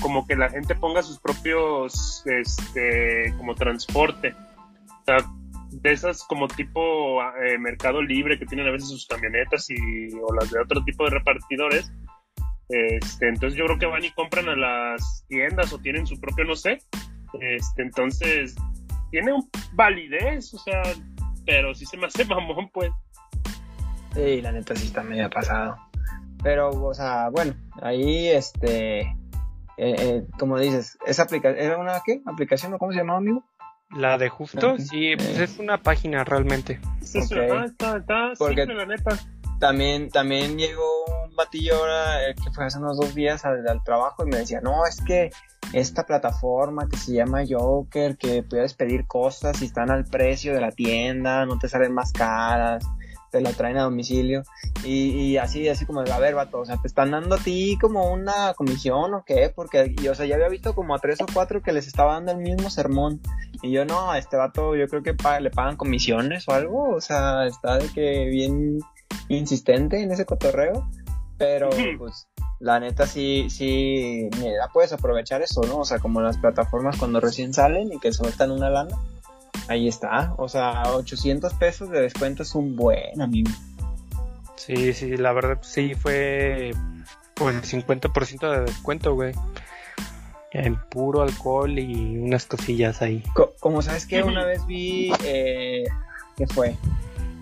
como 0.00 0.26
que 0.26 0.36
la 0.36 0.48
gente 0.48 0.74
ponga 0.74 1.02
sus 1.02 1.18
propios 1.18 2.22
este 2.26 3.34
como 3.36 3.54
transporte. 3.54 4.34
O 5.00 5.04
sea, 5.04 5.18
de 5.70 5.92
esas 5.92 6.24
como 6.24 6.48
tipo 6.48 7.22
eh, 7.22 7.58
Mercado 7.58 8.02
Libre 8.02 8.38
que 8.38 8.46
tienen 8.46 8.66
a 8.66 8.70
veces 8.70 8.88
sus 8.88 9.06
camionetas 9.06 9.68
y 9.70 9.76
o 10.14 10.34
las 10.34 10.50
de 10.50 10.60
otro 10.60 10.82
tipo 10.84 11.04
de 11.04 11.10
repartidores. 11.10 11.92
Este, 12.68 13.28
entonces 13.28 13.58
yo 13.58 13.64
creo 13.64 13.78
que 13.78 13.86
van 13.86 14.04
y 14.04 14.10
compran 14.12 14.48
a 14.48 14.56
las 14.56 15.24
tiendas 15.28 15.72
o 15.72 15.78
tienen 15.78 16.06
su 16.06 16.18
propio 16.20 16.44
no 16.44 16.56
sé. 16.56 16.78
Este, 17.40 17.82
entonces 17.82 18.56
tiene 19.10 19.32
un 19.32 19.48
validez, 19.72 20.52
o 20.54 20.58
sea, 20.58 20.82
pero 21.46 21.74
sí 21.74 21.86
se 21.86 21.96
me 21.96 22.06
hace 22.06 22.24
mamón 22.26 22.70
pues. 22.72 22.90
Sí, 24.14 24.40
la 24.42 24.52
neta 24.52 24.74
sí 24.74 24.86
está 24.86 25.02
medio 25.02 25.28
pasado. 25.30 25.76
Pero, 26.42 26.70
o 26.70 26.94
sea, 26.94 27.28
bueno, 27.30 27.54
ahí, 27.82 28.28
este, 28.28 29.00
eh, 29.00 29.14
eh, 29.76 30.26
como 30.38 30.58
dices, 30.58 30.98
esa 31.06 31.22
aplicación, 31.24 31.60
¿era 31.64 31.78
una 31.78 32.00
qué? 32.04 32.22
¿Aplicación 32.26 32.72
o 32.74 32.78
cómo 32.78 32.92
se 32.92 32.98
llamaba, 32.98 33.18
amigo? 33.18 33.44
La 33.90 34.18
de 34.18 34.28
justo, 34.28 34.76
sí, 34.78 35.14
pues 35.16 35.38
Eh. 35.38 35.44
es 35.44 35.58
una 35.58 35.82
página 35.82 36.22
realmente. 36.24 36.78
Sí, 37.02 37.22
sí, 37.22 37.34
ajá, 37.38 37.64
está, 37.64 37.96
está 37.96 38.32
Porque- 38.38 38.62
simple, 38.66 38.74
la 38.76 38.86
neta. 38.86 39.18
También, 39.58 40.08
también 40.10 40.56
llegó 40.56 40.84
un 41.24 41.34
batillo 41.34 41.74
ahora, 41.76 42.28
eh, 42.28 42.34
que 42.36 42.50
fue 42.52 42.64
hace 42.66 42.78
unos 42.78 42.96
dos 42.96 43.12
días 43.16 43.44
al, 43.44 43.66
al 43.66 43.82
trabajo 43.82 44.24
y 44.24 44.30
me 44.30 44.36
decía, 44.36 44.60
no, 44.60 44.86
es 44.86 45.00
que 45.00 45.30
esta 45.72 46.06
plataforma 46.06 46.88
que 46.88 46.96
se 46.96 47.12
llama 47.14 47.42
Joker, 47.48 48.16
que 48.16 48.44
puedes 48.44 48.74
pedir 48.74 49.06
cosas 49.08 49.60
y 49.60 49.64
están 49.64 49.90
al 49.90 50.04
precio 50.04 50.54
de 50.54 50.60
la 50.60 50.70
tienda, 50.70 51.44
no 51.44 51.58
te 51.58 51.68
salen 51.68 51.92
más 51.92 52.12
caras, 52.12 52.84
te 53.30 53.40
la 53.40 53.52
traen 53.52 53.76
a 53.78 53.82
domicilio. 53.82 54.42
Y, 54.84 55.10
y 55.10 55.36
así, 55.38 55.68
así 55.68 55.86
como, 55.86 56.00
a 56.00 56.18
ver, 56.18 56.34
vato, 56.34 56.60
o 56.60 56.64
sea, 56.64 56.76
te 56.80 56.88
están 56.88 57.10
dando 57.10 57.34
a 57.34 57.38
ti 57.38 57.76
como 57.80 58.12
una 58.12 58.54
comisión 58.54 59.14
o 59.14 59.24
qué, 59.24 59.52
porque, 59.54 59.94
y, 60.00 60.08
o 60.08 60.14
sea, 60.14 60.26
ya 60.26 60.36
había 60.36 60.48
visto 60.48 60.74
como 60.74 60.94
a 60.94 60.98
tres 60.98 61.20
o 61.20 61.26
cuatro 61.32 61.62
que 61.62 61.72
les 61.72 61.86
estaba 61.86 62.14
dando 62.14 62.32
el 62.32 62.38
mismo 62.38 62.70
sermón. 62.70 63.20
Y 63.62 63.70
yo 63.72 63.84
no, 63.84 64.10
a 64.10 64.18
este 64.18 64.36
vato 64.36 64.76
yo 64.76 64.86
creo 64.88 65.02
que 65.02 65.14
pa- 65.14 65.40
le 65.40 65.50
pagan 65.50 65.76
comisiones 65.76 66.48
o 66.48 66.52
algo, 66.52 66.94
o 66.94 67.00
sea, 67.00 67.46
está 67.46 67.78
de 67.78 67.88
que 67.88 68.26
bien 68.26 68.78
insistente 69.28 70.00
en 70.02 70.10
ese 70.12 70.24
cotorreo, 70.24 70.88
pero 71.36 71.70
pues 71.98 72.28
la 72.60 72.80
neta 72.80 73.06
sí, 73.06 73.48
sí, 73.50 74.28
mira, 74.40 74.68
puedes 74.72 74.92
aprovechar 74.92 75.42
eso, 75.42 75.60
¿no? 75.62 75.78
O 75.78 75.84
sea, 75.84 75.98
como 75.98 76.20
las 76.20 76.38
plataformas 76.38 76.96
cuando 76.98 77.20
recién 77.20 77.52
salen 77.52 77.92
y 77.92 78.00
que 78.00 78.12
sueltan 78.12 78.50
una 78.50 78.70
lana, 78.70 78.96
ahí 79.68 79.88
está, 79.88 80.34
o 80.38 80.48
sea, 80.48 80.82
800 80.94 81.54
pesos 81.54 81.90
de 81.90 82.00
descuento 82.02 82.42
es 82.42 82.54
un 82.54 82.74
buen 82.76 83.20
amigo. 83.20 83.50
Sí, 84.56 84.92
sí, 84.92 85.16
la 85.16 85.32
verdad 85.32 85.58
sí 85.62 85.94
fue 85.94 86.72
pues 87.34 87.54
el 87.72 87.84
50% 87.84 88.50
de 88.50 88.60
descuento, 88.62 89.14
güey. 89.14 89.32
En 90.50 90.76
puro 90.88 91.22
alcohol 91.22 91.78
y 91.78 92.16
unas 92.18 92.46
cosillas 92.46 93.02
ahí. 93.02 93.22
Co- 93.34 93.52
como 93.60 93.82
sabes 93.82 94.06
que 94.06 94.22
una 94.22 94.44
vez 94.44 94.64
vi, 94.66 95.12
eh, 95.24 95.84
¿qué 96.36 96.46
fue? 96.46 96.74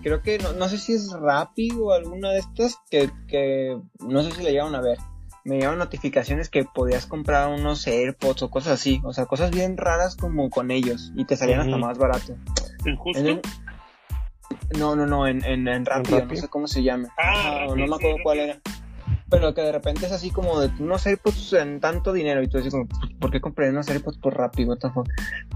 Creo 0.03 0.21
que, 0.21 0.37
no, 0.39 0.53
no 0.53 0.67
sé 0.69 0.77
si 0.77 0.93
es 0.93 1.11
Rappi 1.11 1.71
o 1.71 1.91
alguna 1.93 2.29
de 2.31 2.39
estas 2.39 2.77
que, 2.89 3.09
que 3.27 3.77
no 3.99 4.23
sé 4.23 4.31
si 4.31 4.43
le 4.43 4.51
llegaron 4.51 4.75
a 4.75 4.81
ver. 4.81 4.97
Me 5.47 5.55
llegaron 5.55 5.79
notificaciones 5.79 6.49
que 6.49 6.65
podías 6.65 7.05
comprar 7.05 7.47
unos 7.47 7.87
AirPods 7.87 8.43
o 8.43 8.49
cosas 8.49 8.73
así, 8.73 8.99
o 9.05 9.13
sea, 9.13 9.25
cosas 9.25 9.49
bien 9.49 9.77
raras 9.77 10.15
como 10.17 10.49
con 10.49 10.71
ellos 10.71 11.11
y 11.15 11.23
te 11.25 11.37
salían 11.37 11.61
hasta 11.61 11.77
más 11.77 11.97
barato. 11.97 12.35
Injusto. 12.85 13.19
En 13.21 13.27
el- 13.27 13.41
no, 14.77 14.95
no, 14.95 15.05
no, 15.05 15.25
en, 15.27 15.43
en, 15.45 15.67
en 15.67 15.85
Rappi? 15.85 16.11
no 16.11 16.35
sé 16.35 16.47
cómo 16.49 16.67
se 16.67 16.83
llama. 16.83 17.09
Ah, 17.17 17.65
no 17.69 17.75
me 17.75 17.83
acuerdo 17.95 18.17
cuál 18.23 18.39
era. 18.39 18.59
Pero 19.29 19.53
que 19.53 19.61
de 19.61 19.71
repente 19.71 20.05
es 20.05 20.11
así 20.11 20.31
como 20.31 20.59
de 20.59 20.69
unos 20.81 21.05
AirPods 21.05 21.53
en 21.53 21.79
tanto 21.81 22.13
dinero 22.13 22.41
y 22.41 22.47
tú 22.47 22.57
dices 22.57 22.73
como, 22.73 22.87
¿por 23.19 23.31
qué 23.31 23.41
compré 23.41 23.69
unos 23.69 23.89
AirPods 23.89 24.17
por 24.19 24.35
fuck? 24.35 25.07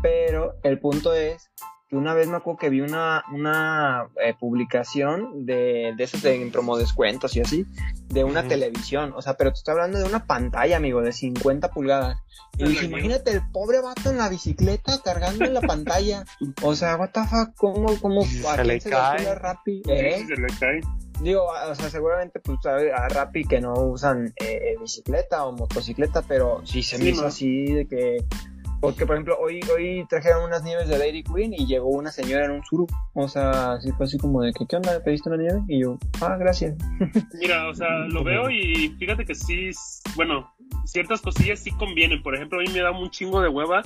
Pero 0.02 0.56
el 0.64 0.80
punto 0.80 1.14
es 1.14 1.50
que 1.92 1.98
una 1.98 2.14
vez 2.14 2.30
me 2.30 2.38
acuerdo 2.38 2.58
que 2.58 2.70
vi 2.70 2.80
una, 2.80 3.26
una 3.34 4.08
eh, 4.24 4.34
publicación 4.40 5.46
de, 5.46 5.94
de 5.98 6.04
esos 6.06 6.22
de 6.22 6.42
en 6.42 6.50
promo 6.50 6.78
descuentos 6.78 7.36
y 7.36 7.42
así, 7.42 7.66
de 8.08 8.24
una 8.24 8.48
televisión, 8.48 9.14
o 9.14 9.22
sea, 9.22 9.34
pero 9.36 9.52
te 9.52 9.58
estoy 9.58 9.74
hablando 9.74 10.00
de 10.00 10.06
una 10.06 10.26
pantalla, 10.26 10.78
amigo, 10.78 11.02
de 11.02 11.12
50 11.12 11.70
pulgadas. 11.72 12.18
Y 12.58 12.64
Ay, 12.64 12.70
dije, 12.70 12.86
imagínate 12.86 13.32
el 13.32 13.42
pobre 13.52 13.82
vato 13.82 14.10
en 14.10 14.18
la 14.18 14.30
bicicleta 14.30 15.00
cargando 15.04 15.44
en 15.44 15.54
la 15.54 15.62
pantalla. 15.62 16.24
O 16.64 16.76
sea, 16.76 16.96
what 16.96 17.10
the 17.12 17.22
fuck, 17.26 17.54
¿cómo, 17.58 18.00
cómo, 18.00 18.24
Se 18.24 18.48
a 18.48 18.64
le 18.64 18.80
se 18.80 18.90
le 18.90 18.96
cae. 18.96 19.36
Rappi? 19.36 19.82
¿Eh? 19.90 20.24
se 20.28 20.36
le 20.38 20.48
cae. 20.60 20.80
Digo, 21.22 21.54
a- 21.54 21.68
o 21.72 21.76
sea, 21.76 21.90
seguramente 21.90 22.40
pues 22.40 22.58
a 22.66 23.08
Rappi 23.10 23.44
que 23.44 23.60
no 23.60 23.74
usan 23.74 24.34
eh, 24.38 24.76
bicicleta 24.80 25.46
o 25.46 25.52
motocicleta, 25.52 26.22
pero 26.22 26.62
sí 26.66 26.84
se 26.84 26.98
me 26.98 27.04
Sí, 27.04 27.10
hizo 27.12 27.22
¿no? 27.24 27.28
así 27.28 27.66
de 27.74 27.86
que... 27.88 28.18
Porque, 28.82 29.06
por 29.06 29.16
ejemplo, 29.16 29.38
hoy, 29.40 29.60
hoy 29.74 30.06
trajeron 30.10 30.44
unas 30.44 30.64
nieves 30.64 30.90
de 30.90 30.98
Dairy 30.98 31.24
Queen 31.24 31.54
y 31.54 31.68
llegó 31.68 31.90
una 31.90 32.12
señora 32.12 32.46
en 32.46 32.52
un 32.52 32.66
suru. 32.66 32.88
O 33.14 33.28
sea, 33.28 33.74
así 33.74 33.92
fue 33.92 34.08
así 34.08 34.18
como 34.18 34.42
de 34.42 34.52
que, 34.54 34.66
¿qué 34.66 34.76
onda? 34.76 35.00
¿Pediste 35.04 35.30
una 35.30 35.38
nieve? 35.38 35.62
Y 35.68 35.82
yo, 35.82 36.00
ah, 36.20 36.36
gracias. 36.36 36.76
Mira, 37.40 37.70
o 37.70 37.76
sea, 37.76 37.88
lo 38.08 38.24
veo 38.24 38.50
y 38.50 38.90
fíjate 38.98 39.24
que 39.24 39.36
sí, 39.36 39.70
bueno, 40.16 40.52
ciertas 40.86 41.22
cosillas 41.22 41.60
sí 41.60 41.70
convienen. 41.70 42.24
Por 42.24 42.34
ejemplo, 42.34 42.60
a 42.60 42.64
mí 42.64 42.70
me 42.74 42.82
da 42.82 42.90
un 42.90 43.12
chingo 43.12 43.40
de 43.40 43.50
hueva 43.50 43.84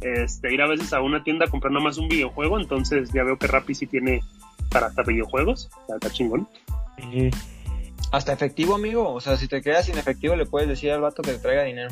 este, 0.00 0.52
ir 0.52 0.60
a 0.62 0.66
veces 0.66 0.92
a 0.92 1.00
una 1.00 1.22
tienda 1.22 1.46
a 1.46 1.48
comprar 1.48 1.72
nada 1.72 1.84
más 1.84 1.96
un 1.96 2.08
videojuego. 2.08 2.58
Entonces 2.58 3.12
ya 3.12 3.22
veo 3.22 3.38
que 3.38 3.46
Rappi 3.46 3.76
sí 3.76 3.86
tiene 3.86 4.20
para 4.68 4.88
hasta 4.88 5.04
videojuegos. 5.04 5.70
Está, 5.82 5.94
está 5.94 6.10
chingón. 6.10 6.48
Hasta 8.10 8.32
efectivo, 8.32 8.74
amigo. 8.74 9.12
O 9.12 9.20
sea, 9.20 9.36
si 9.36 9.46
te 9.46 9.62
quedas 9.62 9.86
sin 9.86 9.96
efectivo, 9.96 10.34
le 10.34 10.44
puedes 10.46 10.68
decir 10.68 10.90
al 10.90 11.02
vato 11.02 11.22
que 11.22 11.32
te 11.32 11.38
traiga 11.38 11.62
dinero. 11.62 11.90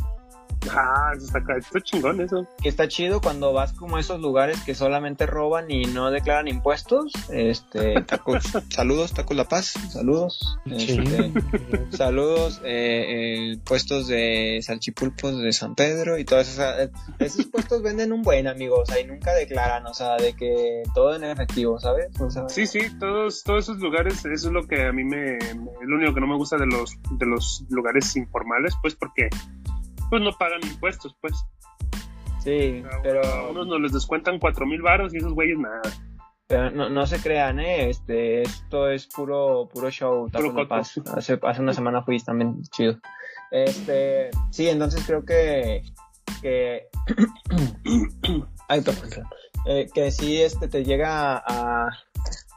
Ah, 0.71 1.13
eso 1.17 1.27
está, 1.27 1.57
está 1.57 1.81
chingón 1.81 2.21
eso. 2.21 2.47
que 2.63 2.69
está 2.69 2.87
chido 2.89 3.21
cuando 3.21 3.53
vas 3.53 3.73
como 3.73 3.97
a 3.97 4.01
esos 4.01 4.21
lugares 4.21 4.61
que 4.63 4.75
solamente 4.75 5.27
roban 5.27 5.71
y 5.71 5.85
no 5.87 6.11
declaran 6.11 6.49
impuestos. 6.49 7.13
Este, 7.31 8.01
tacos, 8.07 8.45
saludos, 8.71 9.13
Tacos 9.13 9.37
La 9.37 9.45
Paz, 9.49 9.75
saludos. 9.91 10.59
Sí. 10.67 10.99
Este, 11.01 11.33
saludos, 11.97 12.61
eh, 12.65 13.53
eh, 13.55 13.59
puestos 13.65 14.07
de 14.07 14.61
salchipulpos 14.63 15.39
de 15.41 15.53
San 15.53 15.75
Pedro 15.75 16.19
y 16.19 16.25
todas 16.25 16.49
esas. 16.53 16.79
eh, 16.81 16.91
Esos 17.19 17.47
puestos 17.47 17.83
venden 17.83 18.13
un 18.13 18.23
buen, 18.23 18.47
amigos, 18.47 18.81
o 18.83 18.87
sea, 18.87 19.01
y 19.01 19.05
nunca 19.07 19.33
declaran, 19.35 19.87
o 19.87 19.95
sea, 19.95 20.17
de 20.17 20.35
que 20.35 20.83
todo 20.95 21.15
en 21.17 21.25
efectivo, 21.25 21.79
¿sabes? 21.81 22.09
O 22.21 22.31
sea, 22.31 22.49
Sí, 22.49 22.67
sí, 22.67 22.81
todos, 22.99 23.43
todos 23.45 23.65
esos 23.65 23.79
lugares, 23.79 24.25
eso 24.25 24.49
es 24.49 24.53
lo 24.53 24.67
que 24.67 24.87
a 24.87 24.93
mí 24.93 25.05
me, 25.05 25.17
me- 25.39 25.39
es 25.39 25.87
lo 25.89 25.97
único 25.97 26.15
que 26.15 26.21
no 26.21 26.27
me 26.27 26.37
gusta 26.37 26.57
de 26.57 26.67
los, 26.67 26.97
de 27.11 27.27
los 27.27 27.65
lugares 27.71 28.15
informales, 28.17 28.75
pues 28.81 28.95
porque 28.95 29.29
pues 30.13 30.21
no 30.21 30.31
pagan 30.33 30.61
impuestos, 30.63 31.17
pues. 31.23 31.33
sí, 32.45 32.83
A 32.85 33.01
pero, 33.03 33.23
unos 33.51 33.67
nos 33.67 33.81
les 33.81 33.93
descuentan 33.93 34.39
cuatro 34.39 34.67
mil 34.67 34.83
baros 34.83 35.15
y 35.15 35.17
esos 35.17 35.33
güeyes 35.33 35.59
nada. 35.59 35.81
pero 36.47 36.71
no, 36.71 36.91
no 36.91 37.07
se 37.07 37.19
crean, 37.19 37.59
eh, 37.59 37.89
este, 37.89 38.43
esto 38.43 38.91
es 38.91 39.07
puro, 39.07 39.71
puro 39.73 39.91
show, 39.91 40.29
Puro 40.31 40.69
Paz. 40.69 41.01
Hace, 41.17 41.41
hace 41.43 41.63
una 41.63 41.73
semana 41.73 42.03
fui 42.03 42.19
también, 42.19 42.61
chido. 42.65 43.01
Este, 43.51 44.29
sí, 44.51 44.69
entonces 44.69 45.03
creo 45.07 45.25
que, 45.25 45.83
que, 46.43 46.89
ay, 48.69 48.83
perdón. 48.83 49.09
Eh, 49.65 49.89
que 49.95 50.11
sí, 50.11 50.43
este, 50.43 50.69
te 50.69 50.85
llega 50.85 51.39
a, 51.39 51.89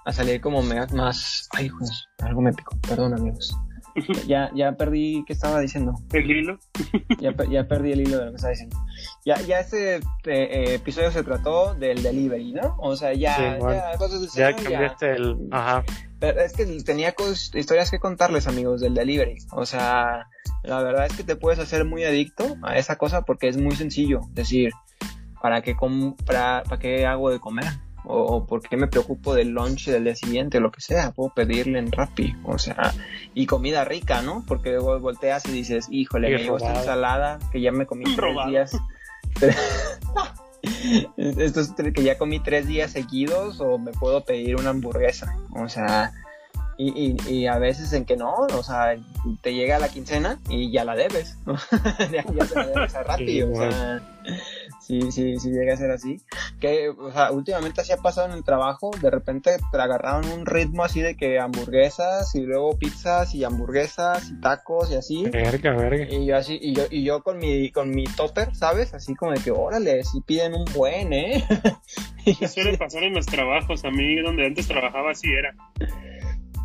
a 0.04 0.12
salir 0.12 0.42
como 0.42 0.62
más, 0.62 1.48
ay, 1.54 1.70
pues, 1.70 2.06
algo 2.20 2.42
me 2.42 2.52
picó, 2.52 2.78
perdón 2.82 3.14
amigos. 3.14 3.56
Ya, 4.28 4.52
ya 4.54 4.74
perdí, 4.74 5.24
¿qué 5.26 5.34
estaba 5.34 5.60
diciendo? 5.60 5.94
El 6.12 6.30
hilo. 6.30 6.60
Ya, 7.20 7.34
ya 7.50 7.68
perdí 7.68 7.92
el 7.94 8.02
hilo 8.02 8.18
de 8.20 8.26
lo 8.26 8.32
que 8.32 8.36
estaba 8.36 8.52
diciendo. 8.52 8.78
Ya, 9.26 9.40
ya 9.42 9.60
este 9.60 9.96
eh, 9.96 10.02
eh, 10.26 10.74
episodio 10.76 11.12
se 11.12 11.24
trató 11.24 11.74
del 11.76 12.04
delivery, 12.04 12.52
¿no? 12.54 12.76
O 12.80 12.96
sea, 12.96 13.14
ya, 13.14 13.36
Sí, 13.36 13.42
bueno. 13.60 13.82
ya 13.92 13.98
cosas 13.98 14.22
del 14.22 14.30
Ya 14.32 14.54
cambiaste 14.56 15.12
el. 15.16 15.38
Ajá. 15.52 15.84
Pero 16.20 16.42
es 16.42 16.54
que 16.54 16.66
tenía 16.84 17.14
cos- 17.16 17.54
historias 17.58 17.92
que 17.92 18.00
contarles, 18.00 18.48
amigos, 18.48 18.82
del 18.82 18.94
delivery. 18.94 19.38
O 19.52 19.66
sea, 19.66 20.28
la 20.64 20.82
verdad 20.84 21.06
es 21.06 21.14
que 21.16 21.24
te 21.24 21.36
puedes 21.36 21.60
hacer 21.60 21.86
muy 21.86 22.04
adicto 22.04 22.56
a 22.64 22.78
esa 22.78 22.98
cosa 22.98 23.22
porque 23.24 23.48
es 23.48 23.58
muy 23.58 23.76
sencillo. 23.76 24.22
Decir, 24.32 24.72
¿para 25.42 25.62
qué, 25.62 25.76
com- 25.76 26.16
para, 26.26 26.64
¿para 26.64 26.80
qué 26.80 27.06
hago 27.06 27.30
de 27.30 27.40
comer? 27.40 27.66
O, 28.08 28.24
o 28.24 28.46
¿por 28.46 28.62
qué 28.62 28.78
me 28.78 28.88
preocupo 28.88 29.34
del 29.34 29.50
lunch 29.50 29.88
del 29.88 30.04
día 30.04 30.16
siguiente? 30.16 30.60
Lo 30.60 30.72
que 30.72 30.82
sea, 30.82 31.12
puedo 31.12 31.34
pedirle 31.34 31.80
en 31.80 31.92
Rappi. 31.92 32.36
O 32.44 32.58
sea, 32.58 32.94
y 33.34 33.46
comida 33.46 33.84
rica, 33.86 34.22
¿no? 34.22 34.44
Porque 34.48 34.72
luego 34.72 35.00
volteas 35.00 35.46
y 35.48 35.52
dices, 35.52 35.88
híjole, 35.90 36.30
me 36.30 36.38
llegó 36.38 36.58
esta 36.58 36.76
ensalada 36.76 37.40
que 37.52 37.62
ya 37.62 37.72
me 37.72 37.86
comí 37.86 38.04
tres 38.16 38.18
Robado. 38.18 38.50
días. 38.50 38.78
Esto 41.18 41.62
es 41.62 41.74
que 41.94 42.04
ya 42.04 42.18
comí 42.18 42.40
tres 42.40 42.68
días 42.68 42.92
seguidos 42.92 43.60
o 43.60 43.78
me 43.78 43.92
puedo 43.92 44.24
pedir 44.24 44.56
una 44.56 44.72
hamburguesa. 44.72 45.38
O 45.54 45.70
sea, 45.70 46.12
y, 46.78 47.16
y, 47.28 47.34
y 47.34 47.48
a 47.48 47.58
veces 47.58 47.94
en 47.94 48.06
que 48.06 48.18
no, 48.18 48.34
o 48.34 48.64
sea, 48.64 48.98
te 49.42 49.54
llega 49.54 49.80
la 49.80 49.90
quincena 49.90 50.40
y 50.50 50.72
ya 50.72 50.84
la 50.84 50.96
debes. 50.96 51.38
¿no? 51.46 51.56
ya, 52.12 52.26
ya 52.34 52.46
se 52.46 52.56
la 52.56 52.68
debes 52.68 52.96
a 52.96 53.04
Rappi, 53.04 53.44
o 53.44 53.56
sea, 53.56 54.02
sí, 54.86 55.12
sí, 55.12 55.38
sí 55.40 55.50
llega 55.50 55.74
a 55.74 55.78
ser 55.78 55.92
así. 55.92 56.22
Que, 56.60 56.90
o 56.90 57.12
sea, 57.12 57.32
últimamente 57.32 57.82
así 57.82 57.92
ha 57.92 57.98
pasado 57.98 58.28
en 58.28 58.34
el 58.34 58.44
trabajo, 58.44 58.92
de 59.02 59.10
repente 59.10 59.58
te 59.72 59.78
agarraron 59.78 60.30
un 60.32 60.46
ritmo 60.46 60.84
así 60.84 61.02
de 61.02 61.16
que 61.16 61.40
hamburguesas 61.40 62.34
y 62.36 62.42
luego 62.42 62.78
pizzas 62.78 63.34
y 63.34 63.44
hamburguesas 63.44 64.30
y 64.30 64.40
tacos 64.42 64.92
y 64.92 64.96
así. 64.96 65.30
Verga, 65.30 65.74
verga. 65.74 66.06
Y 66.10 66.26
yo 66.26 66.38
así, 66.38 66.58
y 66.62 66.74
yo, 66.74 66.84
y 66.90 67.04
yo 67.04 67.24
con 67.24 67.38
mi, 67.38 67.72
con 67.72 67.92
mi 67.92 68.06
topper, 68.06 68.56
¿sabes? 68.56 68.94
Así 68.94 69.16
como 69.16 69.32
de 69.32 69.40
que, 69.40 69.52
órale, 69.52 70.04
sí 70.04 70.22
piden 70.26 70.54
un 70.54 70.66
buen, 70.74 71.14
¿eh? 71.14 71.44
Y 72.26 72.34
yo 72.34 72.40
Que 72.40 72.46
así, 72.46 72.62
suele 72.62 72.78
pasar 72.78 73.04
en 73.04 73.14
los 73.14 73.28
trabajos. 73.28 73.86
A 73.86 73.92
mí, 73.92 74.20
donde 74.20 74.48
antes 74.48 74.68
trabajaba, 74.68 75.12
así 75.12 75.28
era. 75.32 75.56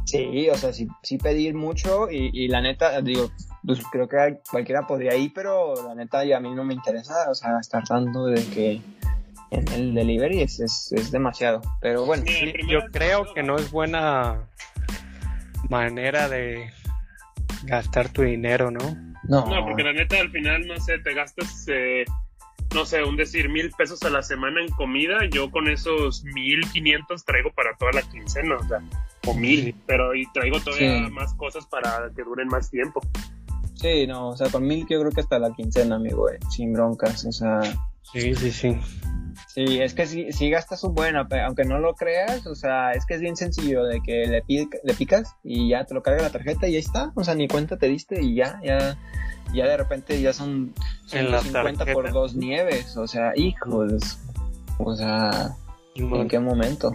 sí, 0.07 0.49
o 0.49 0.55
sea, 0.55 0.73
sí, 0.73 0.89
sí 1.03 1.19
pedir 1.19 1.55
mucho 1.55 2.11
y, 2.11 2.31
y 2.33 2.49
la 2.49 2.63
neta, 2.63 2.99
digo, 3.03 3.31
pues 3.67 3.81
creo 3.93 4.09
que 4.09 4.41
cualquiera 4.51 4.87
podría 4.87 5.15
ir, 5.17 5.33
pero 5.35 5.75
la 5.87 5.95
neta 5.95 6.25
ya 6.25 6.39
a 6.39 6.41
mí 6.41 6.55
no 6.55 6.65
me 6.65 6.75
interesa, 6.75 7.31
o 7.31 7.35
sea, 7.35 7.59
estar 7.61 7.83
dando 7.89 8.27
de 8.27 8.43
que 8.47 8.81
en 9.51 9.69
el 9.73 9.95
delivery 9.95 10.43
es, 10.43 10.61
es, 10.61 10.93
es 10.93 11.11
demasiado. 11.11 11.61
Pero 11.81 12.05
bueno, 12.07 12.25
Sí, 12.27 12.53
yo 12.69 12.81
creo 12.93 13.33
que 13.35 13.43
no 13.43 13.57
es 13.57 13.71
buena 13.71 14.45
manera 15.69 16.29
de 16.29 16.71
gastar 17.65 18.09
tu 18.09 18.23
dinero, 18.23 18.71
¿no? 18.71 18.81
no. 19.25 19.47
No, 19.47 19.65
porque 19.65 19.83
la 19.83 19.93
neta, 19.93 20.19
al 20.21 20.31
final, 20.31 20.67
no 20.67 20.79
sé, 20.81 20.99
te 20.99 21.15
gastas, 21.15 21.67
eh, 21.69 22.05
no 22.75 22.85
sé, 22.87 23.03
un 23.05 23.17
decir, 23.17 23.49
mil 23.49 23.71
pesos 23.77 24.03
a 24.03 24.11
la 24.11 24.23
semana 24.23 24.61
en 24.63 24.69
comida. 24.69 25.19
Yo 25.31 25.51
con 25.51 25.69
esos 25.69 26.25
mil 26.25 26.61
quinientos 26.73 27.25
traigo 27.25 27.51
para 27.53 27.77
toda 27.77 27.93
la 27.93 28.03
quincena, 28.03 28.57
o 28.57 28.65
sea, 28.67 28.79
o 29.27 29.35
mil. 29.35 29.75
Pero 29.87 30.15
y 30.15 30.25
traigo 30.33 30.61
todavía 30.61 31.05
Sí. 31.07 31.11
más 31.13 31.35
cosas 31.35 31.67
para 31.67 32.11
que 32.17 32.23
duren 32.23 32.49
más 32.49 32.71
tiempo. 32.71 33.01
Sí, 33.81 34.07
no, 34.07 34.29
o 34.29 34.37
sea, 34.37 34.49
con 34.51 34.67
mil 34.67 34.87
yo 34.89 35.01
creo 35.01 35.11
que 35.11 35.21
hasta 35.23 35.39
la 35.39 35.53
quincena, 35.53 35.97
amigo, 35.97 36.29
eh, 36.31 36.39
sin 36.51 36.73
broncas, 36.73 37.25
o 37.25 37.33
sea... 37.33 37.61
Sí, 38.13 38.35
sí, 38.35 38.51
sí. 38.51 38.77
Sí, 39.47 39.81
es 39.81 39.95
que 39.95 40.07
si, 40.07 40.33
si 40.33 40.51
gastas 40.51 40.85
un 40.85 40.95
buen, 40.95 41.15
ape- 41.17 41.43
aunque 41.45 41.65
no 41.65 41.79
lo 41.79 41.95
creas, 41.95 42.47
o 42.47 42.55
sea, 42.55 42.93
es 42.93 43.07
que 43.07 43.15
es 43.15 43.21
bien 43.21 43.37
sencillo 43.37 43.85
de 43.85 44.01
que 44.03 44.27
le, 44.27 44.43
pic- 44.45 44.79
le 44.85 44.95
picas 44.95 45.35
y 45.43 45.69
ya 45.71 45.85
te 45.85 45.95
lo 45.95 46.03
carga 46.03 46.23
la 46.23 46.31
tarjeta 46.31 46.69
y 46.69 46.75
ahí 46.75 46.81
está, 46.81 47.13
o 47.15 47.25
sea, 47.25 47.35
ni 47.35 47.49
cuenta 47.49 47.77
te 47.79 47.87
diste 47.89 48.21
y 48.23 48.35
ya, 48.35 48.61
ya, 48.63 48.99
ya 49.55 49.67
de 49.67 49.77
repente 49.77 50.21
ya 50.21 50.33
son 50.33 50.75
En 51.13 51.31
la 51.31 51.41
150 51.41 51.85
por 51.95 52.13
dos 52.13 52.35
nieves, 52.37 52.97
o 52.97 53.07
sea, 53.07 53.33
hijos, 53.37 54.19
o 54.79 54.95
sea, 54.95 55.57
¿en 55.95 56.29
qué 56.29 56.39
momento? 56.39 56.95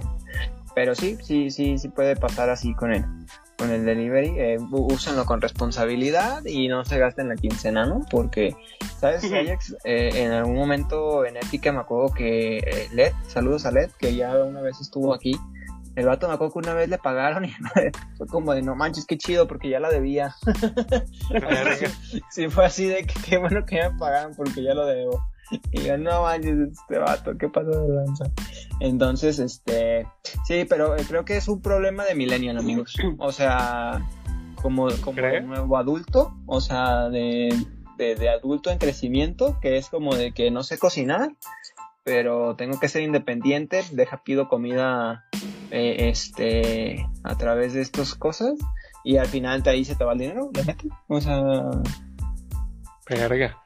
Pero 0.76 0.94
sí, 0.96 1.18
sí, 1.24 1.50
sí, 1.50 1.78
sí 1.78 1.88
puede 1.90 2.16
pasar 2.16 2.50
así 2.50 2.74
con 2.76 2.94
el, 2.94 3.06
con 3.58 3.72
el 3.72 3.86
delivery, 3.86 4.34
eh, 4.38 4.58
úsenlo 4.72 5.26
con 5.26 5.42
responsabilidad 5.42 6.44
y 6.46 6.68
no 6.68 6.84
se 6.86 7.00
gasten 7.00 7.30
la 7.30 7.36
quincena, 7.36 7.86
¿no? 7.86 8.06
Porque, 8.10 8.56
¿sabes. 9.00 9.24
Ajax? 9.24 9.76
Eh, 9.84 10.12
en 10.24 10.32
algún 10.32 10.56
momento 10.56 11.26
en 11.26 11.38
Ética 11.38 11.72
me 11.72 11.80
acuerdo 11.80 12.14
que 12.14 12.58
eh, 12.58 12.90
Led, 12.94 13.14
saludos 13.28 13.66
a 13.66 13.72
Led, 13.72 13.90
que 13.98 14.16
ya 14.16 14.36
una 14.44 14.62
vez 14.62 14.82
estuvo 14.82 15.14
aquí, 15.14 15.40
el 15.96 16.06
vato 16.06 16.28
me 16.28 16.34
acuerdo 16.34 16.54
que 16.54 16.60
una 16.60 16.74
vez 16.74 16.90
le 16.90 16.98
pagaron 16.98 17.46
y 17.46 17.50
fue 18.18 18.28
como 18.28 18.54
de 18.54 18.62
no 18.62 18.76
manches, 18.76 19.06
qué 19.06 19.18
chido, 19.18 19.48
porque 19.48 19.70
ya 19.70 19.80
la 19.80 19.90
debía. 19.90 20.36
Sí, 22.30 22.50
fue 22.50 22.66
así 22.66 22.86
de 22.86 23.06
que 23.06 23.14
qué 23.22 23.38
bueno 23.38 23.66
que 23.66 23.82
me 23.82 23.98
pagaron 23.98 24.36
porque 24.36 24.62
ya 24.62 24.74
lo 24.74 24.86
debo. 24.86 25.24
Y 25.72 25.82
yo, 25.82 25.98
no 25.98 26.24
manches, 26.24 26.72
este 26.72 26.98
vato, 26.98 27.38
¿qué 27.38 27.50
pasó 27.50 27.70
de 27.70 27.96
lanza? 27.96 28.26
Entonces, 28.80 29.40
este, 29.40 30.08
sí, 30.46 30.66
pero 30.68 30.96
eh, 30.96 31.04
creo 31.08 31.26
que 31.26 31.38
es 31.38 31.48
un 31.48 31.62
problema 31.62 32.04
de 32.06 32.16
millennial, 32.16 32.58
amigos. 32.58 32.96
O 33.20 33.32
sea, 33.32 34.08
como, 34.62 34.88
como 35.02 35.22
de 35.22 35.42
nuevo 35.42 35.78
adulto, 35.78 36.34
o 36.46 36.62
sea, 36.62 37.10
de, 37.10 37.56
de, 37.98 38.16
de 38.16 38.30
adulto 38.30 38.72
en 38.72 38.80
crecimiento, 38.80 39.60
que 39.62 39.78
es 39.78 39.90
como 39.90 40.16
de 40.16 40.32
que 40.32 40.50
no 40.52 40.64
sé 40.64 40.78
cocinar, 40.78 41.30
pero 42.04 42.56
tengo 42.56 42.80
que 42.80 42.88
ser 42.88 43.04
independiente, 43.04 43.84
deja 43.92 44.24
pido 44.24 44.48
comida, 44.48 45.26
eh, 45.72 46.10
este, 46.10 47.06
a 47.24 47.36
través 47.38 47.74
de 47.74 47.82
estas 47.82 48.16
cosas, 48.16 48.54
y 49.04 49.18
al 49.18 49.28
final 49.28 49.64
te 49.64 49.70
ahí 49.70 49.86
se 49.86 49.96
te 49.96 50.04
va 50.04 50.14
el 50.14 50.20
dinero, 50.20 50.50
la 50.54 50.64
neta. 50.64 50.84
O 51.08 51.22
sea, 51.22 51.42
Verga. 53.08 53.65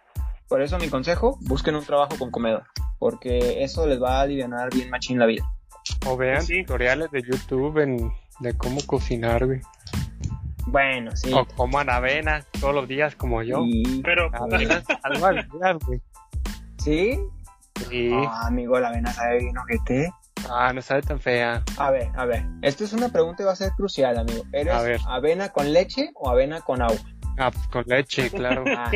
Por 0.49 0.61
eso 0.61 0.77
mi 0.79 0.89
consejo, 0.89 1.37
busquen 1.41 1.75
un 1.75 1.85
trabajo 1.85 2.17
con 2.17 2.31
comedor, 2.31 2.63
porque 2.97 3.63
eso 3.63 3.87
les 3.87 4.01
va 4.01 4.17
a 4.17 4.21
aliviar 4.21 4.49
bien 4.73 4.89
machín 4.89 5.19
la 5.19 5.25
vida. 5.27 5.49
O 6.07 6.17
vean 6.17 6.41
Sí. 6.43 6.63
tutoriales 6.63 7.09
de 7.11 7.21
YouTube 7.21 7.77
en, 7.81 8.11
de 8.41 8.53
cómo 8.57 8.79
cocinar, 8.85 9.45
güey. 9.45 9.61
Bueno, 10.67 11.15
sí. 11.15 11.31
O 11.33 11.45
coman 11.55 11.89
avena 11.89 12.43
todos 12.59 12.75
los 12.75 12.87
días 12.87 13.15
como 13.15 13.41
yo. 13.41 13.63
Pero, 14.03 14.29
Avena, 14.33 14.83
algo 15.03 15.25
al 15.25 15.35
día, 15.49 15.77
güey. 15.85 16.01
¿Sí? 16.77 17.19
Sí. 17.89 18.11
Ah, 18.13 18.47
amigo, 18.47 18.79
la 18.79 18.89
avena 18.89 19.11
sabe 19.11 19.39
bien 19.39 19.57
ojete. 19.57 20.11
Ah, 20.49 20.71
no 20.73 20.81
sabe 20.81 21.01
tan 21.01 21.19
fea. 21.19 21.63
A 21.77 21.91
ver, 21.91 22.09
a 22.15 22.25
ver. 22.25 22.45
Esto 22.61 22.83
es 22.83 22.93
una 22.93 23.09
pregunta 23.09 23.43
y 23.43 23.45
va 23.47 23.53
a 23.53 23.55
ser 23.55 23.71
crucial, 23.71 24.17
amigo. 24.17 24.43
¿Eres 24.53 24.73
A 24.73 24.81
ver. 24.83 24.99
avena 25.07 25.49
con 25.49 25.73
leche 25.73 26.11
o 26.15 26.29
avena 26.29 26.61
con 26.61 26.81
agua? 26.81 26.97
Ah, 27.41 27.51
pues 27.51 27.67
con 27.67 27.85
leche, 27.87 28.29
claro. 28.35 28.65
Ah, 28.67 28.91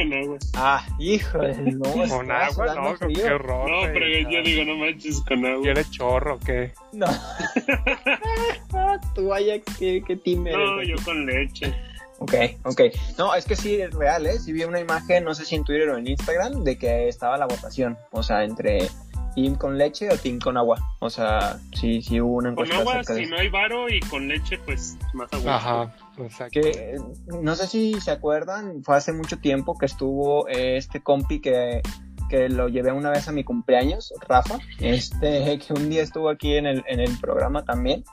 ah 0.56 0.86
híjole, 1.00 1.56
no. 1.72 1.84
con 2.10 2.30
agua, 2.30 2.76
no, 2.76 2.84
con 2.84 2.98
frío. 2.98 3.24
qué 3.24 3.32
horror. 3.32 3.70
No, 3.70 3.94
pero 3.94 4.06
yo 4.30 4.44
digo, 4.44 4.66
no 4.66 4.76
manches 4.76 5.22
con 5.22 5.46
agua. 5.46 5.64
¿Quiere 5.64 5.86
chorro 5.89 6.36
o 6.36 6.39
qué? 6.39 6.74
No. 6.91 7.06
Tú 9.16 9.30
vaya, 9.30 9.62
qué, 9.80 10.04
qué 10.06 10.18
team 10.18 10.46
eres, 10.46 10.60
No, 10.60 10.84
yo 10.84 10.96
con 11.06 11.26
leche. 11.26 11.74
Ok, 12.20 12.34
ok. 12.66 12.82
No, 13.18 13.34
es 13.34 13.46
que 13.46 13.56
sí 13.56 13.76
es 13.76 13.94
real, 13.94 14.26
¿eh? 14.26 14.38
Sí 14.39 14.52
vi 14.52 14.66
una 14.66 14.82
imagen, 14.82 15.24
no 15.24 15.34
sé 15.34 15.46
si 15.46 15.56
en 15.56 15.64
Twitter 15.64 15.88
o 15.89 15.98
en 15.98 16.08
Instagram, 16.08 16.66
de 16.66 16.78
que 16.78 17.08
estaba 17.08 17.38
la 17.38 17.46
votación. 17.46 17.98
O 18.12 18.24
sea, 18.24 18.44
entre 18.44 18.89
team 19.36 19.55
con 19.55 19.77
leche 19.77 20.09
o 20.11 20.17
team 20.17 20.39
con 20.39 20.57
agua. 20.57 20.77
O 20.99 21.09
sea, 21.09 21.59
sí, 21.73 22.01
sí 22.01 22.19
hubo 22.21 22.36
una 22.38 22.53
Con 22.55 22.65
encuesta 22.65 22.77
agua, 22.77 22.93
acerca 22.93 23.13
de 23.13 23.25
si 23.25 23.31
no 23.31 23.38
hay 23.38 23.49
varo, 23.49 23.89
y 23.89 23.99
con 24.01 24.27
leche, 24.27 24.57
pues 24.59 24.97
más 25.13 25.31
agua. 25.34 25.55
Ajá. 25.55 25.95
O 26.17 26.29
sea, 26.29 26.49
Que 26.49 26.97
no 27.41 27.55
sé 27.55 27.67
si 27.67 27.99
se 28.01 28.11
acuerdan, 28.11 28.84
fue 28.84 28.95
hace 28.97 29.13
mucho 29.13 29.38
tiempo 29.39 29.77
que 29.77 29.86
estuvo 29.88 30.47
eh, 30.47 30.77
este 30.77 31.01
compi 31.01 31.39
que, 31.41 31.81
que 32.29 32.49
lo 32.49 32.67
llevé 32.69 32.91
una 32.91 33.09
vez 33.09 33.27
a 33.27 33.31
mi 33.31 33.43
cumpleaños, 33.43 34.13
Rafa, 34.27 34.59
este 34.79 35.57
que 35.65 35.73
un 35.73 35.89
día 35.89 36.03
estuvo 36.03 36.29
aquí 36.29 36.55
en 36.55 36.65
el, 36.67 36.84
en 36.88 36.99
el 36.99 37.17
programa 37.19 37.63
también. 37.65 38.03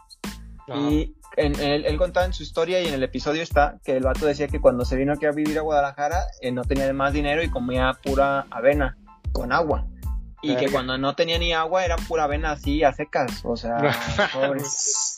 ajá. 0.69 0.79
Y 0.91 1.15
en, 1.37 1.55
en- 1.55 1.61
él, 1.71 1.85
él 1.87 1.97
contaba 1.97 2.27
en 2.27 2.33
su 2.33 2.43
historia 2.43 2.81
y 2.83 2.87
en 2.89 2.95
el 2.95 3.03
episodio 3.05 3.43
está 3.43 3.79
que 3.85 3.97
el 3.97 4.03
vato 4.03 4.27
decía 4.27 4.49
que 4.49 4.61
cuando 4.61 4.85
se 4.85 4.97
vino 4.97 5.13
aquí 5.13 5.27
a 5.27 5.31
vivir 5.31 5.57
a 5.59 5.63
Guadalajara 5.63 6.25
eh, 6.43 6.51
no 6.51 6.63
tenía 6.65 6.93
más 6.93 7.13
dinero 7.13 7.41
y 7.43 7.49
comía 7.51 7.93
pura 8.03 8.47
avena 8.51 8.97
con 9.33 9.53
agua. 9.53 9.87
Y 10.43 10.49
que 10.49 10.55
Verga. 10.55 10.73
cuando 10.73 10.99
no 10.99 11.15
tenía 11.15 11.39
ni 11.39 11.53
agua 11.53 11.85
era 11.85 11.97
pura 11.97 12.25
avena 12.25 12.53
así 12.53 12.83
a 12.83 12.93
secas. 12.93 13.43
O 13.45 13.57
sea, 13.57 13.77
pobre. 14.33 14.63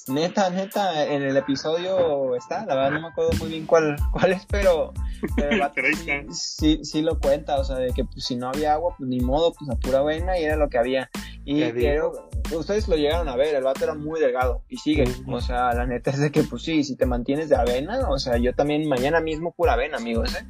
Neta, 0.08 0.50
neta, 0.50 1.06
en 1.06 1.22
el 1.22 1.36
episodio 1.36 2.34
está, 2.34 2.66
la 2.66 2.74
verdad 2.74 2.90
no 2.90 3.00
me 3.02 3.08
acuerdo 3.08 3.30
muy 3.38 3.50
bien 3.50 3.66
cuál, 3.66 3.96
cuál 4.10 4.32
es, 4.32 4.44
pero, 4.46 4.92
pero 5.36 5.70
sí, 5.94 6.26
sí, 6.32 6.80
sí 6.82 7.02
lo 7.02 7.20
cuenta, 7.20 7.60
o 7.60 7.64
sea, 7.64 7.76
de 7.76 7.92
que 7.92 8.04
pues, 8.04 8.24
si 8.24 8.34
no 8.34 8.48
había 8.48 8.72
agua, 8.72 8.94
pues 8.98 9.08
ni 9.08 9.20
modo, 9.20 9.52
pues 9.52 9.70
a 9.70 9.76
pura 9.76 10.00
avena 10.00 10.36
y 10.38 10.44
era 10.44 10.56
lo 10.56 10.68
que 10.68 10.78
había. 10.78 11.08
Y 11.44 11.62
quiero, 11.70 12.28
ustedes 12.52 12.88
lo 12.88 12.96
llegaron 12.96 13.28
a 13.28 13.36
ver, 13.36 13.54
el 13.54 13.62
vato 13.62 13.84
era 13.84 13.94
muy 13.94 14.20
delgado 14.20 14.64
y 14.68 14.76
sigue, 14.76 15.04
o 15.28 15.40
sea, 15.40 15.72
la 15.72 15.86
neta 15.86 16.10
es 16.10 16.18
de 16.18 16.32
que 16.32 16.42
pues 16.42 16.62
sí, 16.62 16.82
si 16.82 16.96
te 16.96 17.06
mantienes 17.06 17.48
de 17.48 17.56
avena, 17.56 18.08
o 18.08 18.18
sea, 18.18 18.36
yo 18.38 18.54
también 18.54 18.88
mañana 18.88 19.20
mismo 19.20 19.52
pura 19.52 19.74
avena, 19.74 19.98
amigos, 19.98 20.34
¿eh? 20.34 20.44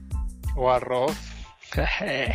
O 0.56 0.70
arroz. 0.70 1.31
Eh, 1.80 2.34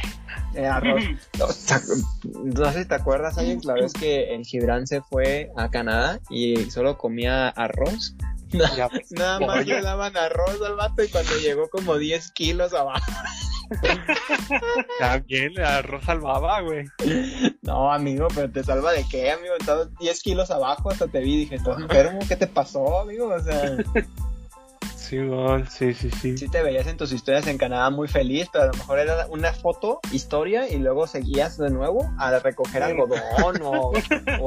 arroz. 0.65 1.03
No, 2.23 2.71
sé 2.71 2.83
si 2.83 2.87
te 2.87 2.95
acuerdas, 2.95 3.37
Alex, 3.37 3.65
la 3.65 3.73
vez 3.73 3.93
que 3.93 4.33
el 4.33 4.43
Gibran 4.45 4.87
se 4.87 5.01
fue 5.01 5.51
a 5.55 5.69
Canadá 5.69 6.19
y 6.29 6.69
solo 6.71 6.97
comía 6.97 7.49
arroz. 7.49 8.15
Nada 9.11 9.39
más 9.39 9.65
le 9.65 9.81
daban 9.81 10.15
arroz 10.15 10.61
al 10.65 10.75
vato 10.75 11.03
y 11.03 11.09
cuando 11.09 11.37
llegó 11.37 11.69
como 11.69 11.97
10 11.97 12.31
kilos 12.31 12.73
abajo. 12.73 13.11
También 14.99 15.59
arroz 15.59 16.05
salvaba, 16.05 16.61
güey. 16.61 16.85
No, 17.61 17.91
amigo, 17.91 18.27
pero 18.33 18.49
te 18.49 18.63
salva 18.63 18.93
de 18.93 19.05
qué, 19.09 19.31
amigo. 19.31 19.55
Estabas 19.59 19.89
10 19.99 20.21
kilos 20.21 20.51
abajo, 20.51 20.89
hasta 20.89 21.07
te 21.07 21.19
vi 21.19 21.33
y 21.33 21.37
dije, 21.39 21.55
¿estás 21.55 21.77
enfermo? 21.77 22.19
¿Qué 22.27 22.37
te 22.37 22.47
pasó, 22.47 23.01
amigo? 23.01 23.27
O 23.27 23.39
sea, 23.41 23.75
Sí, 25.07 25.17
güey, 25.19 25.65
sí, 25.69 25.93
sí, 25.93 26.11
sí. 26.11 26.37
sí 26.37 26.49
te 26.49 26.61
veías 26.61 26.85
en 26.85 26.97
tus 26.97 27.13
historias 27.13 27.47
en 27.47 27.57
Canadá 27.57 27.89
muy 27.89 28.09
feliz, 28.09 28.49
pero 28.51 28.65
a 28.65 28.67
lo 28.67 28.73
mejor 28.73 28.99
era 28.99 29.25
una 29.27 29.53
foto, 29.53 30.01
historia, 30.11 30.67
y 30.67 30.79
luego 30.79 31.07
seguías 31.07 31.57
de 31.57 31.69
nuevo 31.69 32.11
a 32.17 32.37
recoger 32.39 32.83
algodón 32.83 33.61
o, 33.63 33.93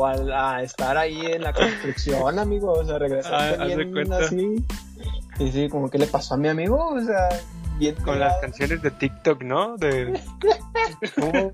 a, 0.07 0.63
estar 0.63 0.99
ahí 0.99 1.19
en 1.25 1.43
la 1.43 1.55
construcción, 1.55 2.39
amigo. 2.39 2.73
O 2.73 2.85
sea, 2.85 2.97
Ah, 2.97 2.99
regresaste 2.99 3.67
de 3.77 3.85
bien 3.85 4.13
así. 4.13 4.65
Y 5.39 5.53
sí, 5.53 5.69
como, 5.71 5.89
¿qué 5.89 5.97
le 5.97 6.07
pasó 6.07 6.35
a 6.35 6.37
mi 6.37 6.49
amigo? 6.49 6.89
O 6.89 7.01
sea, 7.01 7.29
bien 7.79 7.95
Con 7.97 8.21
las 8.21 8.37
canciones 8.41 8.83
de 8.83 8.91
TikTok, 8.91 9.43
¿no? 9.43 9.79
De... 9.79 10.21
¿Cómo? 11.15 11.53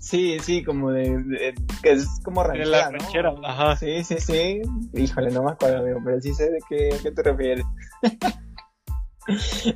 Sí, 0.00 0.38
sí, 0.40 0.64
como 0.64 0.90
de, 0.90 1.10
de- 1.22 1.54
que 1.82 1.92
es 1.92 2.06
como 2.24 2.42
ranchera, 2.42 2.90
la 2.90 3.32
¿no? 3.32 3.46
ajá. 3.46 3.76
Sí, 3.76 4.02
sí, 4.04 4.16
sí. 4.18 4.62
Híjole, 4.94 5.30
no 5.30 5.42
me 5.42 5.50
acuerdo, 5.52 5.78
amigo, 5.78 6.00
pero 6.04 6.20
sí 6.20 6.32
sé 6.34 6.50
de 6.50 6.58
qué, 6.68 6.90
a 6.94 7.02
qué 7.02 7.10
te 7.12 7.22
refieres. 7.22 7.64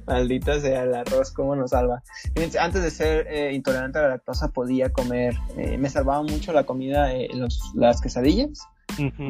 Maldita 0.07 0.61
sea 0.61 0.85
el 0.85 0.95
arroz, 0.95 1.33
cómo 1.33 1.57
nos 1.57 1.71
salva. 1.71 2.03
Antes 2.61 2.83
de 2.83 2.91
ser 2.91 3.27
eh, 3.29 3.53
intolerante 3.53 3.99
a 3.99 4.03
la 4.03 4.09
lactosa 4.11 4.49
podía 4.49 4.93
comer, 4.93 5.35
eh, 5.57 5.77
me 5.77 5.91
salvaba 5.91 6.23
mucho 6.23 6.53
la 6.53 6.65
comida, 6.65 7.13
eh, 7.13 7.29
los, 7.35 7.73
las 7.75 8.01
quesadillas 8.01 8.61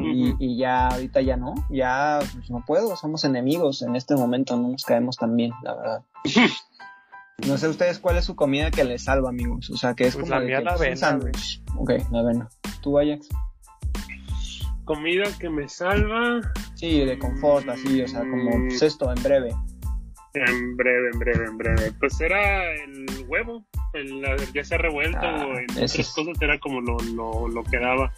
y, 0.03 0.35
y 0.39 0.57
ya 0.57 0.87
ahorita 0.87 1.21
ya 1.21 1.37
no, 1.37 1.53
ya 1.69 2.19
pues, 2.33 2.49
no 2.49 2.63
puedo, 2.65 2.95
somos 2.95 3.23
enemigos 3.25 3.81
en 3.81 3.95
este 3.95 4.15
momento, 4.15 4.55
no 4.57 4.69
nos 4.69 4.83
caemos 4.83 5.17
tan 5.17 5.35
bien, 5.35 5.51
la 5.63 5.75
verdad. 5.75 6.01
No 7.47 7.57
sé 7.57 7.67
ustedes 7.67 7.99
cuál 7.99 8.17
es 8.17 8.25
su 8.25 8.35
comida 8.35 8.71
que 8.71 8.83
les 8.83 9.03
salva, 9.03 9.29
amigos. 9.29 9.69
O 9.71 9.77
sea, 9.77 9.93
que 9.93 10.05
es 10.05 10.15
Pues 10.15 10.23
como 10.23 10.35
la 10.35 10.41
de 10.41 10.47
mía 10.47 10.57
que 10.59 10.63
la 10.65 10.73
avena, 10.73 10.95
sándwich. 10.95 11.61
Ok, 11.77 11.91
la 12.11 12.19
avena. 12.19 12.49
¿Tú, 12.81 12.99
Ajax? 12.99 13.27
Comida 14.85 15.23
que 15.39 15.49
me 15.49 15.67
salva. 15.69 16.41
Sí, 16.75 16.99
de 17.05 17.17
confort, 17.19 17.67
así, 17.69 18.01
o 18.01 18.07
sea, 18.07 18.21
como 18.21 18.57
Mm. 18.57 18.67
pues, 18.69 18.81
esto, 18.81 19.11
en 19.15 19.23
breve. 19.23 19.49
En 20.33 20.77
breve, 20.77 21.09
en 21.13 21.19
breve, 21.19 21.45
en 21.45 21.57
breve. 21.57 21.91
Pues 21.99 22.19
era 22.21 22.73
el 22.73 23.05
huevo, 23.27 23.65
el, 23.93 24.23
ya 24.53 24.63
sea 24.63 24.77
revuelto 24.77 25.19
Ah, 25.21 25.45
o 25.45 25.57
en 25.57 25.69
otras 25.71 25.99
es- 25.99 26.09
cosas 26.13 26.35
era 26.41 26.59
como 26.59 26.81
lo, 26.81 26.97
lo, 27.13 27.47
lo 27.47 27.63
que 27.63 27.77
daba. 27.79 28.11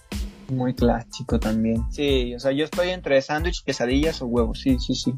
Muy 0.49 0.73
clásico 0.75 1.39
también. 1.39 1.83
Sí, 1.91 2.35
o 2.35 2.39
sea, 2.39 2.51
yo 2.51 2.65
estoy 2.65 2.89
entre 2.89 3.21
sándwich, 3.21 3.63
quesadillas 3.63 4.21
o 4.21 4.27
huevos, 4.27 4.59
sí, 4.61 4.77
sí, 4.79 4.93
sí. 4.93 5.13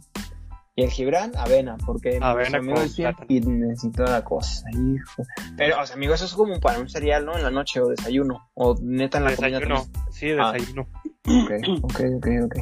Y 0.78 0.84
el 0.84 0.90
Gibran, 0.92 1.32
avena, 1.38 1.78
porque 1.86 2.20
Avena 2.22 2.50
mi 2.60 2.72
amigo 2.72 2.76
con 2.76 2.86
es 2.86 2.98
bien 2.98 3.08
plátano. 3.16 3.28
fitness 3.28 3.84
y 3.86 3.92
toda 3.92 4.10
la 4.12 4.24
cosa, 4.26 4.66
hijo. 4.72 5.24
Pero, 5.56 5.82
o 5.82 5.86
sea, 5.86 5.96
amigo, 5.96 6.14
eso 6.14 6.26
es 6.26 6.34
como 6.34 6.60
para 6.60 6.80
un 6.80 6.90
cereal, 6.90 7.26
¿no? 7.26 7.36
En 7.38 7.44
la 7.44 7.50
noche 7.50 7.80
o 7.80 7.88
desayuno. 7.88 8.50
O 8.56 8.76
neta 8.82 9.20
en 9.20 9.24
la 9.24 9.36
comida 9.38 9.60
Desayuno. 9.60 9.86
Sí, 10.12 10.32
Ah. 10.38 10.52
desayuno. 10.52 10.88
Ok, 11.28 11.52
ok, 11.82 12.00
ok, 12.18 12.28
ok. 12.46 12.56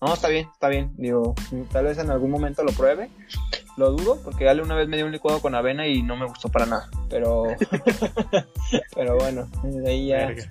No, 0.00 0.12
está 0.14 0.26
bien, 0.28 0.48
está 0.52 0.68
bien. 0.68 0.92
Digo, 0.98 1.34
tal 1.70 1.84
vez 1.84 1.98
en 1.98 2.10
algún 2.10 2.30
momento 2.32 2.64
lo 2.64 2.72
pruebe. 2.72 3.08
Lo 3.76 3.90
dudo, 3.92 4.18
porque 4.22 4.48
Ale 4.48 4.60
una 4.62 4.74
vez 4.74 4.86
me 4.88 4.96
dio 4.96 5.06
un 5.06 5.12
licuado 5.12 5.40
con 5.40 5.54
avena 5.54 5.86
y 5.86 6.02
no 6.02 6.16
me 6.16 6.26
gustó 6.26 6.48
para 6.50 6.66
nada. 6.66 6.90
Pero, 7.08 7.44
pero 8.94 9.16
bueno, 9.16 9.48
de 9.62 9.88
ahí 9.90 10.08
ya, 10.08 10.26
Verga. 10.26 10.44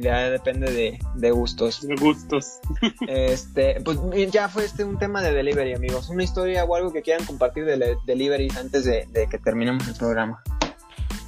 Ya 0.00 0.30
depende 0.30 0.70
de, 0.72 0.98
de 1.14 1.30
gustos. 1.30 1.86
De 1.86 1.94
gustos. 1.96 2.60
Este, 3.08 3.80
pues 3.82 3.98
ya 4.30 4.48
fue 4.48 4.64
este 4.64 4.84
un 4.84 4.98
tema 4.98 5.22
de 5.22 5.32
delivery, 5.32 5.74
amigos. 5.74 6.08
Una 6.08 6.22
historia 6.22 6.64
o 6.64 6.74
algo 6.74 6.92
que 6.92 7.02
quieran 7.02 7.24
compartir 7.26 7.64
de 7.64 7.96
deliveries 8.06 8.56
antes 8.56 8.84
de, 8.84 9.06
de 9.10 9.28
que 9.28 9.38
terminemos 9.38 9.86
el 9.88 9.94
programa. 9.94 10.42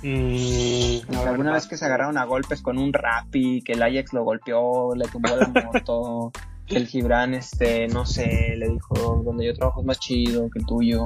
Mm, 0.02 1.14
alguna 1.26 1.52
vez 1.52 1.66
que 1.66 1.76
se 1.76 1.84
agarraron 1.84 2.16
a 2.16 2.24
golpes 2.24 2.62
con 2.62 2.78
un 2.78 2.92
Rappi, 2.92 3.60
que 3.62 3.72
el 3.72 3.82
Ajax 3.82 4.12
lo 4.12 4.24
golpeó, 4.24 4.94
le 4.94 5.06
tumbó 5.08 5.36
la 5.36 5.48
moto, 5.48 6.32
que 6.66 6.76
el 6.76 6.86
Gibran, 6.86 7.34
este, 7.34 7.86
no 7.88 8.06
sé, 8.06 8.54
le 8.56 8.68
dijo, 8.68 9.22
donde 9.24 9.46
yo 9.46 9.54
trabajo 9.54 9.80
es 9.80 9.86
más 9.86 9.98
chido 9.98 10.48
que 10.50 10.60
el 10.60 10.66
tuyo. 10.66 11.02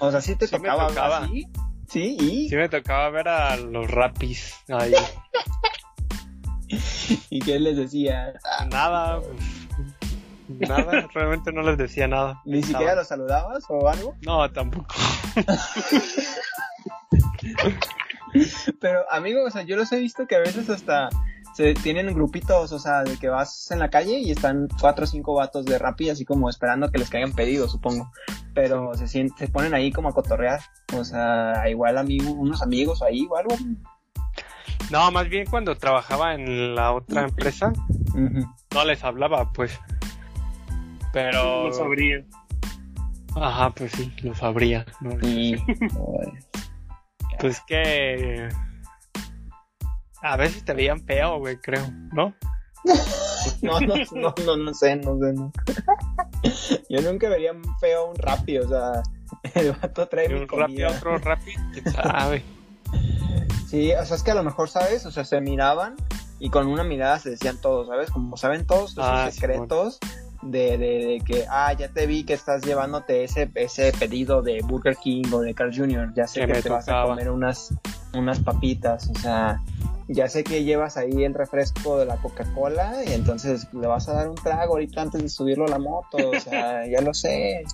O 0.00 0.10
sea, 0.10 0.20
sí 0.20 0.34
te 0.34 0.46
Sí 0.46 0.56
tocaba, 0.56 0.88
tocaba. 0.88 1.18
así? 1.18 1.46
Sí, 1.88 2.16
y, 2.18 2.48
Sí 2.48 2.56
me 2.56 2.68
tocaba 2.68 3.10
ver 3.10 3.28
a 3.28 3.56
los 3.56 3.88
rapis 3.88 4.54
ahí. 4.68 4.94
y 7.30 7.40
que 7.40 7.56
él 7.56 7.64
les 7.64 7.76
decía, 7.76 8.32
"Ah, 8.58 8.64
Nada, 8.66 9.20
pues, 9.20 10.68
nada, 10.68 11.06
realmente 11.14 11.52
no 11.52 11.62
les 11.62 11.78
decía 11.78 12.08
nada. 12.08 12.40
ni 12.44 12.62
siquiera 12.62 12.94
los 12.94 13.08
saludabas 13.08 13.64
o 13.68 13.88
algo. 13.88 14.14
No, 14.22 14.50
tampoco. 14.50 14.94
Pero, 18.80 19.00
amigo, 19.10 19.44
o 19.44 19.50
sea, 19.50 19.62
yo 19.62 19.76
los 19.76 19.92
he 19.92 19.98
visto 19.98 20.26
que 20.26 20.36
a 20.36 20.40
veces 20.40 20.68
hasta 20.70 21.08
se 21.54 21.74
tienen 21.74 22.14
grupitos, 22.14 22.72
o 22.72 22.78
sea, 22.78 23.02
de 23.02 23.18
que 23.18 23.28
vas 23.28 23.70
en 23.70 23.78
la 23.78 23.90
calle 23.90 24.18
y 24.20 24.30
están 24.30 24.68
cuatro 24.80 25.04
o 25.04 25.06
cinco 25.06 25.34
vatos 25.34 25.66
de 25.66 25.78
Rappi 25.78 26.08
así 26.08 26.24
como 26.24 26.48
esperando 26.48 26.90
que 26.90 26.98
les 26.98 27.10
caigan 27.10 27.32
pedidos, 27.34 27.72
supongo. 27.72 28.10
Pero 28.54 28.94
se 28.94 29.04
sien- 29.06 29.34
se 29.36 29.48
ponen 29.48 29.74
ahí 29.74 29.92
como 29.92 30.08
a 30.08 30.12
cotorrear, 30.12 30.60
o 30.96 31.04
sea, 31.04 31.68
igual 31.68 31.98
amigo, 31.98 32.30
unos 32.32 32.62
amigos 32.62 33.02
ahí 33.02 33.26
o 33.30 33.36
algo. 33.36 33.54
No, 34.92 35.10
más 35.10 35.26
bien 35.30 35.46
cuando 35.46 35.74
trabajaba 35.74 36.34
en 36.34 36.74
la 36.74 36.92
otra 36.92 37.22
empresa, 37.22 37.72
no 38.74 38.84
les 38.84 39.02
hablaba, 39.02 39.50
pues. 39.54 39.80
Pero. 41.14 41.68
No 41.68 41.72
sabría. 41.72 42.22
Ajá, 43.34 43.70
pues 43.70 43.90
sí, 43.92 44.12
lo 44.22 44.34
sabría. 44.34 44.84
¿no? 45.00 45.16
Y, 45.26 45.56
joder. 45.94 46.32
Pues 47.40 47.62
que. 47.66 48.50
A 50.20 50.36
veces 50.36 50.62
te 50.62 50.74
veían 50.74 51.00
feo, 51.06 51.38
güey, 51.38 51.56
creo, 51.56 51.90
¿no? 52.12 52.34
no, 53.62 53.80
no, 53.80 53.94
no, 54.14 54.34
no, 54.44 54.56
no 54.58 54.74
sé, 54.74 54.96
no 54.96 55.18
sé, 55.18 55.32
no. 55.32 55.50
Yo 56.90 57.00
nunca 57.00 57.30
vería 57.30 57.52
feo 57.80 58.10
un 58.10 58.16
Rappi, 58.16 58.58
o 58.58 58.68
sea, 58.68 59.02
el 59.54 59.72
vato 59.72 60.06
trae 60.06 60.34
un 60.34 60.42
a 60.42 60.88
otro 60.90 61.16
rápido, 61.16 61.62
quién 61.72 61.90
sabe. 61.92 62.42
Sí, 63.72 63.90
o 63.94 64.04
sea, 64.04 64.16
es 64.18 64.22
que 64.22 64.32
a 64.32 64.34
lo 64.34 64.42
mejor, 64.42 64.68
¿sabes? 64.68 65.06
O 65.06 65.10
sea, 65.10 65.24
se 65.24 65.40
miraban 65.40 65.96
y 66.38 66.50
con 66.50 66.66
una 66.66 66.84
mirada 66.84 67.18
se 67.18 67.30
decían 67.30 67.58
todos, 67.58 67.88
¿sabes? 67.88 68.10
Como 68.10 68.36
saben 68.36 68.66
todos 68.66 68.90
esos 68.90 69.02
Ah, 69.08 69.30
secretos 69.30 69.98
de, 70.42 70.76
de, 70.76 71.06
de 71.06 71.22
que, 71.24 71.46
ah, 71.48 71.72
ya 71.72 71.88
te 71.88 72.06
vi 72.06 72.24
que 72.24 72.34
estás 72.34 72.60
llevándote 72.66 73.24
ese, 73.24 73.50
ese 73.54 73.94
pedido 73.98 74.42
de 74.42 74.60
Burger 74.60 74.94
King 74.96 75.24
o 75.32 75.40
de 75.40 75.54
Carl 75.54 75.74
Jr., 75.74 76.12
ya 76.14 76.26
sé 76.26 76.46
Que 76.46 76.60
te 76.60 76.68
vas 76.68 76.86
a 76.86 77.04
comer 77.04 77.30
unas, 77.30 77.72
unas 78.12 78.40
papitas, 78.40 79.08
o 79.08 79.14
sea, 79.14 79.62
ya 80.06 80.28
sé 80.28 80.44
que 80.44 80.64
llevas 80.64 80.98
ahí 80.98 81.24
el 81.24 81.32
refresco 81.32 81.96
de 81.96 82.04
la 82.04 82.18
Coca-Cola 82.18 83.02
y 83.06 83.14
entonces 83.14 83.72
le 83.72 83.86
vas 83.86 84.06
a 84.06 84.12
dar 84.12 84.28
un 84.28 84.34
trago 84.34 84.74
ahorita 84.74 85.00
antes 85.00 85.22
de 85.22 85.30
subirlo 85.30 85.64
a 85.64 85.68
la 85.68 85.78
moto, 85.78 86.18
o 86.28 86.38
sea, 86.38 86.86
ya 86.90 87.00
lo 87.00 87.14
sé. 87.14 87.64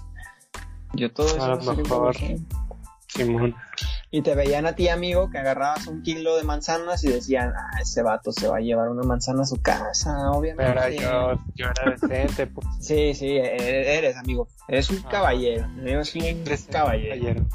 Yo 0.95 1.13
todo 1.13 1.27
eso 1.27 1.43
A 1.43 1.57
lo 1.57 1.75
mejor. 1.75 2.15
Simón. 3.09 3.57
Y 4.11 4.23
te 4.23 4.35
veían 4.35 4.65
a 4.67 4.75
ti, 4.75 4.89
amigo, 4.89 5.31
que 5.31 5.37
agarrabas 5.39 5.87
un 5.87 6.03
kilo 6.03 6.37
de 6.37 6.43
manzanas 6.45 7.05
y 7.05 7.09
decían, 7.13 7.53
ah, 7.55 7.79
ese 7.83 8.03
vato 8.03 8.33
se 8.33 8.49
va 8.49 8.57
a 8.57 8.61
llevar 8.61 8.89
una 8.89 9.03
manzana 9.03 9.43
a 9.43 9.45
su 9.45 9.61
casa, 9.61 10.31
obviamente. 10.31 10.73
Pero 10.73 10.89
yo, 11.37 11.43
yo 11.55 11.67
era 11.67 11.91
decente, 11.91 12.47
pues. 12.47 12.67
Sí, 12.81 13.13
sí, 13.15 13.27
e- 13.37 13.99
eres, 13.99 14.17
amigo. 14.17 14.49
Eres 14.67 14.89
un 14.89 15.03
Ah. 15.05 15.09
caballero. 15.11 15.67
Eres 15.85 16.15
un 16.15 16.23
Eres 16.23 16.67
caballero. 16.71 17.17
caballero. 17.21 17.47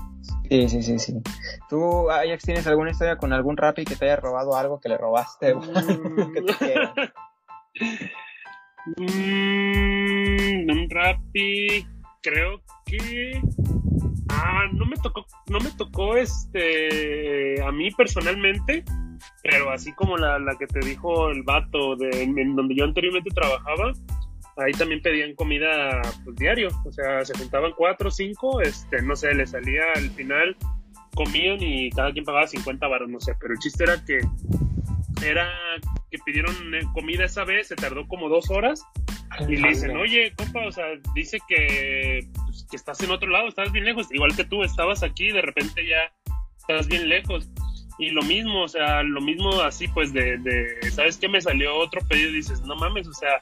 Sí, 0.49 0.69
sí, 0.69 0.83
sí, 0.83 0.99
sí. 0.99 1.21
¿Tú, 1.69 2.11
Ajax, 2.11 2.43
tienes 2.43 2.67
alguna 2.67 2.91
historia 2.91 3.17
con 3.17 3.33
algún 3.33 3.57
Rappi 3.57 3.83
que 3.85 3.95
te 3.95 4.05
haya 4.05 4.17
robado 4.17 4.55
algo 4.55 4.79
que 4.79 4.89
le 4.89 4.97
robaste? 4.97 5.55
que 6.33 6.41
te? 6.59 6.75
Mm, 8.97 10.69
un 10.69 10.87
Rappi, 10.89 11.87
creo 12.21 12.61
que. 12.85 13.41
Ah, 14.33 14.67
no 14.73 14.85
me 14.85 14.97
tocó, 14.97 15.25
no 15.47 15.59
me 15.59 15.71
tocó 15.71 16.17
este 16.17 17.61
a 17.61 17.71
mí 17.71 17.91
personalmente, 17.91 18.83
pero 19.41 19.71
así 19.71 19.93
como 19.93 20.17
la, 20.17 20.39
la 20.39 20.55
que 20.57 20.67
te 20.67 20.79
dijo 20.79 21.29
el 21.29 21.43
vato 21.43 21.95
de 21.95 22.23
en 22.23 22.55
donde 22.55 22.75
yo 22.75 22.83
anteriormente 22.83 23.29
trabajaba, 23.33 23.93
ahí 24.57 24.71
también 24.73 25.01
pedían 25.01 25.35
comida 25.35 26.01
pues, 26.23 26.35
diario, 26.35 26.69
o 26.85 26.91
sea, 26.91 27.23
se 27.25 27.37
juntaban 27.37 27.73
cuatro 27.75 28.09
o 28.09 28.11
cinco, 28.11 28.61
este, 28.61 29.01
no 29.01 29.15
sé, 29.15 29.33
les 29.33 29.51
salía 29.51 29.83
al 29.95 30.09
final, 30.11 30.55
comían 31.15 31.61
y 31.61 31.89
cada 31.91 32.11
quien 32.11 32.25
pagaba 32.25 32.47
50 32.47 32.87
baros, 32.87 33.09
no 33.09 33.19
sé, 33.19 33.35
pero 33.39 33.53
el 33.53 33.59
chiste 33.59 33.83
era 33.83 34.03
que 34.05 34.19
era 35.25 35.49
que 36.11 36.17
pidieron 36.25 36.53
eh, 36.75 36.81
comida 36.93 37.25
esa 37.25 37.43
vez, 37.45 37.67
se 37.67 37.75
tardó 37.75 38.07
como 38.07 38.29
dos 38.29 38.49
horas 38.49 38.85
y 39.47 39.55
le 39.55 39.69
dicen, 39.69 39.95
oye, 39.97 40.33
compa, 40.35 40.65
o 40.67 40.71
sea, 40.71 40.85
dice 41.15 41.39
que, 41.47 42.27
pues, 42.53 42.67
que 42.69 42.75
estás 42.75 43.01
en 43.01 43.11
otro 43.11 43.29
lado, 43.29 43.47
estás 43.47 43.71
bien 43.71 43.85
lejos, 43.85 44.07
igual 44.11 44.35
que 44.35 44.43
tú, 44.43 44.63
estabas 44.63 45.01
aquí, 45.01 45.31
de 45.31 45.41
repente 45.41 45.87
ya 45.87 46.11
estás 46.57 46.87
bien 46.87 47.09
lejos. 47.09 47.49
Y 47.99 48.09
lo 48.09 48.21
mismo, 48.23 48.63
o 48.63 48.67
sea, 48.67 49.03
lo 49.03 49.21
mismo 49.21 49.61
así, 49.61 49.87
pues, 49.87 50.13
de, 50.13 50.37
de 50.37 50.91
¿sabes 50.91 51.17
qué? 51.17 51.27
Me 51.27 51.41
salió 51.41 51.75
otro 51.77 52.01
pedido 52.07 52.29
y 52.29 52.35
dices, 52.35 52.61
no 52.61 52.75
mames, 52.75 53.07
o 53.07 53.13
sea, 53.13 53.39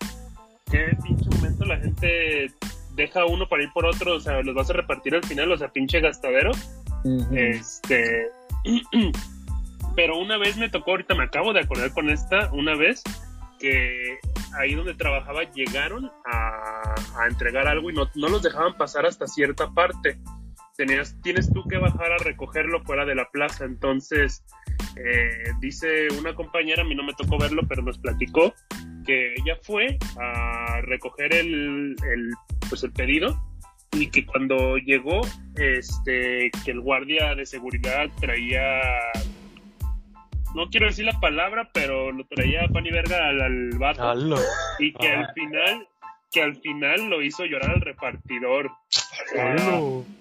qué 0.69 0.95
pinche 1.03 1.29
momento 1.29 1.65
la 1.65 1.77
gente 1.77 2.51
deja 2.95 3.25
uno 3.25 3.47
para 3.47 3.63
ir 3.63 3.69
por 3.73 3.85
otro, 3.85 4.15
o 4.15 4.19
sea, 4.19 4.41
los 4.41 4.55
vas 4.55 4.69
a 4.69 4.73
repartir 4.73 5.15
al 5.15 5.23
final, 5.23 5.51
o 5.51 5.57
sea, 5.57 5.69
pinche 5.69 5.99
gastadero. 5.99 6.51
Este. 7.33 8.29
Pero 9.95 10.17
una 10.17 10.37
vez 10.37 10.55
me 10.55 10.69
tocó, 10.69 10.91
ahorita 10.91 11.15
me 11.15 11.25
acabo 11.25 11.51
de 11.51 11.59
acordar 11.59 11.91
con 11.91 12.09
esta, 12.09 12.49
una 12.53 12.75
vez 12.75 13.03
que 13.61 14.17
ahí 14.59 14.75
donde 14.75 14.95
trabajaba 14.95 15.43
llegaron 15.53 16.11
a, 16.25 16.95
entregar 17.29 17.67
algo 17.67 17.91
y 17.91 17.93
no, 17.93 18.09
no 18.15 18.29
los 18.29 18.41
dejaban 18.41 18.75
pasar 18.77 19.05
hasta 19.05 19.27
cierta 19.27 19.69
parte 19.71 20.17
tenías, 20.75 21.15
tienes 21.21 21.51
tú 21.53 21.63
que 21.67 21.77
bajar 21.77 22.11
a 22.11 22.17
recogerlo 22.17 22.81
fuera 22.83 23.05
de 23.05 23.13
la 23.13 23.29
plaza. 23.29 23.65
Entonces, 23.65 24.43
eh, 24.95 25.51
dice 25.59 26.07
una 26.17 26.33
compañera, 26.33 26.81
a 26.81 26.85
mí 26.85 26.95
no 26.95 27.03
me 27.03 27.13
tocó 27.13 27.37
verlo, 27.37 27.61
pero 27.67 27.83
nos 27.83 27.99
platicó 27.99 28.53
que 29.05 29.33
ella 29.35 29.57
fue 29.61 29.97
a 30.19 30.81
recoger 30.81 31.35
el, 31.35 31.95
el, 32.11 32.31
pues 32.69 32.83
el 32.83 32.91
pedido 32.91 33.39
y 33.93 34.07
que 34.07 34.25
cuando 34.25 34.77
llegó, 34.77 35.21
este, 35.55 36.49
que 36.63 36.71
el 36.71 36.81
guardia 36.81 37.35
de 37.35 37.45
seguridad 37.45 38.09
traía, 38.19 38.81
no 40.55 40.69
quiero 40.69 40.87
decir 40.87 41.05
la 41.05 41.19
palabra, 41.19 41.69
pero 41.73 42.11
lo 42.11 42.25
traía 42.25 42.67
pan 42.67 42.85
y 42.85 42.91
verga 42.91 43.27
al, 43.27 43.41
al 43.41 43.69
vato. 43.77 44.01
Y 44.79 44.93
que 44.93 45.09
al 45.09 45.33
final 45.33 45.87
que 46.31 46.41
al 46.41 46.55
final 46.55 47.09
lo 47.09 47.21
hizo 47.21 47.45
llorar 47.45 47.71
al 47.71 47.81
repartidor. 47.81 48.71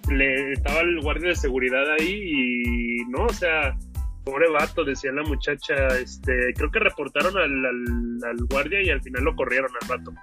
le 0.09 0.51
estaba 0.51 0.81
el 0.81 0.99
guardia 1.01 1.29
de 1.29 1.35
seguridad 1.35 1.83
ahí 1.93 2.21
y 2.25 3.05
no, 3.05 3.25
o 3.25 3.33
sea, 3.33 3.77
pobre 4.25 4.49
vato, 4.49 4.83
decía 4.83 5.11
la 5.13 5.23
muchacha, 5.23 5.87
este, 5.99 6.53
creo 6.55 6.69
que 6.69 6.79
reportaron 6.79 7.37
al, 7.37 7.65
al, 8.25 8.45
guardia 8.49 8.81
y 8.83 8.89
al 8.89 9.01
final 9.01 9.23
lo 9.23 9.35
corrieron 9.35 9.71
al 9.81 9.87
vato. 9.87 10.13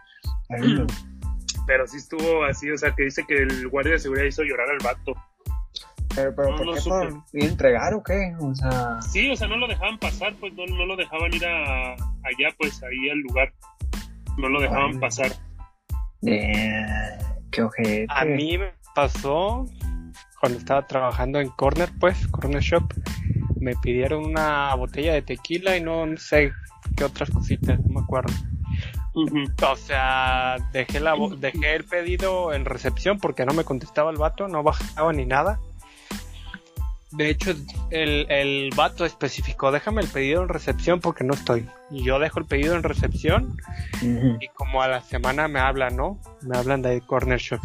Pero 1.66 1.86
sí 1.86 1.96
estuvo 1.96 2.44
así, 2.44 2.70
o 2.70 2.76
sea, 2.76 2.94
que 2.94 3.04
dice 3.04 3.24
que 3.26 3.36
el 3.36 3.68
guardia 3.68 3.92
de 3.92 3.98
seguridad 3.98 4.26
hizo 4.26 4.42
llorar 4.42 4.70
al 4.70 4.78
vato. 4.84 5.14
Pero, 6.18 6.34
pero 6.34 6.56
¿por 6.56 7.24
qué 7.32 7.46
entregar 7.46 7.94
o 7.94 8.02
qué? 8.02 8.34
O 8.40 8.54
sea... 8.54 9.00
Sí, 9.02 9.30
o 9.30 9.36
sea, 9.36 9.46
no 9.46 9.56
lo 9.56 9.68
dejaban 9.68 9.98
pasar, 9.98 10.34
pues 10.40 10.52
no, 10.54 10.66
no 10.66 10.84
lo 10.84 10.96
dejaban 10.96 11.32
ir 11.32 11.46
a, 11.46 11.92
allá, 11.92 12.54
pues 12.58 12.82
ahí 12.82 13.08
al 13.08 13.20
lugar. 13.20 13.52
No 14.36 14.48
lo 14.48 14.60
dejaban 14.60 14.98
pasar. 14.98 15.32
Eh, 16.26 16.86
qué 17.50 17.62
ojete. 17.62 18.06
A 18.08 18.24
mí 18.24 18.58
me 18.58 18.72
pasó 18.94 19.66
cuando 20.40 20.58
estaba 20.58 20.86
trabajando 20.86 21.40
en 21.40 21.50
Corner, 21.50 21.88
pues, 22.00 22.26
Corner 22.28 22.62
Shop. 22.62 22.92
Me 23.60 23.74
pidieron 23.76 24.24
una 24.24 24.74
botella 24.74 25.14
de 25.14 25.22
tequila 25.22 25.76
y 25.76 25.80
no, 25.80 26.04
sé 26.16 26.52
qué 26.96 27.04
otras 27.04 27.30
cositas, 27.30 27.78
no 27.80 27.94
me 27.94 28.00
acuerdo. 28.00 28.32
O 29.14 29.76
sea, 29.76 30.56
dejé, 30.72 31.00
la, 31.00 31.14
dejé 31.38 31.76
el 31.76 31.84
pedido 31.84 32.52
en 32.52 32.64
recepción 32.64 33.18
porque 33.18 33.44
no 33.44 33.54
me 33.54 33.64
contestaba 33.64 34.10
el 34.10 34.16
vato, 34.16 34.48
no 34.48 34.62
bajaba 34.62 35.12
ni 35.12 35.26
nada. 35.26 35.60
De 37.12 37.30
hecho, 37.30 37.54
el, 37.90 38.26
el 38.30 38.70
vato 38.76 39.06
especificó, 39.06 39.72
déjame 39.72 40.02
el 40.02 40.08
pedido 40.08 40.42
en 40.42 40.48
recepción 40.48 41.00
porque 41.00 41.24
no 41.24 41.32
estoy. 41.32 41.66
Y 41.90 42.02
yo 42.04 42.18
dejo 42.18 42.38
el 42.38 42.44
pedido 42.44 42.76
en 42.76 42.82
recepción 42.82 43.56
y 44.02 44.48
como 44.48 44.82
a 44.82 44.88
la 44.88 45.00
semana 45.00 45.48
me 45.48 45.58
hablan, 45.58 45.96
¿no? 45.96 46.20
Me 46.42 46.58
hablan 46.58 46.82
de 46.82 47.00
Corner 47.00 47.38
Shop. 47.38 47.60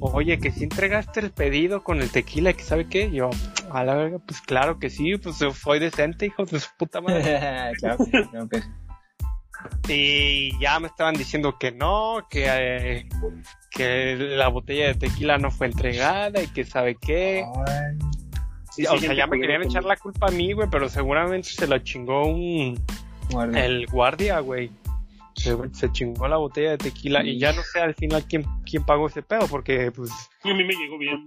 Oye, 0.00 0.38
que 0.38 0.50
si 0.50 0.64
entregaste 0.64 1.20
el 1.20 1.30
pedido 1.30 1.82
con 1.82 2.00
el 2.00 2.10
tequila, 2.10 2.52
que 2.54 2.62
sabe 2.62 2.88
qué? 2.88 3.10
Yo, 3.10 3.30
a 3.70 3.84
la 3.84 3.94
verga, 3.94 4.18
pues 4.18 4.40
claro 4.40 4.78
que 4.78 4.88
sí, 4.88 5.16
pues 5.18 5.38
fue 5.54 5.78
decente, 5.78 6.26
hijo 6.26 6.44
de 6.44 6.60
su 6.60 6.68
puta 6.78 7.00
madre. 7.00 7.72
claro, 7.78 7.98
claro 8.30 8.48
que 8.48 8.62
Y 9.88 10.58
ya 10.58 10.80
me 10.80 10.88
estaban 10.88 11.14
diciendo 11.14 11.56
que 11.58 11.70
no, 11.72 12.26
que, 12.30 12.46
eh, 12.48 13.08
que 13.70 14.16
la 14.16 14.48
botella 14.48 14.88
de 14.88 14.94
tequila 14.94 15.38
no 15.38 15.50
fue 15.50 15.66
entregada 15.66 16.42
y 16.42 16.48
que 16.48 16.64
sabe 16.64 16.96
qué 16.96 17.44
o 18.88 18.98
sea, 18.98 19.14
ya 19.14 19.26
me 19.26 19.40
querían 19.40 19.62
echar 19.62 19.84
la 19.84 19.96
culpa 19.96 20.28
a 20.28 20.30
mí, 20.30 20.52
güey, 20.52 20.68
pero 20.70 20.88
seguramente 20.88 21.48
se 21.48 21.66
la 21.66 21.82
chingó 21.82 22.26
un... 22.26 22.80
El 23.54 23.86
guardia, 23.86 24.40
güey. 24.40 24.70
Se, 25.34 25.90
chingó 25.92 26.28
la 26.28 26.36
botella 26.36 26.72
de 26.72 26.78
tequila 26.78 27.24
y 27.24 27.38
ya 27.38 27.52
no 27.52 27.62
sé 27.62 27.80
al 27.80 27.94
final 27.94 28.24
quién, 28.28 28.44
quién 28.64 28.84
pagó 28.84 29.08
ese 29.08 29.22
pedo, 29.22 29.46
porque 29.48 29.90
pues... 29.90 30.10
A 30.42 30.48
mí 30.48 30.64
me 30.64 30.74
llegó 30.74 30.98
bien. 30.98 31.24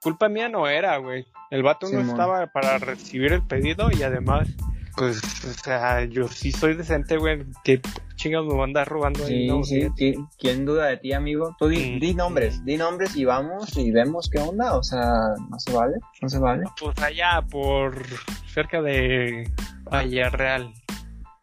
Culpa, 0.00 0.28
mía 0.28 0.48
no 0.48 0.68
era, 0.68 0.98
güey. 0.98 1.26
El 1.50 1.62
vato 1.62 1.88
no 1.90 2.00
estaba 2.00 2.46
para 2.48 2.78
recibir 2.78 3.32
el 3.32 3.42
pedido 3.42 3.88
y 3.90 4.02
además 4.02 4.48
pues, 4.96 5.20
o 5.44 5.52
sea, 5.52 6.04
yo 6.04 6.28
sí 6.28 6.52
soy 6.52 6.74
decente, 6.74 7.16
güey. 7.16 7.44
¿Qué 7.64 7.80
chingados 8.16 8.46
me 8.46 8.54
van 8.54 8.60
a 8.60 8.64
andar 8.64 8.88
robando 8.88 9.24
ahí? 9.24 9.46
No, 9.46 9.64
sí, 9.64 9.88
sí. 9.96 10.14
¿Quién 10.38 10.64
duda 10.64 10.86
de 10.86 10.96
ti, 10.98 11.12
amigo? 11.12 11.54
Tú 11.58 11.68
di, 11.68 11.98
di, 11.98 12.14
nombres, 12.14 12.64
di 12.64 12.76
nombres 12.76 13.16
y 13.16 13.24
vamos 13.24 13.76
y 13.76 13.90
vemos 13.90 14.30
qué 14.30 14.40
onda. 14.40 14.76
O 14.76 14.82
sea, 14.82 15.34
no 15.50 15.58
se 15.58 15.72
vale, 15.72 15.96
no 16.22 16.28
se 16.28 16.38
vale. 16.38 16.64
Pues 16.80 16.98
allá, 17.02 17.42
por 17.50 18.04
cerca 18.46 18.80
de 18.82 19.50
Valle 19.90 20.28
Real. 20.30 20.72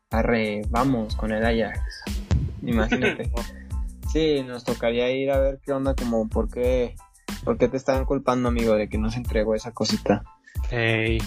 Arre, 0.10 0.62
vamos 0.70 1.16
con 1.16 1.32
el 1.32 1.46
Ajax. 1.46 1.80
Imagínate. 2.64 3.32
sí, 4.12 4.44
nos 4.46 4.64
tocaría 4.64 5.12
ir 5.12 5.32
a 5.32 5.40
ver 5.40 5.60
qué 5.66 5.72
onda, 5.72 5.96
como 5.96 6.28
por 6.28 6.50
qué, 6.50 6.96
por 7.44 7.58
qué 7.58 7.68
te 7.68 7.78
estaban 7.78 8.06
culpando, 8.06 8.50
amigo, 8.50 8.76
de 8.76 8.90
que 8.90 8.98
no 8.98 9.10
se 9.10 9.18
entregó 9.18 9.56
esa 9.56 9.72
cosita. 9.72 10.24
Hey. 10.70 11.20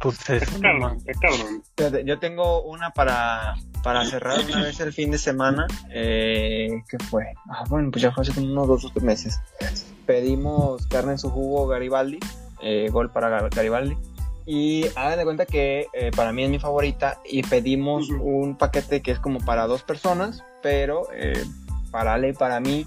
Pues 0.00 0.30
es 0.30 0.48
cabrón, 0.60 1.02
es 1.06 1.18
cabrón. 1.18 2.06
Yo 2.06 2.18
tengo 2.20 2.62
una 2.62 2.90
para, 2.90 3.56
para 3.82 4.04
cerrar 4.04 4.38
una 4.44 4.62
vez 4.62 4.78
el 4.80 4.92
fin 4.92 5.10
de 5.10 5.18
semana. 5.18 5.66
Eh, 5.90 6.82
¿Qué 6.88 6.98
fue? 6.98 7.26
Ah, 7.50 7.64
bueno, 7.68 7.90
pues 7.90 8.02
ya 8.02 8.12
fue 8.12 8.22
hace 8.22 8.32
como 8.32 8.46
unos 8.46 8.68
dos 8.68 8.84
o 8.84 8.90
tres 8.90 9.02
meses. 9.02 9.40
Pedimos 10.06 10.86
carne 10.86 11.12
en 11.12 11.18
su 11.18 11.30
jugo 11.30 11.66
Garibaldi, 11.66 12.20
eh, 12.62 12.88
gol 12.90 13.10
para 13.10 13.48
Garibaldi. 13.48 13.96
Y 14.46 14.86
hagan 14.96 15.18
de 15.18 15.24
cuenta 15.24 15.46
que 15.46 15.88
eh, 15.92 16.10
para 16.14 16.32
mí 16.32 16.44
es 16.44 16.48
mi 16.48 16.58
favorita 16.58 17.20
y 17.24 17.42
pedimos 17.42 18.08
un 18.08 18.56
paquete 18.56 19.02
que 19.02 19.10
es 19.10 19.18
como 19.18 19.40
para 19.40 19.66
dos 19.66 19.82
personas, 19.82 20.42
pero 20.62 21.08
eh, 21.12 21.44
para 21.90 22.14
Ale 22.14 22.30
y 22.30 22.32
para 22.32 22.58
mí 22.60 22.86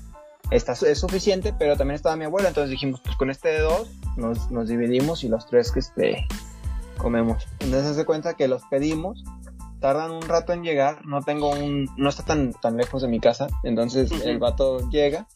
está, 0.50 0.74
es 0.74 1.00
suficiente, 1.00 1.54
pero 1.60 1.78
también 1.78 1.96
estaba 1.96 2.16
mi 2.16 2.26
abuela, 2.26 2.48
entonces 2.48 2.72
dijimos, 2.72 3.00
pues 3.02 3.16
con 3.16 3.30
este 3.30 3.50
de 3.50 3.60
dos 3.60 3.90
nos, 4.18 4.50
nos 4.50 4.70
dividimos 4.70 5.24
y 5.24 5.28
los 5.28 5.46
tres 5.46 5.72
que 5.72 5.82
este, 5.82 6.26
comemos. 7.02 7.48
Entonces 7.60 7.96
se 7.96 8.06
cuenta 8.06 8.36
que 8.36 8.48
los 8.48 8.64
pedimos, 8.70 9.24
tardan 9.80 10.12
un 10.12 10.22
rato 10.22 10.54
en 10.54 10.64
llegar, 10.64 11.06
no 11.06 11.22
tengo 11.22 11.50
un, 11.50 11.90
no 11.98 12.10
está 12.10 12.24
tan, 12.24 12.54
tan 12.54 12.78
lejos 12.78 13.02
de 13.02 13.08
mi 13.08 13.20
casa, 13.20 13.48
entonces 13.64 14.12
el 14.24 14.38
vato 14.38 14.90
llega 14.90 15.28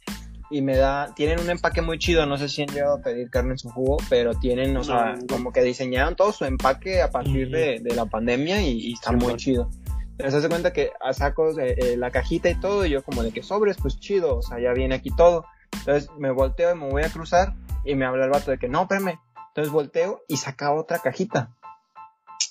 y 0.49 0.61
me 0.61 0.77
da, 0.77 1.13
tienen 1.15 1.39
un 1.39 1.49
empaque 1.49 1.81
muy 1.81 1.97
chido, 1.97 2.25
no 2.25 2.37
sé 2.37 2.47
si 2.49 2.61
han 2.61 2.67
llegado 2.67 2.97
a 2.97 3.01
pedir 3.01 3.29
carne 3.29 3.51
en 3.51 3.57
su 3.57 3.69
jugo, 3.69 3.97
pero 4.09 4.33
tienen, 4.35 4.77
o 4.77 4.83
sea, 4.83 5.15
como 5.27 5.51
que 5.51 5.63
diseñaron 5.63 6.15
todo 6.15 6.31
su 6.31 6.45
empaque 6.45 7.01
a 7.01 7.09
partir 7.09 7.49
de, 7.49 7.81
la 7.95 8.05
pandemia 8.05 8.61
y, 8.61 8.93
está 8.93 9.11
muy 9.11 9.35
chido. 9.35 9.69
Entonces 10.11 10.43
se 10.43 10.49
cuenta 10.49 10.71
que 10.71 10.91
saco 11.11 11.59
eh, 11.59 11.75
eh, 11.77 11.97
la 11.97 12.11
cajita 12.11 12.49
y 12.49 12.59
todo, 12.59 12.85
y 12.85 12.91
yo 12.91 13.03
como 13.03 13.23
de 13.23 13.31
que 13.31 13.43
sobres, 13.43 13.77
pues 13.81 13.99
chido, 13.99 14.37
o 14.37 14.41
sea, 14.41 14.59
ya 14.59 14.71
viene 14.71 14.95
aquí 14.95 15.09
todo. 15.09 15.45
Entonces 15.79 16.09
me 16.17 16.31
volteo 16.31 16.73
y 16.73 16.79
me 16.79 16.89
voy 16.89 17.03
a 17.03 17.09
cruzar 17.09 17.53
y 17.83 17.95
me 17.95 18.05
habla 18.05 18.25
el 18.25 18.31
vato 18.31 18.51
de 18.51 18.57
que 18.57 18.69
no, 18.69 18.83
espérame, 18.83 19.19
entonces 19.47 19.73
volteo 19.73 20.21
y 20.27 20.37
saca 20.37 20.73
otra 20.73 20.99
cajita. 20.99 21.54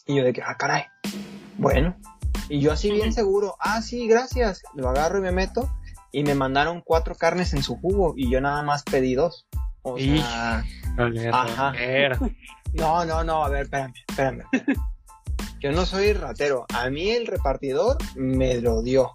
Y 0.07 0.17
yo 0.17 0.25
de 0.25 0.33
que, 0.33 0.43
ah, 0.43 0.57
caray. 0.57 0.85
Bueno. 1.57 1.97
Y 2.49 2.61
yo 2.61 2.73
así 2.73 2.91
bien 2.91 3.13
seguro, 3.13 3.57
ah, 3.59 3.81
sí, 3.81 4.07
gracias. 4.07 4.63
Lo 4.75 4.89
agarro 4.89 5.19
y 5.19 5.23
me 5.23 5.33
meto. 5.33 5.71
Y 6.13 6.23
me 6.23 6.35
mandaron 6.35 6.83
cuatro 6.83 7.15
carnes 7.15 7.55
en 7.55 7.63
su 7.63 7.77
jugo 7.77 8.15
y 8.17 8.31
yo 8.31 8.41
nada 8.41 8.63
más 8.63 8.83
pedí 8.85 9.15
dos. 9.15 9.47
O 9.83 9.99
sea, 9.99 10.65
ajá. 11.33 11.73
No, 12.73 13.05
no, 13.05 13.25
no, 13.25 13.45
a 13.45 13.49
ver, 13.49 13.63
espérame, 13.65 13.95
espérame. 14.09 14.43
Yo 15.61 15.73
no 15.73 15.87
soy 15.87 16.13
ratero. 16.13 16.67
A 16.75 16.91
mí 16.91 17.11
el 17.11 17.27
repartidor 17.27 17.97
me 18.17 18.61
lo 18.61 18.83
dio. 18.83 19.15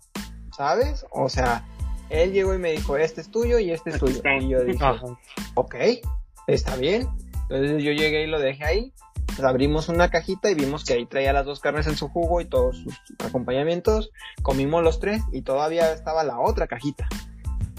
¿Sabes? 0.56 1.06
O 1.12 1.30
sea, 1.30 1.64
él 2.10 2.32
llegó 2.32 2.56
y 2.56 2.58
me 2.58 2.72
dijo, 2.72 2.98
este 2.98 3.22
es 3.22 3.30
tuyo 3.30 3.60
y 3.60 3.72
este 3.72 3.92
es 3.92 4.00
tuyo. 4.00 4.22
Y 4.40 4.50
yo 4.50 4.64
dije, 4.64 4.84
ok, 5.54 5.76
está 6.48 6.76
bien. 6.76 7.08
Entonces 7.50 7.84
yo 7.84 7.92
llegué 7.92 8.24
y 8.24 8.28
lo 8.28 8.40
dejé 8.40 8.66
ahí. 8.66 8.94
Abrimos 9.44 9.90
una 9.90 10.10
cajita 10.10 10.50
y 10.50 10.56
vimos 10.56 10.84
que 10.84 10.94
ahí 10.94 11.06
traía 11.06 11.34
las 11.34 11.46
dos 11.46 11.60
carnes 11.60 11.88
en 11.88 11.96
su 11.96 12.10
jugo 12.10 12.42
y 12.42 12.46
todos 12.46 12.78
sus 12.78 12.94
acompañamientos. 13.26 14.12
Comimos 14.42 14.84
los 14.84 15.00
tres 15.00 15.22
y 15.32 15.42
todavía 15.42 15.92
estaba 15.92 16.24
la 16.24 16.40
otra 16.40 16.68
cajita. 16.68 17.08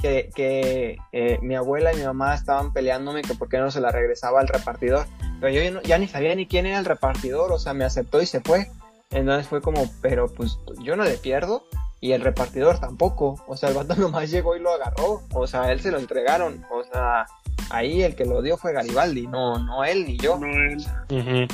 Que, 0.00 0.30
que 0.34 0.96
eh, 1.12 1.38
mi 1.42 1.54
abuela 1.56 1.92
y 1.92 1.96
mi 1.96 2.04
mamá 2.04 2.34
estaban 2.34 2.72
peleándome 2.72 3.20
que 3.20 3.34
por 3.34 3.50
qué 3.50 3.58
no 3.58 3.70
se 3.70 3.82
la 3.82 3.92
regresaba 3.92 4.40
al 4.40 4.48
repartidor. 4.48 5.06
Pero 5.40 5.52
yo 5.52 5.80
ya 5.82 5.98
ni 5.98 6.08
sabía 6.08 6.34
ni 6.34 6.46
quién 6.46 6.66
era 6.66 6.78
el 6.78 6.86
repartidor, 6.86 7.52
o 7.52 7.58
sea, 7.58 7.74
me 7.74 7.84
aceptó 7.84 8.22
y 8.22 8.26
se 8.26 8.40
fue. 8.40 8.70
Entonces 9.10 9.48
fue 9.48 9.60
como, 9.60 9.90
pero 10.00 10.28
pues 10.28 10.58
yo 10.82 10.96
no 10.96 11.04
le 11.04 11.18
pierdo 11.18 11.64
y 12.00 12.12
el 12.12 12.22
repartidor 12.22 12.78
tampoco. 12.78 13.42
O 13.46 13.56
sea, 13.56 13.68
el 13.68 13.74
vato 13.74 13.94
nomás 13.98 14.30
llegó 14.30 14.56
y 14.56 14.60
lo 14.60 14.72
agarró. 14.72 15.22
O 15.32 15.46
sea, 15.46 15.70
él 15.70 15.80
se 15.80 15.90
lo 15.90 15.98
entregaron. 15.98 16.64
O 16.70 16.82
sea, 16.84 17.26
ahí 17.70 18.02
el 18.02 18.14
que 18.14 18.24
lo 18.24 18.42
dio 18.42 18.56
fue 18.56 18.72
Garibaldi, 18.72 19.26
no, 19.26 19.58
no 19.58 19.84
él 19.84 20.04
ni 20.06 20.16
yo. 20.18 20.38
No, 20.38 20.46
él. 20.46 21.48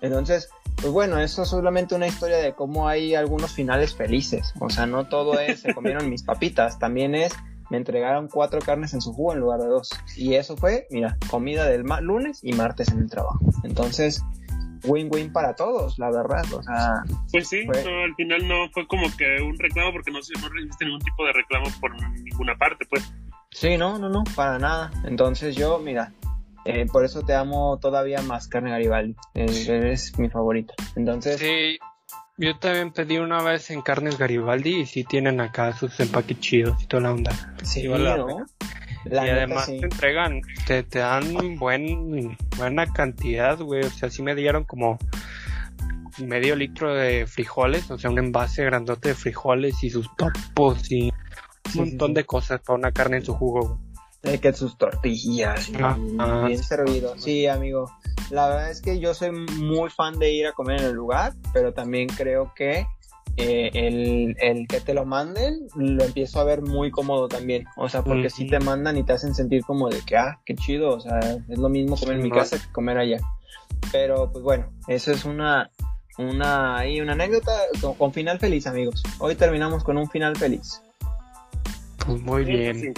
Entonces, 0.00 0.48
pues 0.76 0.92
bueno, 0.92 1.18
eso 1.18 1.42
es 1.42 1.48
solamente 1.48 1.94
una 1.94 2.06
historia 2.06 2.36
de 2.38 2.54
cómo 2.54 2.88
hay 2.88 3.14
algunos 3.14 3.52
finales 3.52 3.94
felices. 3.94 4.52
O 4.60 4.70
sea, 4.70 4.86
no 4.86 5.06
todo 5.08 5.38
es 5.40 5.60
se 5.60 5.74
comieron 5.74 6.08
mis 6.08 6.22
papitas, 6.22 6.78
también 6.78 7.14
es 7.14 7.34
me 7.70 7.76
entregaron 7.76 8.28
cuatro 8.28 8.60
carnes 8.60 8.94
en 8.94 9.02
su 9.02 9.12
jugo 9.12 9.34
en 9.34 9.40
lugar 9.40 9.60
de 9.60 9.66
dos. 9.66 9.90
Y 10.16 10.34
eso 10.34 10.56
fue, 10.56 10.86
mira, 10.90 11.18
comida 11.30 11.66
del 11.66 11.84
ma- 11.84 12.00
lunes 12.00 12.40
y 12.42 12.54
martes 12.54 12.88
en 12.88 13.00
el 13.00 13.10
trabajo. 13.10 13.38
Entonces, 13.62 14.22
win-win 14.84 15.32
para 15.34 15.54
todos, 15.54 15.98
la 15.98 16.10
verdad. 16.10 16.44
O 16.54 16.62
sea, 16.62 17.02
Pues 17.30 17.46
sí, 17.48 17.66
Fue- 17.66 17.84
no, 17.84 18.04
al 18.04 18.14
final 18.14 18.48
no 18.48 18.70
fue 18.72 18.86
como 18.86 19.04
que 19.18 19.42
un 19.42 19.58
reclamo 19.58 19.92
porque 19.92 20.10
no, 20.10 20.22
se- 20.22 20.32
no 20.40 20.48
recibiste 20.48 20.86
ningún 20.86 21.00
tipo 21.00 21.26
de 21.26 21.32
reclamo 21.34 21.66
por 21.78 21.90
ninguna 22.22 22.56
parte, 22.56 22.86
pues. 22.88 23.12
Sí, 23.50 23.76
no, 23.76 23.98
no, 23.98 24.08
no, 24.08 24.24
para 24.36 24.58
nada. 24.58 24.90
Entonces 25.04 25.56
yo, 25.56 25.78
mira, 25.78 26.12
eh, 26.64 26.86
por 26.90 27.04
eso 27.04 27.22
te 27.22 27.34
amo 27.34 27.78
todavía 27.78 28.22
más, 28.22 28.48
carne 28.48 28.70
Garibaldi. 28.70 29.16
Eh, 29.34 29.64
Eres 29.68 30.18
mi 30.18 30.28
favorita. 30.28 30.74
Entonces, 30.96 31.38
Sí, 31.40 31.78
yo 32.36 32.56
también 32.58 32.92
pedí 32.92 33.18
una 33.18 33.42
vez 33.42 33.70
en 33.70 33.82
Carnes 33.82 34.16
Garibaldi 34.18 34.80
y 34.80 34.86
sí 34.86 35.02
tienen 35.04 35.40
acá 35.40 35.72
sus 35.72 35.98
empaques 35.98 36.38
chidos 36.40 36.82
y 36.82 36.86
toda 36.86 37.02
la 37.04 37.12
onda. 37.12 37.54
sí. 37.62 37.82
La 39.04 39.26
y 39.26 39.30
además 39.30 39.66
sí. 39.66 39.78
te 39.78 39.86
entregan, 39.86 40.40
te, 40.66 40.82
te 40.82 40.98
dan 40.98 41.56
buen, 41.56 42.36
buena 42.56 42.86
cantidad, 42.92 43.58
güey. 43.58 43.84
O 43.84 43.90
sea, 43.90 44.10
sí 44.10 44.22
me 44.22 44.34
dieron 44.34 44.64
como 44.64 44.98
medio 46.18 46.56
litro 46.56 46.94
de 46.94 47.26
frijoles, 47.26 47.90
o 47.90 47.98
sea, 47.98 48.10
un 48.10 48.18
envase 48.18 48.64
grandote 48.64 49.10
de 49.10 49.14
frijoles 49.14 49.82
y 49.82 49.90
sus 49.90 50.08
topos 50.16 50.90
y 50.90 51.12
Sí, 51.70 51.78
montón 51.80 52.08
sí, 52.08 52.14
de 52.14 52.24
cosas 52.24 52.60
para 52.60 52.78
una 52.78 52.92
carne 52.92 53.18
en 53.18 53.24
su 53.24 53.34
jugo. 53.34 53.60
güey. 54.22 54.32
De 54.34 54.40
que 54.40 54.52
sus 54.52 54.76
tortillas 54.76 55.68
y 55.68 55.74
Ah, 55.80 55.96
ah, 56.18 56.44
bien 56.46 56.58
sí. 56.58 56.64
servido. 56.64 57.14
Sí, 57.18 57.46
amigo. 57.46 57.90
La 58.30 58.48
verdad 58.48 58.70
es 58.70 58.80
que 58.82 58.98
yo 58.98 59.14
soy 59.14 59.30
muy 59.30 59.90
fan 59.90 60.18
de 60.18 60.32
ir 60.32 60.46
a 60.48 60.52
comer 60.52 60.80
en 60.80 60.86
el 60.88 60.92
lugar, 60.92 61.32
pero 61.52 61.72
también 61.72 62.08
creo 62.08 62.52
que 62.56 62.84
eh, 63.36 63.70
el, 63.74 64.36
el 64.40 64.66
que 64.66 64.80
te 64.80 64.92
lo 64.94 65.04
manden 65.06 65.68
lo 65.76 66.02
empiezo 66.04 66.40
a 66.40 66.44
ver 66.44 66.62
muy 66.62 66.90
cómodo 66.90 67.28
también. 67.28 67.64
O 67.76 67.88
sea, 67.88 68.02
porque 68.02 68.26
Ujú. 68.26 68.36
si 68.36 68.46
te 68.48 68.58
mandan 68.58 68.96
y 68.96 69.04
te 69.04 69.12
hacen 69.12 69.34
sentir 69.34 69.62
como 69.64 69.88
de 69.88 70.00
que, 70.00 70.16
ah, 70.16 70.40
qué 70.44 70.56
chido. 70.56 70.90
O 70.96 71.00
sea, 71.00 71.20
es 71.20 71.58
lo 71.58 71.68
mismo 71.68 71.96
comer 71.96 72.16
en 72.16 72.22
mi 72.24 72.28
No. 72.30 72.34
casa 72.34 72.58
que 72.58 72.70
comer 72.72 72.98
allá. 72.98 73.18
Pero 73.92 74.30
pues 74.32 74.42
bueno, 74.42 74.72
eso 74.88 75.12
es 75.12 75.24
una, 75.24 75.70
una, 76.18 76.84
y 76.88 77.00
una 77.00 77.12
anécdota 77.12 77.52
con, 77.80 77.94
con 77.94 78.12
final 78.12 78.40
feliz, 78.40 78.66
amigos. 78.66 79.02
Hoy 79.20 79.36
terminamos 79.36 79.84
con 79.84 79.96
un 79.96 80.10
final 80.10 80.36
feliz. 80.36 80.82
Pues 82.08 82.22
muy 82.22 82.44
bien. 82.44 82.80
Sí. 82.80 82.92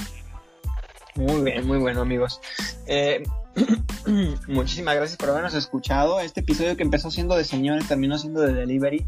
Muy 1.16 1.42
bien, 1.42 1.66
muy 1.66 1.78
bueno, 1.78 2.00
amigos. 2.02 2.40
Eh, 2.86 3.22
muchísimas 4.46 4.94
gracias 4.94 5.16
por 5.16 5.30
habernos 5.30 5.54
escuchado. 5.54 6.20
Este 6.20 6.40
episodio 6.40 6.76
que 6.76 6.82
empezó 6.84 7.10
siendo 7.10 7.34
de 7.36 7.44
señores 7.44 7.88
terminó 7.88 8.16
siendo 8.18 8.40
de 8.40 8.54
delivery. 8.54 9.04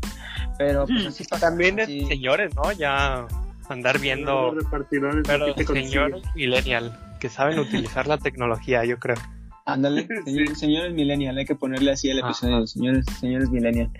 Pero 0.58 0.86
pues 0.86 1.06
así 1.06 1.24
pasa. 1.24 1.48
También 1.48 1.80
así- 1.80 2.04
señores, 2.06 2.54
¿no? 2.56 2.72
Ya 2.72 3.26
andar 3.68 3.98
viendo, 4.00 4.50
repartidores 4.52 5.22
pero 5.26 5.54
señores 5.54 6.22
millennial, 6.34 6.98
que 7.20 7.28
saben 7.28 7.58
utilizar 7.60 8.06
la 8.06 8.18
tecnología, 8.18 8.84
yo 8.84 8.98
creo. 8.98 9.16
Ándale, 9.64 10.08
Sí. 10.26 10.44
señores 10.56 10.92
millennial, 10.92 11.38
hay 11.38 11.44
que 11.46 11.54
ponerle 11.54 11.92
así 11.92 12.10
el 12.10 12.18
Ajá. 12.18 12.26
episodio, 12.30 12.66
señores, 12.66 13.06
señores 13.20 13.48
millennial. 13.50 13.90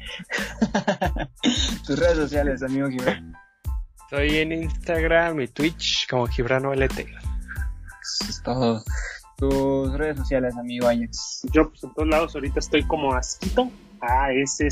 Tus 1.86 1.98
redes 1.98 2.16
sociales, 2.16 2.62
amigo 2.64 2.88
Gibran. 2.88 3.32
Estoy 4.12 4.36
en 4.40 4.52
Instagram 4.52 5.40
y 5.40 5.48
Twitch 5.48 6.06
como 6.06 6.26
Gibrano 6.26 6.74
LT. 6.74 6.98
Eso 6.98 8.24
es 8.28 8.42
todo. 8.42 8.84
Tus 9.38 9.90
redes 9.94 10.18
sociales, 10.18 10.54
amigo 10.58 10.86
Ajax. 10.86 11.46
Yo, 11.50 11.70
pues 11.70 11.82
en 11.84 11.94
todos 11.94 12.08
lados, 12.10 12.34
ahorita 12.34 12.58
estoy 12.58 12.82
como 12.86 13.14
Asquito. 13.14 13.70
A-S-C-I-I-T-O. 14.02 14.66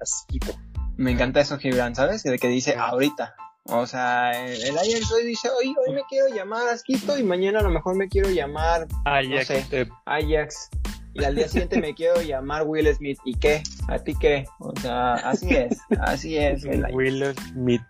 Asquito. 0.00 0.54
Me 0.96 1.10
encanta 1.10 1.40
eso, 1.42 1.58
Gibran, 1.58 1.94
¿sabes? 1.94 2.22
De 2.22 2.38
que 2.38 2.48
dice 2.48 2.74
ahorita. 2.76 3.34
O 3.64 3.86
sea, 3.86 4.30
el, 4.46 4.54
el 4.62 4.78
Ajax 4.78 5.12
hoy 5.12 5.26
dice, 5.26 5.50
hoy, 5.50 5.74
hoy 5.86 5.94
me 5.94 6.00
quiero 6.08 6.34
llamar 6.34 6.70
Asquito 6.70 7.18
y 7.18 7.22
mañana 7.22 7.58
a 7.58 7.62
lo 7.62 7.68
mejor 7.68 7.96
me 7.96 8.08
quiero 8.08 8.30
llamar 8.30 8.86
ya 9.04 9.20
No 9.40 9.44
sé. 9.44 9.66
que 9.68 9.84
te- 9.84 9.90
Ajax. 10.06 10.70
Y 11.14 11.24
al 11.24 11.34
día 11.34 11.48
siguiente 11.48 11.80
me 11.80 11.94
quiero 11.94 12.22
llamar 12.22 12.62
Will 12.66 12.92
Smith. 12.94 13.18
¿Y 13.24 13.34
qué? 13.34 13.62
¿A 13.88 13.98
ti 13.98 14.14
qué? 14.18 14.46
O 14.58 14.72
sea, 14.80 15.14
así 15.14 15.50
es. 15.50 15.78
Así 16.00 16.36
es. 16.36 16.64
Will 16.92 17.34
Smith. 17.52 17.82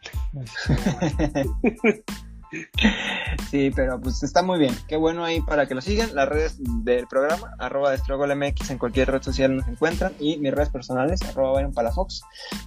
Sí, 3.50 3.70
pero 3.74 4.00
pues 4.00 4.22
está 4.22 4.42
muy 4.42 4.58
bien. 4.58 4.74
Qué 4.88 4.96
bueno 4.96 5.24
ahí 5.24 5.40
para 5.40 5.66
que 5.66 5.74
lo 5.74 5.80
sigan. 5.80 6.14
Las 6.14 6.28
redes 6.28 6.56
del 6.58 7.06
programa, 7.06 7.54
arroba 7.58 7.94
MX 7.94 8.70
en 8.70 8.78
cualquier 8.78 9.10
red 9.10 9.22
social 9.22 9.56
nos 9.56 9.68
encuentran. 9.68 10.12
Y 10.18 10.38
mis 10.38 10.52
redes 10.52 10.70
personales, 10.70 11.22
arroba 11.22 11.52
Byron 11.52 11.72
Palafox. 11.72 12.22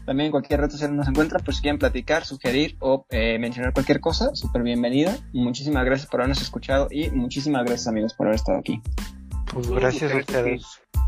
También 0.06 0.28
en 0.28 0.32
cualquier 0.32 0.62
red 0.62 0.70
social 0.70 0.96
nos 0.96 1.08
encuentran. 1.08 1.42
Pues 1.44 1.58
si 1.58 1.64
quieren 1.64 1.80
platicar, 1.80 2.26
sugerir 2.26 2.78
o 2.80 3.06
eh, 3.10 3.38
mencionar 3.40 3.74
cualquier 3.74 4.00
cosa, 4.00 4.36
súper 4.36 4.64
bienvenida. 4.64 5.18
Muchísimas 5.34 5.86
gracias 5.86 6.10
por 6.10 6.22
habernos 6.22 6.42
escuchado 6.42 6.88
y 6.90 7.10
muchísimas 7.10 7.66
gracias 7.66 7.88
amigos 7.88 8.14
por 8.14 8.28
haber 8.28 8.36
estado 8.36 8.60
aquí. 8.60 8.82
Pues 9.54 9.70
gracias 9.70 10.12
a 10.12 10.18
ustedes. 10.18 10.82
Que 10.92 11.00